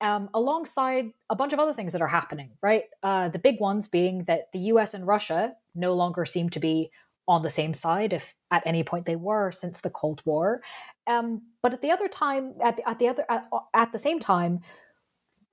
um, 0.00 0.30
alongside 0.34 1.12
a 1.30 1.36
bunch 1.36 1.52
of 1.52 1.58
other 1.58 1.72
things 1.72 1.92
that 1.92 2.02
are 2.02 2.08
happening, 2.08 2.50
right? 2.62 2.84
Uh, 3.02 3.28
the 3.28 3.38
big 3.38 3.60
ones 3.60 3.88
being 3.88 4.24
that 4.24 4.50
the 4.52 4.60
US 4.72 4.94
and 4.94 5.06
Russia 5.06 5.54
no 5.74 5.94
longer 5.94 6.24
seem 6.24 6.50
to 6.50 6.60
be 6.60 6.90
on 7.26 7.42
the 7.42 7.50
same 7.50 7.74
side, 7.74 8.12
if 8.12 8.34
at 8.50 8.62
any 8.64 8.82
point 8.82 9.04
they 9.04 9.16
were 9.16 9.52
since 9.52 9.80
the 9.80 9.90
Cold 9.90 10.22
War. 10.24 10.62
Um, 11.06 11.42
but 11.62 11.74
at 11.74 11.82
the 11.82 11.90
other 11.90 12.08
time, 12.08 12.54
at 12.64 12.76
the, 12.76 12.88
at 12.88 12.98
the 12.98 13.08
other 13.08 13.24
at, 13.28 13.48
at 13.74 13.92
the 13.92 13.98
same 13.98 14.18
time, 14.20 14.60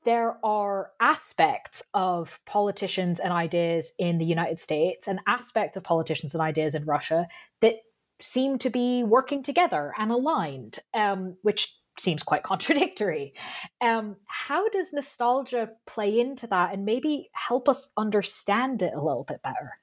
there 0.06 0.38
are 0.46 0.92
aspects 1.02 1.84
of 1.94 2.40
politicians 2.46 3.20
and 3.20 3.34
ideas 3.34 3.92
in 3.98 4.20
the 4.20 4.26
United 4.26 4.60
States 4.60 5.08
and 5.08 5.20
aspects 5.28 5.76
of 5.76 5.84
politicians 5.84 6.34
and 6.34 6.42
ideas 6.42 6.76
in 6.76 6.86
Russia 6.86 7.28
that 7.62 7.74
seem 8.20 8.58
to 8.60 8.70
be 8.70 9.04
working 9.04 9.44
together 9.44 9.94
and 9.98 10.12
aligned, 10.12 10.80
um, 10.94 11.36
which 11.42 11.76
seems 12.00 12.24
quite 12.24 12.44
contradictory. 12.52 13.34
Um, 13.82 14.16
how 14.28 14.70
does 14.70 14.94
nostalgia 14.94 15.70
play 15.86 16.20
into 16.20 16.48
that 16.48 16.74
and 16.74 16.86
maybe 16.86 17.30
help 17.34 17.68
us 17.68 17.92
understand 17.98 18.82
it 18.82 18.94
a 18.94 19.02
little 19.02 19.24
bit 19.24 19.42
better? 19.42 19.74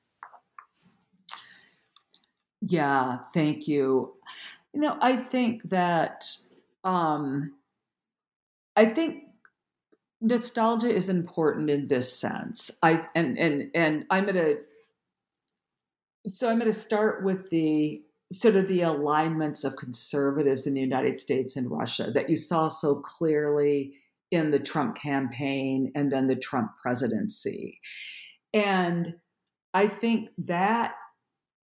Yeah, 2.60 3.18
thank 3.34 3.66
you. 3.66 4.14
You 4.72 4.80
know, 4.80 4.96
I 5.00 5.16
think 5.16 5.68
that 5.70 6.24
um, 6.84 7.54
I 8.76 8.84
think 8.84 9.24
nostalgia 10.22 10.88
is 10.88 11.08
important 11.08 11.68
in 11.68 11.88
this 11.88 12.16
sense. 12.16 12.70
I 12.82 13.06
and 13.14 13.36
and 13.38 13.70
and 13.74 14.06
I'm 14.08 14.24
gonna 14.24 14.54
so 16.26 16.48
I'm 16.48 16.58
gonna 16.58 16.72
start 16.72 17.24
with 17.24 17.50
the 17.50 18.02
sort 18.32 18.56
of 18.56 18.68
the 18.68 18.82
alignments 18.82 19.64
of 19.64 19.76
conservatives 19.76 20.66
in 20.66 20.74
the 20.74 20.80
United 20.80 21.20
States 21.20 21.56
and 21.56 21.70
Russia 21.70 22.10
that 22.14 22.30
you 22.30 22.36
saw 22.36 22.68
so 22.68 23.00
clearly 23.00 23.94
in 24.30 24.50
the 24.50 24.58
Trump 24.58 24.96
campaign 24.96 25.92
and 25.94 26.10
then 26.10 26.26
the 26.26 26.36
Trump 26.36 26.70
presidency. 26.80 27.80
And 28.54 29.16
I 29.74 29.86
think 29.86 30.30
that 30.38 30.94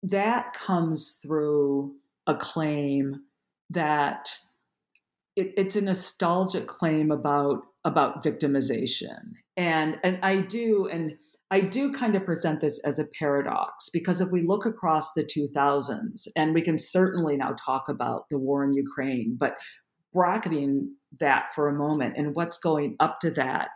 that 0.02 0.52
comes 0.52 1.20
through 1.22 1.94
a 2.26 2.34
claim 2.34 3.22
that 3.70 4.36
it, 5.34 5.54
it's 5.56 5.76
a 5.76 5.80
nostalgic 5.80 6.66
claim 6.66 7.10
about 7.10 7.62
about 7.88 8.22
victimization. 8.22 9.32
And 9.56 9.98
and 10.04 10.18
I 10.22 10.36
do 10.42 10.88
and 10.92 11.12
I 11.50 11.60
do 11.60 11.90
kind 11.92 12.14
of 12.14 12.26
present 12.26 12.60
this 12.60 12.78
as 12.84 12.98
a 12.98 13.08
paradox 13.18 13.88
because 13.90 14.20
if 14.20 14.30
we 14.30 14.42
look 14.46 14.66
across 14.66 15.14
the 15.14 15.24
2000s, 15.24 16.28
and 16.36 16.52
we 16.52 16.60
can 16.60 16.76
certainly 16.76 17.38
now 17.38 17.56
talk 17.64 17.88
about 17.88 18.28
the 18.28 18.38
war 18.38 18.62
in 18.62 18.74
Ukraine, 18.74 19.36
but 19.40 19.56
bracketing 20.12 20.94
that 21.20 21.54
for 21.54 21.68
a 21.68 21.72
moment 21.72 22.14
and 22.18 22.36
what's 22.36 22.58
going 22.58 22.96
up 23.00 23.20
to 23.20 23.30
that, 23.30 23.70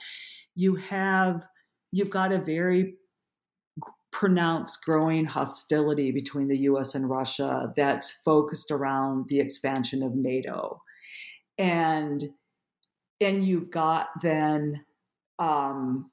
you 0.54 0.76
have 0.76 1.48
you've 1.90 2.10
got 2.10 2.32
a 2.32 2.38
very 2.38 2.94
pronounced 4.10 4.84
growing 4.84 5.24
hostility 5.24 6.12
between 6.12 6.48
the 6.48 6.58
US 6.58 6.94
and 6.94 7.08
Russia 7.08 7.72
that's 7.74 8.10
focused 8.10 8.70
around 8.70 9.30
the 9.30 9.40
expansion 9.40 10.02
of 10.02 10.14
NATO. 10.14 10.82
And 11.56 12.24
and 13.24 13.46
you've 13.46 13.70
got 13.70 14.08
then 14.20 14.84
um, 15.38 16.10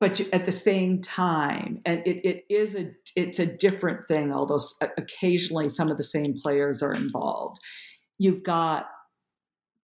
but 0.00 0.20
at 0.32 0.44
the 0.44 0.52
same 0.52 1.00
time 1.00 1.80
and 1.84 2.02
it, 2.06 2.24
it 2.26 2.44
is 2.50 2.76
a 2.76 2.90
it's 3.16 3.38
a 3.38 3.46
different 3.46 4.06
thing 4.06 4.32
although 4.32 4.60
occasionally 4.98 5.68
some 5.68 5.90
of 5.90 5.96
the 5.96 6.02
same 6.02 6.34
players 6.34 6.82
are 6.82 6.92
involved. 6.92 7.58
You've 8.18 8.42
got 8.42 8.88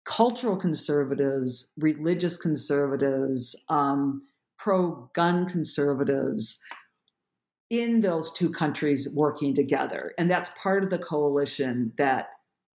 cultural 0.04 0.56
conservatives 0.56 1.72
religious 1.78 2.36
conservatives 2.36 3.54
um, 3.68 4.22
pro-gun 4.58 5.46
conservatives 5.46 6.60
in 7.70 8.00
those 8.00 8.32
two 8.32 8.50
countries 8.50 9.12
working 9.14 9.54
together. 9.54 10.12
And 10.18 10.30
that's 10.30 10.50
part 10.60 10.84
of 10.84 10.90
the 10.90 10.98
coalition 10.98 11.92
that 11.98 12.28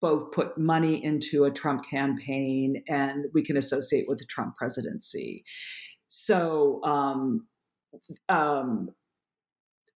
both 0.03 0.33
put 0.33 0.57
money 0.57 1.03
into 1.03 1.45
a 1.45 1.51
trump 1.51 1.89
campaign 1.89 2.83
and 2.89 3.25
we 3.33 3.41
can 3.41 3.57
associate 3.57 4.05
with 4.07 4.19
the 4.19 4.25
trump 4.25 4.55
presidency 4.57 5.45
So, 6.07 6.83
um, 6.83 7.47
um, 8.29 8.89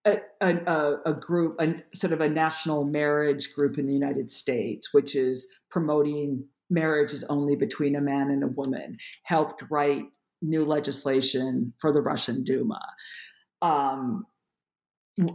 a, 0.05 0.21
a, 0.41 0.95
a, 1.05 1.13
group, 1.13 1.59
a 1.59 1.75
sort 1.93 2.13
of 2.13 2.21
a 2.21 2.29
national 2.29 2.85
marriage 2.85 3.53
group 3.53 3.77
in 3.77 3.87
the 3.87 3.93
United 3.93 4.31
States, 4.31 4.93
which 4.93 5.15
is 5.15 5.47
promoting 5.69 6.45
marriage 6.69 7.11
is 7.11 7.23
only 7.25 7.55
between 7.55 7.95
a 7.95 8.01
man 8.01 8.29
and 8.29 8.43
a 8.43 8.47
woman, 8.47 8.97
helped 9.23 9.63
write 9.69 10.05
new 10.41 10.65
legislation 10.65 11.73
for 11.79 11.91
the 11.91 12.01
Russian 12.01 12.43
Duma. 12.43 12.81
Um, 13.61 14.25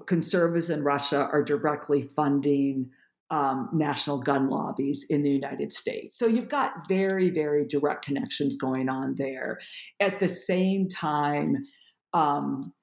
conservatives 0.06 0.70
in 0.70 0.82
Russia 0.84 1.28
are 1.32 1.42
directly 1.42 2.02
funding 2.02 2.90
um, 3.32 3.70
national 3.72 4.18
gun 4.18 4.50
lobbies 4.50 5.06
in 5.08 5.22
the 5.22 5.30
United 5.30 5.72
States. 5.72 6.18
So 6.18 6.26
you've 6.26 6.50
got 6.50 6.86
very, 6.86 7.30
very 7.30 7.66
direct 7.66 8.04
connections 8.04 8.58
going 8.58 8.90
on 8.90 9.14
there. 9.16 9.58
At 9.98 10.18
the 10.18 10.28
same 10.28 10.86
time, 10.86 11.66
um, 12.12 12.74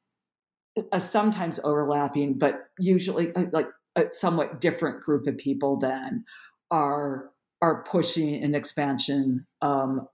a 0.91 0.99
sometimes 0.99 1.59
overlapping, 1.63 2.39
but 2.39 2.69
usually 2.79 3.33
uh, 3.35 3.45
like 3.51 3.67
a 3.95 4.05
somewhat 4.11 4.59
different 4.59 5.01
group 5.01 5.27
of 5.27 5.37
people 5.37 5.77
then 5.77 6.25
are 6.71 7.29
are 7.61 7.83
pushing 7.83 8.43
an 8.43 8.55
expansion 8.55 9.45
um, 9.61 10.07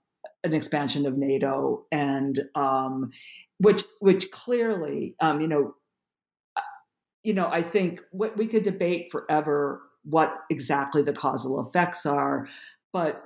an 0.44 0.52
expansion 0.52 1.06
of 1.06 1.16
NATO 1.16 1.86
and 1.90 2.42
um, 2.54 3.10
which 3.58 3.84
which 4.00 4.30
clearly 4.30 5.14
um, 5.20 5.40
you 5.40 5.48
know 5.48 5.74
uh, 6.56 6.62
you 7.22 7.32
know 7.32 7.48
I 7.50 7.62
think 7.62 8.00
what 8.10 8.36
we 8.36 8.46
could 8.46 8.64
debate 8.64 9.10
forever 9.10 9.80
what 10.08 10.34
exactly 10.50 11.02
the 11.02 11.12
causal 11.12 11.66
effects 11.66 12.06
are, 12.06 12.48
but 12.92 13.22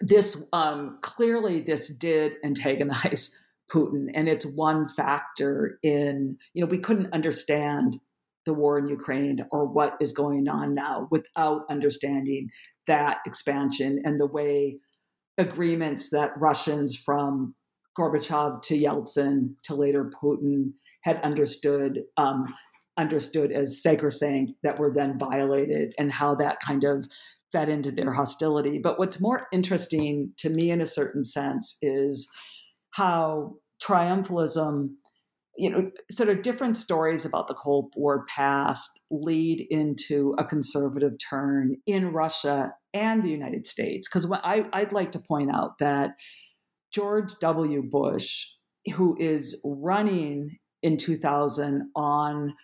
this 0.00 0.48
um, 0.52 0.98
clearly 1.02 1.60
this 1.60 1.88
did 1.88 2.34
antagonize 2.44 3.40
Putin, 3.72 4.08
and 4.14 4.28
it's 4.28 4.44
one 4.44 4.88
factor 4.88 5.78
in 5.82 6.36
you 6.52 6.60
know 6.60 6.68
we 6.68 6.78
couldn't 6.78 7.12
understand 7.12 7.98
the 8.46 8.54
war 8.54 8.78
in 8.78 8.86
Ukraine 8.86 9.38
or 9.50 9.64
what 9.64 9.94
is 10.00 10.12
going 10.12 10.48
on 10.48 10.74
now 10.74 11.08
without 11.10 11.62
understanding 11.70 12.50
that 12.86 13.18
expansion 13.26 14.02
and 14.04 14.20
the 14.20 14.26
way 14.26 14.78
agreements 15.38 16.10
that 16.10 16.32
Russians 16.36 16.94
from 16.96 17.54
Gorbachev 17.98 18.62
to 18.62 18.78
Yeltsin 18.78 19.54
to 19.64 19.74
later 19.74 20.10
Putin 20.22 20.72
had 21.04 21.20
understood 21.22 22.02
um, 22.16 22.54
understood 22.96 23.52
as 23.52 23.82
sacrosanct 23.82 24.52
that 24.62 24.78
were 24.78 24.92
then 24.92 25.18
violated 25.18 25.92
and 25.98 26.12
how 26.12 26.34
that 26.36 26.58
kind 26.60 26.84
of 26.84 27.06
fed 27.52 27.68
into 27.68 27.90
their 27.90 28.12
hostility. 28.12 28.78
But 28.82 28.98
what's 28.98 29.20
more 29.20 29.46
interesting 29.52 30.32
to 30.38 30.50
me 30.50 30.70
in 30.70 30.80
a 30.80 30.86
certain 30.86 31.24
sense 31.24 31.76
is 31.82 32.28
how 32.92 33.54
triumphalism 33.82 34.90
you 35.56 35.70
know, 35.70 35.90
sort 36.10 36.28
of 36.28 36.42
different 36.42 36.76
stories 36.76 37.24
about 37.24 37.46
the 37.46 37.54
Cold 37.54 37.92
War 37.96 38.24
past 38.34 39.00
lead 39.10 39.64
into 39.70 40.34
a 40.38 40.44
conservative 40.44 41.12
turn 41.30 41.76
in 41.86 42.12
Russia 42.12 42.72
and 42.92 43.22
the 43.22 43.30
United 43.30 43.66
States. 43.66 44.08
Because 44.08 44.30
I'd 44.42 44.92
like 44.92 45.12
to 45.12 45.20
point 45.20 45.54
out 45.54 45.78
that 45.78 46.10
George 46.92 47.34
W. 47.40 47.82
Bush, 47.88 48.46
who 48.94 49.16
is 49.20 49.60
running 49.64 50.58
in 50.82 50.96
2000 50.96 51.88
on, 51.94 52.54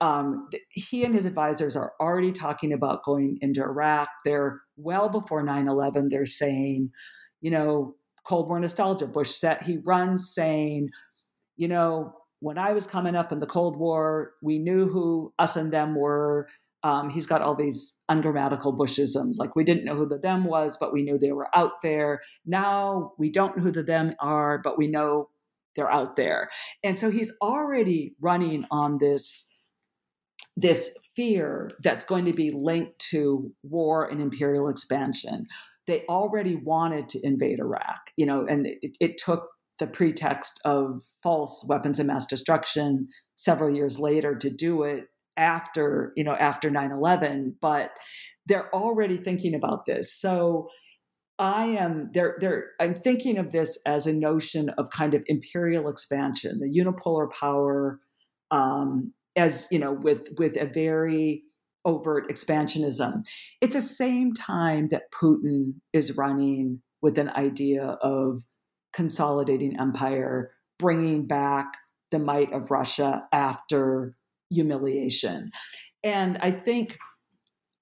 um, 0.00 0.48
he 0.70 1.04
and 1.04 1.14
his 1.14 1.26
advisors 1.26 1.76
are 1.76 1.92
already 2.00 2.32
talking 2.32 2.72
about 2.72 3.04
going 3.04 3.38
into 3.40 3.62
Iraq. 3.62 4.08
They're 4.24 4.60
well 4.76 5.08
before 5.08 5.42
9 5.42 5.68
11, 5.68 6.08
they're 6.08 6.26
saying, 6.26 6.90
you 7.40 7.50
know, 7.50 7.94
Cold 8.26 8.48
War 8.48 8.60
nostalgia. 8.60 9.06
Bush 9.06 9.30
said 9.30 9.62
he 9.62 9.78
runs 9.78 10.32
saying, 10.34 10.90
you 11.56 11.68
know, 11.68 12.12
when 12.40 12.58
I 12.58 12.72
was 12.72 12.86
coming 12.86 13.16
up 13.16 13.32
in 13.32 13.38
the 13.38 13.46
Cold 13.46 13.76
War, 13.76 14.32
we 14.42 14.58
knew 14.58 14.88
who 14.88 15.32
us 15.38 15.56
and 15.56 15.72
them 15.72 15.94
were. 15.94 16.48
Um, 16.82 17.08
he's 17.08 17.26
got 17.26 17.42
all 17.42 17.54
these 17.54 17.96
ungrammatical 18.08 18.76
Bushisms. 18.76 19.36
Like 19.38 19.56
we 19.56 19.64
didn't 19.64 19.84
know 19.84 19.96
who 19.96 20.06
the 20.06 20.18
them 20.18 20.44
was, 20.44 20.76
but 20.78 20.92
we 20.92 21.02
knew 21.02 21.18
they 21.18 21.32
were 21.32 21.48
out 21.56 21.82
there. 21.82 22.20
Now 22.44 23.12
we 23.18 23.30
don't 23.30 23.56
know 23.56 23.62
who 23.62 23.72
the 23.72 23.82
them 23.82 24.14
are, 24.20 24.58
but 24.58 24.76
we 24.76 24.86
know 24.86 25.30
they're 25.74 25.90
out 25.90 26.16
there. 26.16 26.48
And 26.84 26.98
so 26.98 27.10
he's 27.10 27.32
already 27.40 28.14
running 28.20 28.66
on 28.70 28.98
this 28.98 29.55
this 30.56 30.96
fear 31.14 31.68
that's 31.82 32.04
going 32.04 32.24
to 32.24 32.32
be 32.32 32.50
linked 32.50 32.98
to 33.10 33.52
war 33.62 34.08
and 34.08 34.20
imperial 34.20 34.68
expansion. 34.68 35.46
They 35.86 36.04
already 36.08 36.56
wanted 36.56 37.08
to 37.10 37.20
invade 37.22 37.58
Iraq, 37.60 38.10
you 38.16 38.26
know, 38.26 38.46
and 38.46 38.66
it, 38.66 38.96
it 38.98 39.18
took 39.18 39.48
the 39.78 39.86
pretext 39.86 40.60
of 40.64 41.02
false 41.22 41.64
weapons 41.68 42.00
of 42.00 42.06
mass 42.06 42.26
destruction 42.26 43.08
several 43.36 43.74
years 43.74 43.98
later 43.98 44.34
to 44.34 44.50
do 44.50 44.82
it 44.82 45.04
after 45.36 46.12
you 46.16 46.24
know 46.24 46.34
after 46.34 46.70
9-11 46.70 47.52
but 47.60 47.90
they're 48.46 48.74
already 48.74 49.18
thinking 49.18 49.54
about 49.54 49.84
this 49.86 50.18
so 50.18 50.66
i 51.38 51.66
am 51.66 52.10
they're, 52.14 52.36
they're 52.40 52.68
i'm 52.80 52.94
thinking 52.94 53.36
of 53.36 53.50
this 53.50 53.78
as 53.84 54.06
a 54.06 54.14
notion 54.14 54.70
of 54.78 54.88
kind 54.88 55.12
of 55.12 55.22
imperial 55.26 55.88
expansion 55.88 56.58
the 56.58 56.82
unipolar 56.82 57.30
power 57.38 58.00
um, 58.50 59.12
as 59.36 59.66
you 59.70 59.78
know 59.78 59.92
with 59.92 60.28
with 60.38 60.56
a 60.56 60.66
very 60.66 61.42
overt 61.84 62.28
expansionism 62.28 63.24
it's 63.60 63.74
the 63.74 63.80
same 63.80 64.34
time 64.34 64.88
that 64.88 65.04
putin 65.12 65.74
is 65.92 66.16
running 66.16 66.80
with 67.02 67.18
an 67.18 67.30
idea 67.30 67.98
of 68.02 68.42
consolidating 68.96 69.78
empire, 69.78 70.50
bringing 70.78 71.26
back 71.26 71.66
the 72.10 72.18
might 72.18 72.52
of 72.52 72.70
Russia 72.70 73.24
after 73.32 74.16
humiliation. 74.50 75.50
And 76.02 76.38
I 76.40 76.50
think 76.50 76.98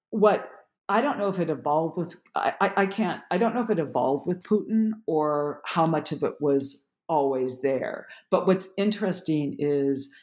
what 0.09 0.49
I 0.89 1.01
don't 1.01 1.17
know 1.17 1.29
if 1.29 1.39
it 1.39 1.49
evolved 1.49 1.97
with 1.97 2.15
I, 2.35 2.53
I 2.59 2.85
can't 2.85 3.21
I 3.31 3.37
don't 3.37 3.55
know 3.55 3.63
if 3.63 3.69
it 3.69 3.79
evolved 3.79 4.27
with 4.27 4.43
Putin 4.43 4.91
or 5.07 5.61
how 5.65 5.85
much 5.85 6.11
of 6.11 6.21
it 6.21 6.33
was 6.41 6.87
always 7.07 7.61
there. 7.61 8.07
But 8.29 8.45
what's 8.45 8.69
interesting 8.77 9.55
is 9.57 10.13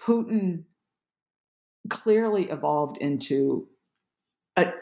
Putin 0.00 0.64
clearly 1.88 2.44
evolved 2.50 2.98
into 2.98 3.68
a, 4.56 4.72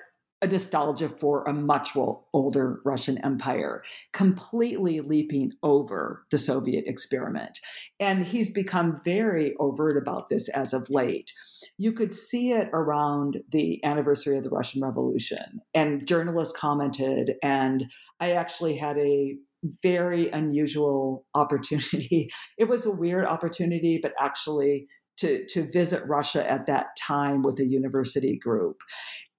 a 0.42 0.46
nostalgia 0.46 1.08
for 1.08 1.44
a 1.44 1.52
much 1.52 1.96
older 2.32 2.80
Russian 2.84 3.24
empire, 3.24 3.82
completely 4.12 5.00
leaping 5.00 5.52
over 5.62 6.24
the 6.30 6.38
Soviet 6.38 6.84
experiment. 6.86 7.60
And 7.98 8.26
he's 8.26 8.52
become 8.52 9.00
very 9.04 9.54
overt 9.58 9.96
about 9.96 10.28
this 10.28 10.48
as 10.50 10.72
of 10.72 10.90
late. 10.90 11.32
You 11.78 11.92
could 11.92 12.12
see 12.12 12.52
it 12.52 12.68
around 12.72 13.38
the 13.50 13.82
anniversary 13.84 14.36
of 14.36 14.44
the 14.44 14.50
Russian 14.50 14.82
Revolution, 14.82 15.60
and 15.72 16.06
journalists 16.06 16.56
commented, 16.56 17.34
and 17.42 17.86
I 18.20 18.32
actually 18.32 18.76
had 18.76 18.98
a 18.98 19.36
very 19.82 20.28
unusual 20.30 21.26
opportunity. 21.34 22.30
It 22.58 22.68
was 22.68 22.86
a 22.86 22.90
weird 22.90 23.24
opportunity, 23.24 23.98
but 24.00 24.12
actually 24.20 24.86
to, 25.18 25.44
to 25.46 25.70
visit 25.70 26.02
Russia 26.06 26.48
at 26.50 26.66
that 26.66 26.96
time 27.00 27.42
with 27.42 27.58
a 27.60 27.66
university 27.66 28.36
group. 28.36 28.80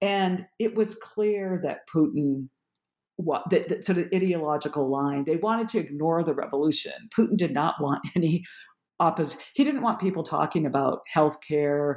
And 0.00 0.46
it 0.58 0.74
was 0.74 0.94
clear 0.94 1.58
that 1.62 1.80
Putin 1.94 2.48
what 3.16 3.48
that, 3.48 3.68
that 3.68 3.82
sort 3.82 3.96
of 3.96 4.06
ideological 4.14 4.90
line 4.90 5.24
they 5.24 5.36
wanted 5.36 5.68
to 5.70 5.78
ignore 5.78 6.22
the 6.22 6.34
revolution. 6.34 6.92
Putin 7.18 7.36
did 7.36 7.52
not 7.52 7.74
want 7.80 8.06
any 8.16 8.44
opposite 9.00 9.40
he 9.54 9.64
didn't 9.64 9.82
want 9.82 9.98
people 9.98 10.22
talking 10.22 10.66
about 10.66 11.00
healthcare 11.14 11.96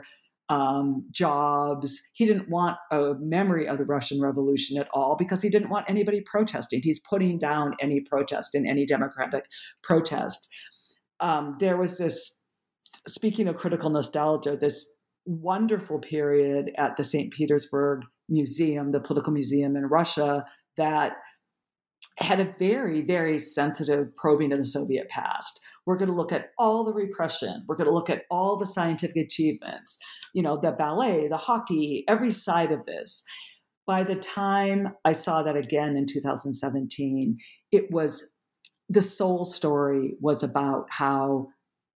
um, 0.50 1.06
jobs. 1.12 2.02
He 2.14 2.26
didn't 2.26 2.50
want 2.50 2.78
a 2.92 3.14
memory 3.20 3.68
of 3.68 3.78
the 3.78 3.86
russian 3.86 4.20
revolution 4.20 4.78
at 4.78 4.88
all 4.94 5.16
because 5.16 5.42
he 5.42 5.50
didn't 5.50 5.70
want 5.70 5.86
anybody 5.88 6.22
protesting. 6.22 6.82
He's 6.84 7.00
putting 7.00 7.38
down 7.38 7.76
any 7.80 8.00
protest 8.00 8.56
in 8.56 8.66
any 8.66 8.86
democratic 8.86 9.46
protest. 9.84 10.48
Um, 11.20 11.56
there 11.60 11.78
was 11.78 11.98
this 11.98 12.39
speaking 13.08 13.48
of 13.48 13.58
critical 13.58 13.90
nostalgia 13.90 14.56
this 14.56 14.96
wonderful 15.26 16.00
period 16.00 16.72
at 16.78 16.96
the 16.96 17.04
St. 17.04 17.32
Petersburg 17.32 18.04
Museum, 18.30 18.90
the 18.90 19.00
political 19.00 19.32
museum 19.32 19.76
in 19.76 19.86
Russia, 19.86 20.46
that 20.78 21.14
had 22.18 22.40
a 22.40 22.54
very, 22.60 23.02
very 23.02 23.38
sensitive 23.38 24.16
probing 24.18 24.52
of 24.52 24.58
the 24.58 24.66
Soviet 24.66 25.08
past. 25.08 25.60
We're 25.86 25.98
going 25.98 26.10
to 26.10 26.16
look 26.16 26.32
at 26.32 26.50
all 26.58 26.84
the 26.84 26.94
repression. 26.94 27.64
We're 27.68 27.76
going 27.76 27.88
to 27.88 27.94
look 27.94 28.10
at 28.10 28.24
all 28.30 28.58
the 28.58 28.66
scientific 28.66 29.16
achievements, 29.16 29.98
you 30.34 30.42
know, 30.42 30.58
the 30.58 30.72
ballet, 30.72 31.28
the 31.28 31.38
hockey, 31.38 32.04
every 32.08 32.32
side 32.32 32.72
of 32.72 32.86
this. 32.86 33.24
By 33.88 34.04
the 34.04 34.16
time 34.16 34.90
I 35.06 35.14
saw 35.14 35.42
that 35.44 35.56
again 35.56 35.96
in 35.96 36.06
2017, 36.06 37.38
it 37.72 37.86
was 37.90 38.36
the 38.88 39.02
sole 39.02 39.46
story 39.46 40.16
was 40.20 40.44
about 40.44 40.86
how 40.90 41.48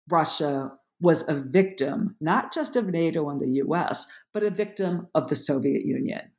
Russia 0.10 0.72
was 1.04 1.28
a 1.28 1.36
victim, 1.36 2.16
not 2.22 2.54
just 2.54 2.76
of 2.78 2.88
NATO 2.88 3.30
and 3.30 3.40
the 3.40 3.62
US, 3.66 4.08
but 4.34 4.42
a 4.42 4.50
victim 4.50 5.08
of 5.14 5.28
the 5.28 5.36
Soviet 5.36 5.86
Union. 5.86 6.32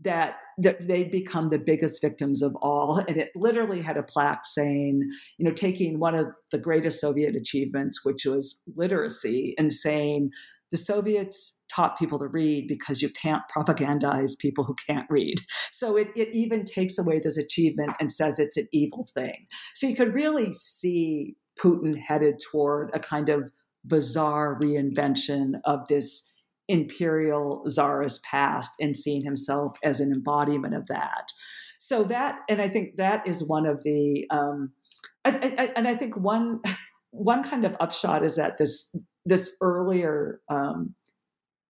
that 0.00 0.36
that 0.58 0.86
they 0.86 1.04
become 1.04 1.48
the 1.48 1.58
biggest 1.58 2.02
victims 2.02 2.42
of 2.42 2.54
all 2.56 2.98
and 3.08 3.16
it 3.16 3.30
literally 3.34 3.80
had 3.80 3.96
a 3.96 4.02
plaque 4.02 4.44
saying 4.44 5.00
you 5.38 5.44
know 5.44 5.52
taking 5.52 5.98
one 5.98 6.14
of 6.14 6.26
the 6.50 6.58
greatest 6.58 7.00
soviet 7.00 7.34
achievements 7.36 8.04
which 8.04 8.24
was 8.26 8.60
literacy 8.76 9.54
and 9.58 9.72
saying 9.72 10.30
the 10.70 10.76
soviets 10.76 11.62
taught 11.74 11.98
people 11.98 12.18
to 12.18 12.26
read 12.26 12.66
because 12.68 13.00
you 13.02 13.10
can't 13.10 13.42
propagandize 13.56 14.38
people 14.38 14.64
who 14.64 14.74
can't 14.88 15.06
read 15.10 15.36
so 15.70 15.96
it, 15.96 16.08
it 16.16 16.28
even 16.32 16.64
takes 16.64 16.98
away 16.98 17.20
this 17.22 17.38
achievement 17.38 17.92
and 18.00 18.10
says 18.12 18.38
it's 18.38 18.56
an 18.56 18.68
evil 18.72 19.08
thing 19.14 19.46
so 19.74 19.86
you 19.86 19.96
could 19.96 20.14
really 20.14 20.52
see 20.52 21.36
putin 21.62 21.96
headed 21.96 22.40
toward 22.50 22.90
a 22.94 22.98
kind 22.98 23.28
of 23.28 23.50
bizarre 23.84 24.58
reinvention 24.60 25.60
of 25.64 25.86
this 25.88 26.34
imperial 26.68 27.64
czarist 27.66 28.22
past 28.24 28.70
and 28.80 28.96
seeing 28.96 29.22
himself 29.22 29.76
as 29.82 30.00
an 30.00 30.12
embodiment 30.12 30.74
of 30.74 30.86
that. 30.86 31.28
So 31.78 32.04
that, 32.04 32.38
and 32.48 32.62
I 32.62 32.68
think 32.68 32.96
that 32.96 33.26
is 33.26 33.46
one 33.46 33.66
of 33.66 33.82
the, 33.82 34.26
um, 34.30 34.72
I, 35.24 35.54
I, 35.58 35.72
and 35.76 35.88
I 35.88 35.96
think 35.96 36.16
one 36.16 36.60
one 37.10 37.42
kind 37.42 37.66
of 37.66 37.76
upshot 37.78 38.24
is 38.24 38.36
that 38.36 38.56
this 38.56 38.90
this 39.26 39.54
earlier 39.60 40.40
um, 40.48 40.94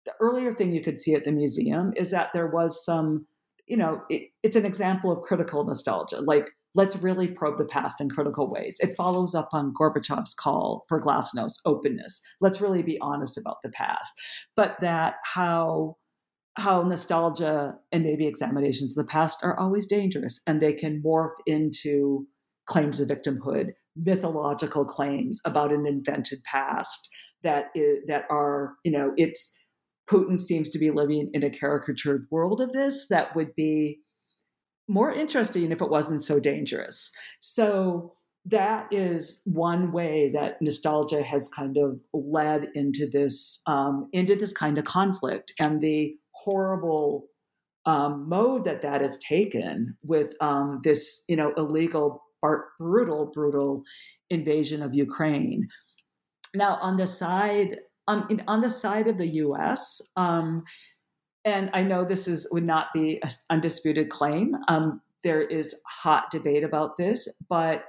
the 0.07 0.15
earlier 0.21 0.53
thing 0.53 0.73
you 0.73 0.81
could 0.81 1.01
see 1.01 1.15
at 1.15 1.25
the 1.25 1.33
museum 1.33 1.93
is 1.97 2.11
that 2.11 2.33
there 2.33 2.47
was 2.47 2.85
some, 2.85 3.27
you 3.67 3.77
know, 3.77 4.03
it, 4.09 4.31
it's 4.43 4.57
an 4.57 4.65
example 4.65 5.13
of 5.13 5.23
critical 5.23 5.65
nostalgia, 5.65 6.21
like 6.21 6.51
let's 6.77 6.97
really 7.03 7.27
probe 7.29 7.59
the 7.59 7.65
past 7.65 8.01
in 8.01 8.09
critical 8.09 8.51
ways. 8.51 8.77
It 8.81 8.97
follows 8.97 9.35
up 9.35 9.49
on 9.53 9.73
Gorbachev's 9.75 10.35
call 10.35 10.85
for 10.89 11.01
glasnost, 11.01 11.61
openness. 11.65 12.21
Let's 12.41 12.61
really 12.61 12.83
be 12.83 12.99
honest 13.01 13.39
about 13.39 13.57
the 13.63 13.71
past. 13.71 14.13
But 14.55 14.79
that 14.81 15.17
how 15.25 15.97
how 16.59 16.83
nostalgia 16.83 17.77
and 17.93 18.03
maybe 18.03 18.27
examinations 18.27 18.97
of 18.97 19.05
the 19.05 19.11
past 19.11 19.41
are 19.43 19.59
always 19.59 19.87
dangerous 19.87 20.41
and 20.47 20.59
they 20.59 20.73
can 20.73 21.03
morph 21.03 21.35
into 21.47 22.27
claims 22.67 22.99
of 22.99 23.09
victimhood, 23.09 23.73
mythological 23.95 24.85
claims 24.85 25.39
about 25.45 25.71
an 25.71 25.87
invented 25.87 26.39
past 26.51 27.11
that 27.43 27.67
is, 27.75 27.99
that 28.07 28.25
are, 28.31 28.75
you 28.85 28.91
know, 28.91 29.13
it's 29.17 29.55
Putin 30.11 30.39
seems 30.39 30.69
to 30.71 30.79
be 30.79 30.91
living 30.91 31.31
in 31.35 31.43
a 31.43 31.51
caricatured 31.51 32.27
world 32.31 32.61
of 32.61 32.73
this 32.73 33.09
that 33.09 33.35
would 33.35 33.55
be 33.55 34.01
more 34.89 35.13
interesting 35.13 35.73
if 35.73 35.81
it 35.81 35.91
wasn't 35.91 36.23
so 36.23 36.39
dangerous. 36.39 37.13
So 37.41 38.13
that 38.45 38.87
is 38.93 39.43
one 39.45 39.91
way 39.91 40.31
that 40.33 40.63
nostalgia 40.63 41.23
has 41.23 41.49
kind 41.49 41.77
of 41.77 41.99
led 42.15 42.69
into 42.75 43.09
this 43.11 43.61
um, 43.67 44.09
into 44.13 44.37
this 44.37 44.53
kind 44.53 44.79
of 44.79 44.85
conflict 44.85 45.53
and 45.59 45.81
the 45.81 46.15
horrible 46.31 47.27
um, 47.87 48.29
mode 48.29 48.65
that 48.65 48.83
that 48.83 49.01
has 49.01 49.19
taken 49.19 49.97
with 50.03 50.35
um, 50.41 50.81
this 50.85 51.25
you 51.29 51.37
know 51.37 51.53
illegal 51.57 52.23
brutal 52.79 53.31
brutal 53.35 53.83
invasion 54.31 54.81
of 54.81 54.95
Ukraine. 54.95 55.69
Now 56.55 56.79
on 56.81 56.97
the 56.97 57.09
side 57.09 57.79
um, 58.07 58.29
on 58.47 58.61
the 58.61 58.71
side 58.71 59.09
of 59.09 59.19
the 59.19 59.29
U.S. 59.29 60.01
And 61.47 61.71
I 61.73 61.85
know 61.85 62.05
this 62.05 62.27
is 62.27 62.49
would 62.51 62.65
not 62.67 62.89
be 62.93 63.23
an 63.23 63.31
undisputed 63.49 64.11
claim. 64.11 64.57
Um, 64.69 65.01
there 65.23 65.43
is 65.43 65.81
hot 65.89 66.31
debate 66.31 66.65
about 66.65 66.97
this, 66.97 67.29
but 67.49 67.85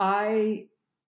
I 0.00 0.64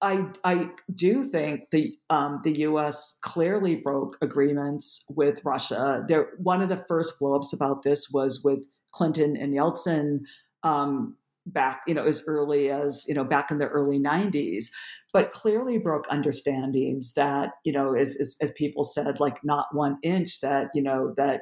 I 0.01 0.25
I 0.43 0.69
do 0.93 1.23
think 1.23 1.69
the 1.71 1.95
um, 2.09 2.41
the 2.43 2.51
U.S. 2.59 3.17
clearly 3.21 3.77
broke 3.77 4.17
agreements 4.21 5.05
with 5.15 5.43
Russia. 5.43 6.03
There, 6.07 6.33
one 6.37 6.61
of 6.61 6.69
the 6.69 6.83
first 6.89 7.19
blowups 7.19 7.53
about 7.53 7.83
this 7.83 8.09
was 8.11 8.43
with 8.43 8.67
Clinton 8.91 9.37
and 9.37 9.53
Yeltsin 9.53 10.19
um, 10.63 11.15
back, 11.47 11.81
you 11.87 11.93
know, 11.93 12.03
as 12.03 12.23
early 12.27 12.69
as 12.69 13.05
you 13.07 13.15
know 13.15 13.23
back 13.23 13.49
in 13.49 13.57
the 13.57 13.67
early 13.67 13.97
'90s, 13.97 14.65
but 15.13 15.31
clearly 15.31 15.77
broke 15.77 16.05
understandings 16.09 17.13
that 17.13 17.51
you 17.65 17.71
know, 17.71 17.95
as, 17.95 18.17
as, 18.19 18.35
as 18.41 18.51
people 18.51 18.83
said, 18.83 19.19
like 19.19 19.43
not 19.43 19.67
one 19.71 19.97
inch 20.03 20.41
that 20.41 20.67
you 20.75 20.83
know 20.83 21.13
that 21.17 21.41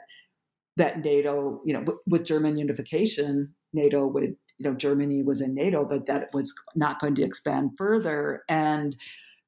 that 0.78 1.04
NATO, 1.04 1.62
you 1.66 1.74
know, 1.74 1.80
w- 1.80 2.00
with 2.08 2.26
German 2.26 2.58
unification, 2.58 3.54
NATO 3.74 4.06
would, 4.08 4.36
you 4.58 4.70
know, 4.70 4.74
Germany 4.74 5.24
was 5.24 5.42
in 5.42 5.54
NATO, 5.54 5.86
but 5.86 6.06
that 6.06 6.24
it 6.24 6.30
was 6.34 6.54
not 6.76 7.00
going 7.00 7.16
to 7.16 7.24
expand 7.24 7.72
further. 7.78 8.44
And 8.50 8.96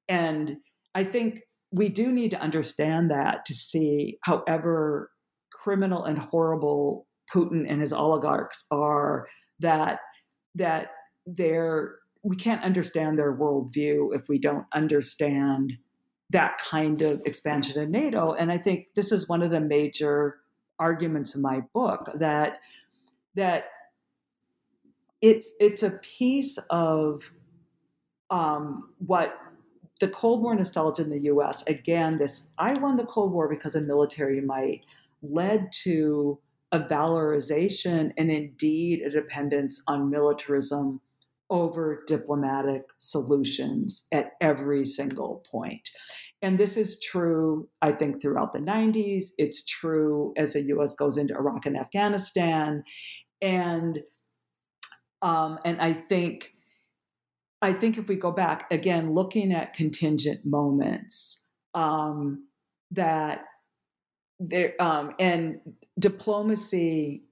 and 0.09 0.57
I 0.95 1.03
think 1.03 1.41
we 1.71 1.89
do 1.89 2.11
need 2.11 2.31
to 2.31 2.41
understand 2.41 3.11
that 3.11 3.45
to 3.45 3.53
see, 3.53 4.19
however 4.23 5.11
criminal 5.51 6.05
and 6.05 6.17
horrible 6.17 7.07
Putin 7.33 7.65
and 7.67 7.81
his 7.81 7.91
oligarchs 7.91 8.65
are, 8.71 9.27
that 9.59 9.99
that 10.55 10.91
they're 11.25 11.95
we 12.23 12.35
can't 12.35 12.63
understand 12.63 13.17
their 13.17 13.35
worldview 13.35 14.15
if 14.15 14.27
we 14.27 14.39
don't 14.39 14.65
understand 14.73 15.73
that 16.29 16.57
kind 16.57 17.01
of 17.01 17.21
expansion 17.25 17.81
in 17.81 17.91
NATO. 17.91 18.33
And 18.33 18.51
I 18.51 18.57
think 18.57 18.87
this 18.95 19.11
is 19.11 19.29
one 19.29 19.41
of 19.41 19.49
the 19.49 19.61
major 19.61 20.39
arguments 20.79 21.35
in 21.35 21.41
my 21.41 21.61
book 21.73 22.11
that 22.15 22.59
that 23.35 23.69
it's 25.21 25.53
it's 25.59 25.83
a 25.83 25.99
piece 25.99 26.57
of 26.69 27.31
um, 28.29 28.89
what 28.99 29.37
the 29.99 30.07
Cold 30.07 30.43
War 30.43 30.53
nostalgia 30.55 31.01
in 31.03 31.09
the 31.09 31.21
U.S. 31.21 31.63
Again, 31.67 32.17
this 32.17 32.51
I 32.57 32.73
won 32.79 32.95
the 32.95 33.05
Cold 33.05 33.31
War 33.31 33.49
because 33.49 33.75
of 33.75 33.85
military 33.85 34.41
might 34.41 34.85
led 35.21 35.71
to 35.71 36.39
a 36.71 36.79
valorization 36.79 38.11
and 38.17 38.29
indeed 38.29 39.01
a 39.01 39.09
dependence 39.09 39.81
on 39.87 40.09
militarism 40.09 41.01
over 41.49 42.03
diplomatic 42.07 42.83
solutions 42.97 44.07
at 44.11 44.33
every 44.41 44.85
single 44.85 45.45
point. 45.49 45.89
And 46.41 46.57
this 46.57 46.77
is 46.77 46.99
true, 47.01 47.67
I 47.81 47.91
think, 47.91 48.21
throughout 48.21 48.53
the 48.53 48.59
90s. 48.59 49.31
It's 49.37 49.65
true 49.65 50.33
as 50.37 50.53
the 50.53 50.63
US 50.75 50.93
goes 50.93 51.17
into 51.17 51.33
Iraq 51.33 51.65
and 51.65 51.77
Afghanistan. 51.77 52.83
And 53.41 53.99
um, 55.21 55.57
and 55.65 55.81
I 55.81 55.93
think 55.93 56.51
I 57.61 57.73
think 57.73 57.97
if 57.97 58.07
we 58.07 58.15
go 58.15 58.31
back 58.31 58.67
again, 58.71 59.13
looking 59.15 59.51
at 59.51 59.73
contingent 59.73 60.41
moments, 60.45 61.43
um, 61.73 62.47
that 62.91 63.45
there 64.39 64.73
um, 64.79 65.11
and 65.19 65.59
diplomacy 65.99 67.23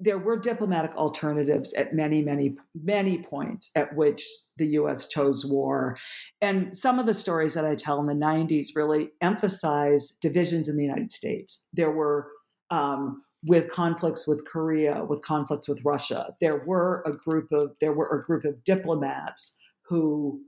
there 0.00 0.18
were 0.18 0.38
diplomatic 0.38 0.94
alternatives 0.94 1.72
at 1.74 1.92
many, 1.92 2.22
many, 2.22 2.56
many 2.74 3.18
points 3.22 3.70
at 3.74 3.94
which 3.96 4.24
the 4.56 4.66
US 4.68 5.08
chose 5.08 5.44
war. 5.44 5.96
And 6.40 6.76
some 6.76 6.98
of 6.98 7.06
the 7.06 7.14
stories 7.14 7.54
that 7.54 7.64
I 7.64 7.74
tell 7.74 8.00
in 8.00 8.06
the 8.06 8.26
90s 8.26 8.68
really 8.76 9.10
emphasize 9.20 10.12
divisions 10.20 10.68
in 10.68 10.76
the 10.76 10.84
United 10.84 11.10
States. 11.10 11.66
There 11.72 11.90
were, 11.90 12.28
um, 12.70 13.22
with 13.44 13.70
conflicts 13.70 14.26
with 14.26 14.44
Korea, 14.46 15.04
with 15.04 15.22
conflicts 15.22 15.68
with 15.68 15.84
Russia, 15.84 16.34
there 16.40 16.64
were 16.64 17.02
a 17.06 17.12
group 17.12 17.50
of 17.52 17.72
there 17.80 17.92
were 17.92 18.08
a 18.08 18.24
group 18.24 18.44
of 18.44 18.64
diplomats 18.64 19.60
who 19.86 20.42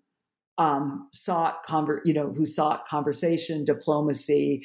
um, 0.59 1.09
sought 1.13 1.65
conver- 1.67 2.01
you 2.05 2.13
know 2.13 2.33
who 2.33 2.45
sought 2.45 2.89
conversation, 2.89 3.65
diplomacy, 3.65 4.63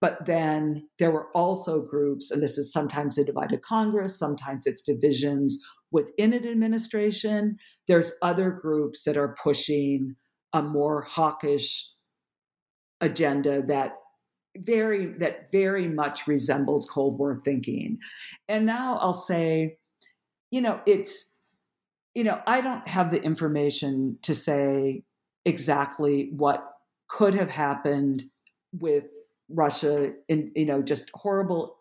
but 0.00 0.26
then 0.26 0.88
there 0.98 1.10
were 1.10 1.28
also 1.34 1.82
groups, 1.82 2.30
and 2.30 2.42
this 2.42 2.56
is 2.56 2.72
sometimes 2.72 3.18
a 3.18 3.24
divided 3.24 3.62
Congress, 3.62 4.18
sometimes 4.18 4.66
it's 4.66 4.82
divisions 4.82 5.58
within 5.90 6.32
an 6.32 6.46
administration. 6.46 7.56
There's 7.86 8.12
other 8.22 8.50
groups 8.50 9.04
that 9.04 9.16
are 9.16 9.36
pushing 9.42 10.16
a 10.52 10.62
more 10.62 11.02
hawkish 11.02 11.90
agenda 13.00 13.62
that 13.62 13.94
very 14.56 15.06
that 15.18 15.52
very 15.52 15.88
much 15.88 16.26
resembles 16.26 16.88
Cold 16.90 17.18
War 17.18 17.34
thinking. 17.44 17.98
And 18.48 18.66
now 18.66 18.98
I'll 18.98 19.12
say, 19.12 19.78
you 20.50 20.60
know, 20.60 20.80
it's 20.86 21.38
you 22.14 22.24
know, 22.24 22.40
I 22.46 22.60
don't 22.60 22.88
have 22.88 23.10
the 23.10 23.22
information 23.22 24.18
to 24.22 24.34
say 24.34 25.04
exactly 25.44 26.30
what 26.32 26.64
could 27.08 27.34
have 27.34 27.50
happened 27.50 28.24
with 28.72 29.04
Russia 29.50 30.12
in 30.28 30.52
you 30.54 30.66
know 30.66 30.82
just 30.82 31.10
horrible 31.14 31.76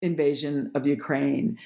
invasion 0.00 0.70
of 0.74 0.86
Ukraine. 0.86 1.58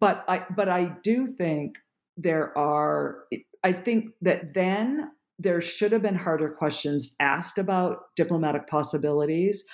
But 0.00 0.24
I 0.28 0.44
but 0.54 0.68
I 0.68 0.96
do 1.02 1.26
think 1.26 1.78
there 2.16 2.56
are 2.56 3.24
I 3.62 3.72
think 3.72 4.12
that 4.22 4.54
then 4.54 5.10
there 5.38 5.60
should 5.60 5.92
have 5.92 6.02
been 6.02 6.14
harder 6.16 6.50
questions 6.50 7.16
asked 7.20 7.58
about 7.58 8.14
diplomatic 8.16 8.66
possibilities. 8.66 9.64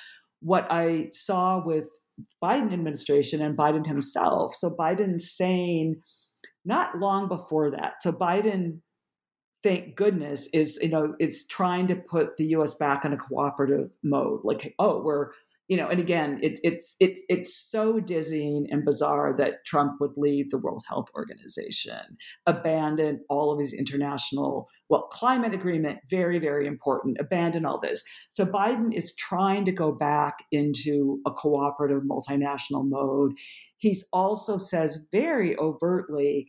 What 0.41 0.67
I 0.71 1.09
saw 1.13 1.63
with 1.65 1.89
Biden 2.43 2.73
administration 2.73 3.43
and 3.43 3.57
Biden 3.57 3.87
himself. 3.87 4.55
So 4.55 4.71
Biden 4.71 5.21
saying 5.21 6.01
not 6.65 6.97
long 6.99 7.29
before 7.29 7.71
that. 7.71 8.03
So 8.03 8.13
Biden 8.13 8.81
thank 9.63 9.97
goodness, 9.97 10.49
is 10.53 10.79
you 10.83 10.89
know 10.89 11.15
is 11.19 11.47
trying 11.47 11.87
to 11.89 11.97
put 11.97 12.37
the 12.37 12.47
U.S. 12.47 12.75
back 12.75 13.05
in 13.05 13.13
a 13.13 13.17
cooperative 13.17 13.91
mode. 14.03 14.41
Like, 14.45 14.75
oh, 14.79 15.03
we're 15.03 15.31
you 15.71 15.77
know, 15.77 15.89
and 15.89 16.01
again, 16.01 16.41
it's 16.43 16.61
it's 16.65 16.97
it's 16.99 17.21
it's 17.29 17.55
so 17.55 18.01
dizzying 18.01 18.67
and 18.73 18.85
bizarre 18.85 19.33
that 19.37 19.65
Trump 19.65 20.01
would 20.01 20.11
leave 20.17 20.51
the 20.51 20.59
World 20.59 20.83
Health 20.89 21.07
Organization, 21.15 22.19
abandon 22.45 23.21
all 23.29 23.53
of 23.53 23.61
his 23.61 23.73
international 23.73 24.69
well 24.89 25.07
climate 25.13 25.55
agreement, 25.55 26.01
very 26.11 26.41
very 26.41 26.67
important, 26.67 27.19
abandon 27.21 27.65
all 27.65 27.79
this. 27.79 28.05
So 28.31 28.45
Biden 28.45 28.93
is 28.93 29.15
trying 29.15 29.65
to 29.67 29.71
go 29.71 29.93
back 29.93 30.39
into 30.51 31.21
a 31.25 31.31
cooperative 31.31 32.03
multinational 32.03 32.85
mode. 32.85 33.35
He's 33.77 34.05
also 34.13 34.57
says 34.57 35.07
very 35.13 35.57
overtly, 35.57 36.49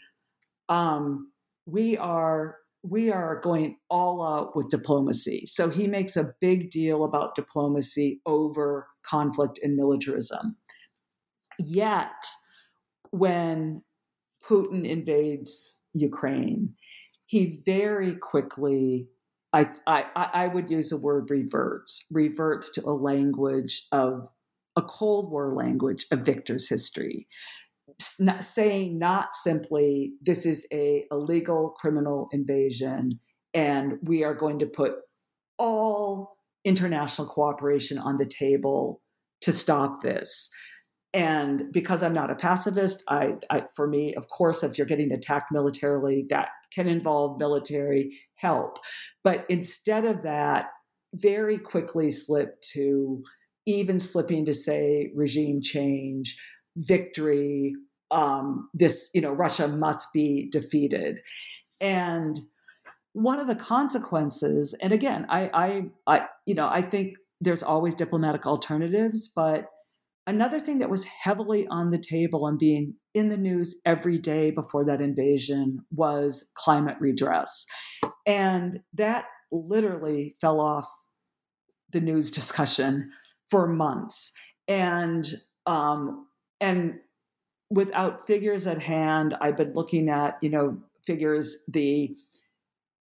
um, 0.68 1.32
we 1.68 1.96
are 1.96 2.56
we 2.84 3.12
are 3.12 3.40
going 3.42 3.78
all 3.90 4.26
out 4.26 4.56
with 4.56 4.70
diplomacy. 4.70 5.46
So 5.46 5.70
he 5.70 5.88
makes 5.88 6.16
a 6.16 6.34
big 6.42 6.70
deal 6.72 7.04
about 7.04 7.36
diplomacy 7.36 8.22
over 8.26 8.88
conflict 9.04 9.60
and 9.62 9.76
militarism. 9.76 10.58
Yet, 11.60 12.26
when 13.12 13.84
Putin 14.44 14.88
invades 14.88 15.82
Ukraine, 15.94 16.76
he 17.28 17.62
very 17.66 18.16
quickly, 18.16 19.10
I, 19.54 19.68
I, 19.86 20.06
I 20.16 20.48
would 20.48 20.72
use 20.72 20.90
the 20.90 20.98
word 20.98 21.30
reverts, 21.30 22.06
reverts 22.10 22.72
to 22.74 22.82
a 22.82 22.92
language 22.94 23.86
of 23.92 24.28
a 24.76 24.82
Cold 24.82 25.32
War 25.32 25.54
language 25.54 26.06
of 26.12 26.22
victor's 26.22 26.70
history 26.70 27.28
not 28.20 28.44
saying 28.44 29.00
not 29.00 29.34
simply 29.34 30.14
this 30.22 30.46
is 30.46 30.68
a 30.72 31.06
illegal 31.12 31.74
criminal 31.78 32.28
invasion 32.32 33.12
and 33.54 33.94
we 34.04 34.24
are 34.24 34.34
going 34.34 34.60
to 34.60 34.66
put 34.66 34.94
all 35.58 36.38
international 36.64 37.28
cooperation 37.28 37.98
on 37.98 38.18
the 38.18 38.26
table 38.26 39.02
to 39.42 39.52
stop 39.52 40.02
this. 40.02 40.50
And 41.14 41.72
because 41.74 42.04
i'm 42.04 42.14
not 42.14 42.32
a 42.32 42.36
pacifist 42.36 43.04
I, 43.10 43.34
I, 43.50 43.64
for 43.76 43.88
me 43.88 44.14
of 44.16 44.30
course 44.30 44.64
if 44.64 44.78
you're 44.78 44.88
getting 44.88 45.12
attacked 45.12 45.52
militarily 45.52 46.26
that 46.30 46.50
can 46.74 46.88
involve 46.88 47.40
military 47.40 48.18
help. 48.36 48.78
But 49.24 49.46
instead 49.50 50.06
of 50.06 50.22
that 50.22 50.68
very 51.14 51.58
quickly 51.58 52.12
slip 52.12 52.62
to 52.74 53.24
even 53.66 54.00
slipping 54.00 54.46
to 54.46 54.54
say 54.54 55.12
regime 55.16 55.62
change 55.62 56.38
victory 56.78 57.74
um, 58.12 58.70
this 58.74 59.10
you 59.14 59.22
know 59.22 59.32
russia 59.32 59.68
must 59.68 60.08
be 60.14 60.50
defeated. 60.52 61.20
And 61.80 62.40
one 63.14 63.40
of 63.40 63.48
the 63.48 63.56
consequences 63.56 64.74
and 64.82 64.94
again 64.94 65.26
I, 65.28 65.50
I 65.54 65.82
i 66.08 66.28
you 66.46 66.56
know 66.56 66.70
i 66.70 66.82
think 66.82 67.16
there's 67.42 67.62
always 67.62 67.94
diplomatic 67.94 68.46
alternatives 68.46 69.30
but 69.36 69.66
another 70.28 70.60
thing 70.60 70.80
that 70.80 70.90
was 70.90 71.06
heavily 71.06 71.68
on 71.68 71.92
the 71.92 71.98
table 71.98 72.48
and 72.48 72.58
being 72.58 72.96
in 73.14 73.30
the 73.30 73.38
news 73.38 73.76
every 73.86 74.18
day 74.18 74.52
before 74.52 74.86
that 74.86 75.02
invasion 75.02 75.80
was 75.92 76.50
climate 76.54 76.98
redress. 77.00 77.66
And 78.26 78.80
that 78.94 79.26
literally 79.52 80.36
fell 80.40 80.60
off 80.60 80.88
the 81.92 82.02
news 82.02 82.32
discussion 82.32 83.12
for 83.50 83.68
months. 83.68 84.32
And 84.68 85.28
um, 85.66 86.28
and 86.60 86.96
without 87.72 88.28
figures 88.28 88.68
at 88.68 88.82
hand, 88.84 89.36
I've 89.42 89.58
been 89.58 89.74
looking 89.74 90.10
at, 90.10 90.38
you 90.42 90.50
know, 90.50 90.78
figures 91.06 91.64
the 91.68 92.16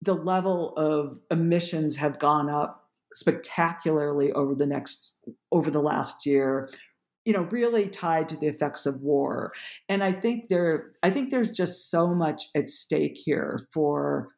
the 0.01 0.13
level 0.13 0.73
of 0.77 1.19
emissions 1.29 1.97
have 1.97 2.19
gone 2.19 2.49
up 2.49 2.87
spectacularly 3.13 4.31
over 4.31 4.55
the 4.55 4.65
next 4.65 5.11
over 5.51 5.69
the 5.69 5.81
last 5.81 6.25
year 6.25 6.69
you 7.25 7.33
know 7.33 7.41
really 7.51 7.87
tied 7.87 8.29
to 8.29 8.37
the 8.37 8.47
effects 8.47 8.85
of 8.85 9.01
war. 9.01 9.51
And 9.87 10.03
i 10.03 10.11
think 10.11 10.47
there 10.49 10.91
i 11.03 11.09
think 11.09 11.29
there's 11.29 11.51
just 11.51 11.91
so 11.91 12.13
much 12.13 12.45
at 12.55 12.69
stake 12.69 13.17
here 13.17 13.67
for 13.73 14.29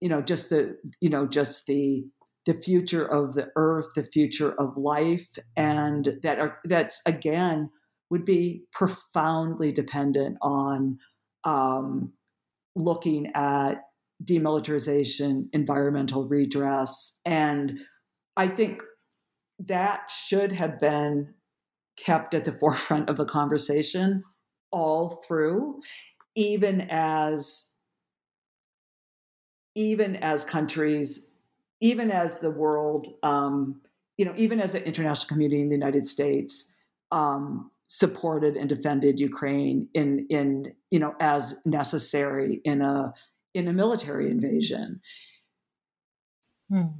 you 0.00 0.08
know 0.08 0.22
just 0.22 0.50
the 0.50 0.76
you 1.00 1.10
know 1.10 1.26
just 1.26 1.66
the 1.66 2.04
the 2.46 2.54
future 2.54 3.04
of 3.04 3.34
the 3.34 3.48
earth 3.54 3.88
the 3.94 4.02
future 4.02 4.52
of 4.60 4.76
life 4.76 5.28
and 5.56 6.18
that 6.22 6.40
are 6.40 6.58
that's 6.64 7.00
again 7.06 7.70
would 8.12 8.24
be 8.26 8.62
profoundly 8.72 9.72
dependent 9.72 10.36
on 10.42 10.98
um, 11.44 12.12
looking 12.76 13.32
at 13.34 13.84
demilitarization, 14.22 15.46
environmental 15.54 16.28
redress. 16.28 17.18
And 17.24 17.80
I 18.36 18.48
think 18.48 18.82
that 19.60 20.10
should 20.10 20.52
have 20.60 20.78
been 20.78 21.32
kept 21.96 22.34
at 22.34 22.44
the 22.44 22.52
forefront 22.60 23.08
of 23.08 23.16
the 23.16 23.24
conversation 23.24 24.22
all 24.70 25.22
through, 25.26 25.80
even 26.36 26.82
as 26.90 27.70
even 29.74 30.16
as 30.16 30.44
countries, 30.44 31.30
even 31.80 32.10
as 32.10 32.40
the 32.40 32.50
world, 32.50 33.06
um, 33.22 33.80
you 34.18 34.26
know, 34.26 34.34
even 34.36 34.60
as 34.60 34.74
an 34.74 34.82
international 34.82 35.28
community 35.28 35.62
in 35.62 35.70
the 35.70 35.74
United 35.74 36.06
States 36.06 36.76
um, 37.10 37.71
supported 37.86 38.56
and 38.56 38.68
defended 38.68 39.20
Ukraine 39.20 39.88
in 39.94 40.26
in 40.30 40.72
you 40.90 40.98
know 40.98 41.14
as 41.20 41.60
necessary 41.64 42.60
in 42.64 42.80
a 42.82 43.12
in 43.54 43.68
a 43.68 43.72
military 43.72 44.30
invasion. 44.30 45.00
Hmm. 46.70 46.98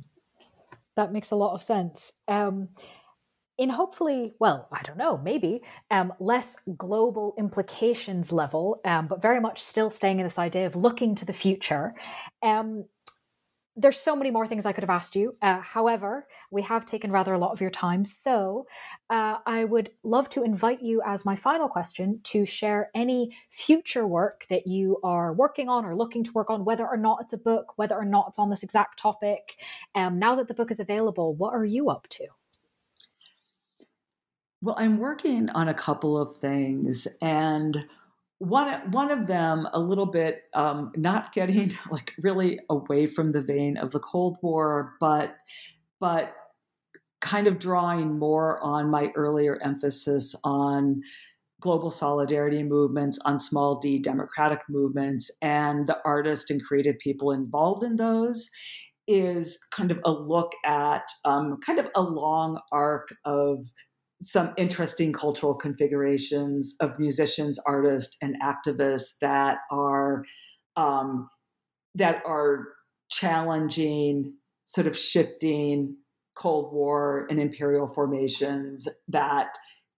That 0.97 1.13
makes 1.13 1.31
a 1.31 1.37
lot 1.37 1.55
of 1.55 1.63
sense. 1.63 2.13
Um, 2.29 2.69
in 3.59 3.71
hopefully, 3.71 4.35
well, 4.39 4.69
I 4.73 4.83
don't 4.83 4.99
know, 4.99 5.17
maybe 5.19 5.63
um, 5.91 6.13
less 6.19 6.59
global 6.77 7.35
implications 7.39 8.33
level, 8.33 8.81
um, 8.85 9.07
but 9.07 9.23
very 9.23 9.41
much 9.41 9.63
still 9.63 9.91
staying 9.91 10.19
in 10.19 10.25
this 10.25 10.39
idea 10.39 10.67
of 10.67 10.75
looking 10.75 11.15
to 11.17 11.25
the 11.25 11.33
future. 11.33 11.95
Um, 12.43 12.87
there's 13.75 13.99
so 13.99 14.15
many 14.15 14.31
more 14.31 14.47
things 14.47 14.67
I 14.67 14.73
could 14.73 14.83
have 14.83 14.91
asked 14.91 15.17
you. 15.17 15.33
Uh, 15.41 15.61
however, 15.61 16.27
we 16.51 16.63
have 16.63 16.85
taken 16.85 17.11
rather 17.11 17.33
a 17.33 17.39
lot 17.39 17.53
of 17.53 17.61
your 17.61 17.71
time. 17.71 18.05
So 18.05 18.67
uh, 19.09 19.39
I 19.47 19.65
would 19.65 19.91
love 20.03 20.29
to 20.31 20.45
invite 20.45 20.83
you, 20.83 21.01
as 21.07 21.25
my 21.25 21.37
final 21.37 21.69
question, 21.69 22.21
to 22.25 22.45
share 22.45 22.91
any 22.95 23.35
future 23.51 24.07
work 24.07 24.45
that 24.51 24.67
you 24.67 24.99
are 25.03 25.33
working 25.33 25.69
on 25.71 25.87
or 25.87 25.97
looking 25.97 26.23
to 26.25 26.33
work 26.33 26.51
on, 26.51 26.65
whether 26.65 26.87
or 26.87 26.99
not 26.99 27.19
it's 27.23 27.33
a 27.33 27.39
book, 27.39 27.73
whether 27.77 27.97
or 27.97 28.05
not 28.05 28.27
it's 28.29 28.39
on 28.39 28.51
this 28.51 28.63
exact 28.63 28.99
topic. 28.99 29.57
Um, 29.95 30.19
now 30.19 30.35
that 30.35 30.49
the 30.49 30.55
book 30.55 30.71
is 30.71 30.81
available, 30.81 31.35
what 31.35 31.55
are 31.55 31.65
you 31.65 31.89
up 31.89 32.07
to? 32.11 32.27
Well, 34.61 34.77
I'm 34.79 34.99
working 34.99 35.49
on 35.51 35.69
a 35.69 35.75
couple 35.75 36.17
of 36.17 36.37
things. 36.37 37.09
And 37.21 37.87
one 38.43 38.91
one 38.91 39.13
of 39.13 39.29
them 39.29 39.69
a 39.73 39.79
little 39.79 40.07
bit 40.07 40.43
um, 40.55 40.91
not 40.97 41.33
getting 41.33 41.79
like 41.91 42.13
really 42.19 42.59
away 42.69 43.07
from 43.07 43.31
the 43.31 43.43
vein 43.43 43.77
of 43.77 43.93
the 43.93 44.01
Cold 44.01 44.37
War, 44.43 44.95
but 45.01 45.37
but 46.01 46.35
kind 47.21 47.47
of 47.47 47.61
drawing 47.61 48.19
more 48.19 48.61
on 48.61 48.91
my 48.91 49.13
earlier 49.15 49.61
emphasis 49.63 50.35
on 50.43 51.03
global 51.61 51.93
solidarity 51.93 52.65
movements, 52.65 53.21
on 53.25 53.39
small 53.39 53.79
d 53.79 53.97
democratic 53.99 54.61
movements, 54.69 55.31
and 55.41 55.87
the 55.87 55.99
artists 56.05 56.51
and 56.51 56.65
creative 56.65 56.99
people 56.99 57.31
involved 57.31 57.85
in 57.85 57.95
those 57.95 58.51
is 59.07 59.65
kind 59.71 59.93
of 59.93 60.01
a 60.05 60.11
look 60.11 60.53
at 60.65 61.05
um, 61.25 61.59
kind 61.65 61.79
of 61.79 61.89
a 61.95 62.03
long 62.03 62.61
arc 62.73 63.15
of 63.25 63.69
some 64.23 64.55
interesting 64.57 65.13
cultural 65.13 65.55
configurations 65.55 66.77
of 66.81 66.99
musicians, 66.99 67.59
artists, 67.67 68.17
and 68.23 68.37
activists 68.41 69.19
that 69.21 69.59
are 69.71 70.25
um, 70.77 71.29
that 71.95 72.23
are 72.25 72.69
challenging, 73.11 74.35
sort 74.65 74.87
of 74.87 74.97
shifting 74.97 75.97
Cold 76.35 76.73
War 76.73 77.27
and 77.29 77.39
imperial 77.39 77.87
formations 77.87 78.89
that 79.09 79.49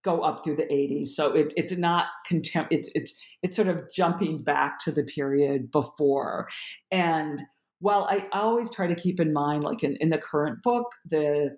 go 0.03 0.21
up 0.21 0.45
through 0.45 0.57
the 0.57 0.65
80s. 0.65 1.09
So 1.09 1.33
it, 1.33 1.53
it's 1.57 1.77
not 1.77 2.07
contempt. 2.27 2.73
It's 2.73 2.91
it's 2.95 3.19
it's 3.43 3.57
sort 3.57 3.69
of 3.69 3.85
jumping 3.95 4.43
back 4.43 4.79
to 4.81 4.93
the 4.93 5.05
period 5.05 5.71
before. 5.71 6.49
And 6.91 7.43
while 7.81 8.07
I, 8.09 8.27
always 8.33 8.71
try 8.71 8.87
to 8.87 8.95
keep 8.95 9.21
in 9.21 9.33
mind, 9.33 9.63
like 9.63 9.83
in, 9.83 9.97
in 9.97 10.09
the 10.09 10.19
current 10.19 10.63
book, 10.63 10.87
the 11.05 11.57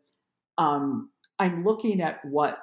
um, 0.58 1.10
I'm 1.38 1.64
looking 1.64 2.00
at 2.00 2.24
what 2.24 2.58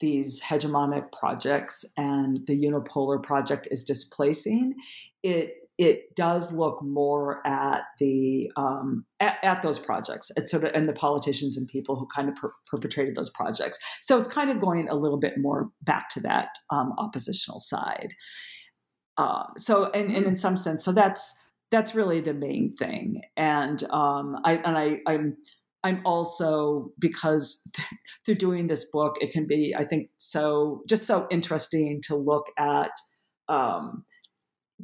these 0.00 0.40
hegemonic 0.40 1.10
projects 1.12 1.84
and 1.96 2.40
the 2.46 2.54
unipolar 2.54 3.22
project 3.22 3.66
is 3.70 3.84
displacing, 3.84 4.74
it 5.22 5.54
it 5.78 6.16
does 6.16 6.52
look 6.52 6.82
more 6.82 7.40
at 7.46 7.82
the 8.00 8.50
um, 8.56 9.04
at, 9.20 9.36
at, 9.44 9.62
those 9.62 9.78
projects, 9.78 10.30
it's 10.36 10.50
sort 10.50 10.64
of 10.64 10.72
and 10.74 10.88
the 10.88 10.92
politicians 10.92 11.56
and 11.56 11.68
people 11.68 11.94
who 11.94 12.06
kind 12.12 12.28
of 12.28 12.34
per- 12.34 12.52
perpetrated 12.66 13.14
those 13.14 13.30
projects. 13.30 13.78
So 14.02 14.18
it's 14.18 14.26
kind 14.26 14.50
of 14.50 14.60
going 14.60 14.88
a 14.88 14.96
little 14.96 15.18
bit 15.18 15.38
more 15.38 15.70
back 15.82 16.08
to 16.10 16.20
that 16.20 16.48
um, 16.70 16.94
oppositional 16.98 17.60
side. 17.60 18.14
Uh, 19.16 19.44
so 19.56 19.90
and, 19.92 20.14
and 20.14 20.26
in 20.26 20.34
some 20.34 20.56
sense, 20.56 20.84
so 20.84 20.90
that's 20.90 21.36
that's 21.70 21.94
really 21.94 22.20
the 22.20 22.34
main 22.34 22.74
thing. 22.76 23.22
And 23.36 23.82
um, 23.90 24.36
I 24.44 24.54
and 24.56 24.76
I 24.76 24.98
I'm 25.06 25.36
I'm 25.84 26.02
also 26.04 26.92
because 26.98 27.66
through 28.24 28.36
doing 28.36 28.66
this 28.66 28.84
book, 28.90 29.16
it 29.20 29.32
can 29.32 29.46
be 29.46 29.74
I 29.76 29.84
think 29.84 30.10
so 30.18 30.82
just 30.88 31.06
so 31.06 31.26
interesting 31.30 32.02
to 32.02 32.16
look 32.16 32.46
at. 32.58 32.92
Um, 33.48 34.04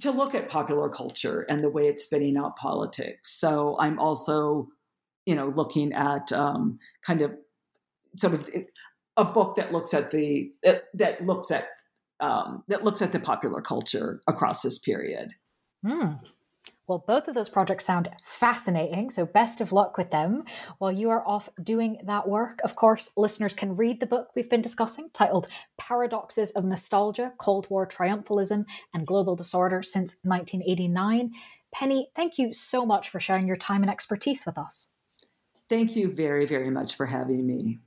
to 0.01 0.11
look 0.11 0.35
at 0.35 0.49
popular 0.49 0.89
culture 0.89 1.43
and 1.49 1.63
the 1.63 1.71
way 1.71 1.83
it's 1.83 2.05
spinning 2.05 2.37
out 2.37 2.57
politics. 2.57 3.31
So 3.33 3.77
I'm 3.79 4.01
also, 4.01 4.69
you 5.25 5.37
know, 5.37 5.47
looking 5.47 5.93
at 5.93 6.33
um, 6.33 6.81
kind 7.03 7.23
of 7.23 7.33
sort 8.17 8.35
of 8.35 8.51
a 9.17 9.25
book 9.25 9.57
that 9.57 9.73
looks 9.73 9.95
at 9.95 10.11
the 10.11 10.51
that 10.95 11.25
looks 11.25 11.51
at 11.51 11.69
um, 12.21 12.65
that 12.69 12.85
looks 12.85 13.03
at 13.03 13.13
the 13.13 13.21
popular 13.21 13.61
culture 13.61 14.21
across 14.27 14.63
this 14.63 14.79
period. 14.79 15.31
Mm. 15.85 16.21
Well, 16.87 17.03
both 17.07 17.29
of 17.29 17.35
those 17.35 17.49
projects 17.49 17.87
sound 17.87 18.11
fascinating, 18.23 19.09
so 19.09 19.25
best 19.25 19.63
of 19.63 19.73
luck 19.73 19.97
with 19.97 20.11
them. 20.11 20.45
While 20.79 20.93
you 20.93 21.09
are 21.09 21.27
off 21.27 21.49
doing 21.63 21.99
that 22.05 22.29
work, 22.29 22.61
of 22.63 22.77
course, 22.77 23.11
listeners 23.17 23.55
can 23.55 23.75
read 23.75 24.01
the 24.01 24.07
book 24.07 24.29
we've 24.37 24.51
been 24.51 24.61
discussing 24.61 25.09
titled 25.15 25.49
Paradoxes 25.79 26.51
of 26.51 26.65
Nostalgia, 26.65 27.33
Cold 27.39 27.67
War 27.71 27.87
Triumphalism, 27.87 28.67
and 28.93 29.07
Global 29.07 29.35
Disorder 29.35 29.83
Since 29.83 30.17
1989. 30.25 31.33
Penny, 31.73 32.09
thank 32.15 32.37
you 32.39 32.53
so 32.53 32.85
much 32.85 33.09
for 33.09 33.19
sharing 33.19 33.47
your 33.47 33.57
time 33.57 33.83
and 33.83 33.91
expertise 33.91 34.45
with 34.45 34.59
us. 34.59 34.91
Thank 35.71 35.97
you 35.97 36.13
very, 36.13 36.45
very 36.45 36.71
much 36.71 36.97
for 36.97 37.07
having 37.07 37.47
me. 37.47 37.79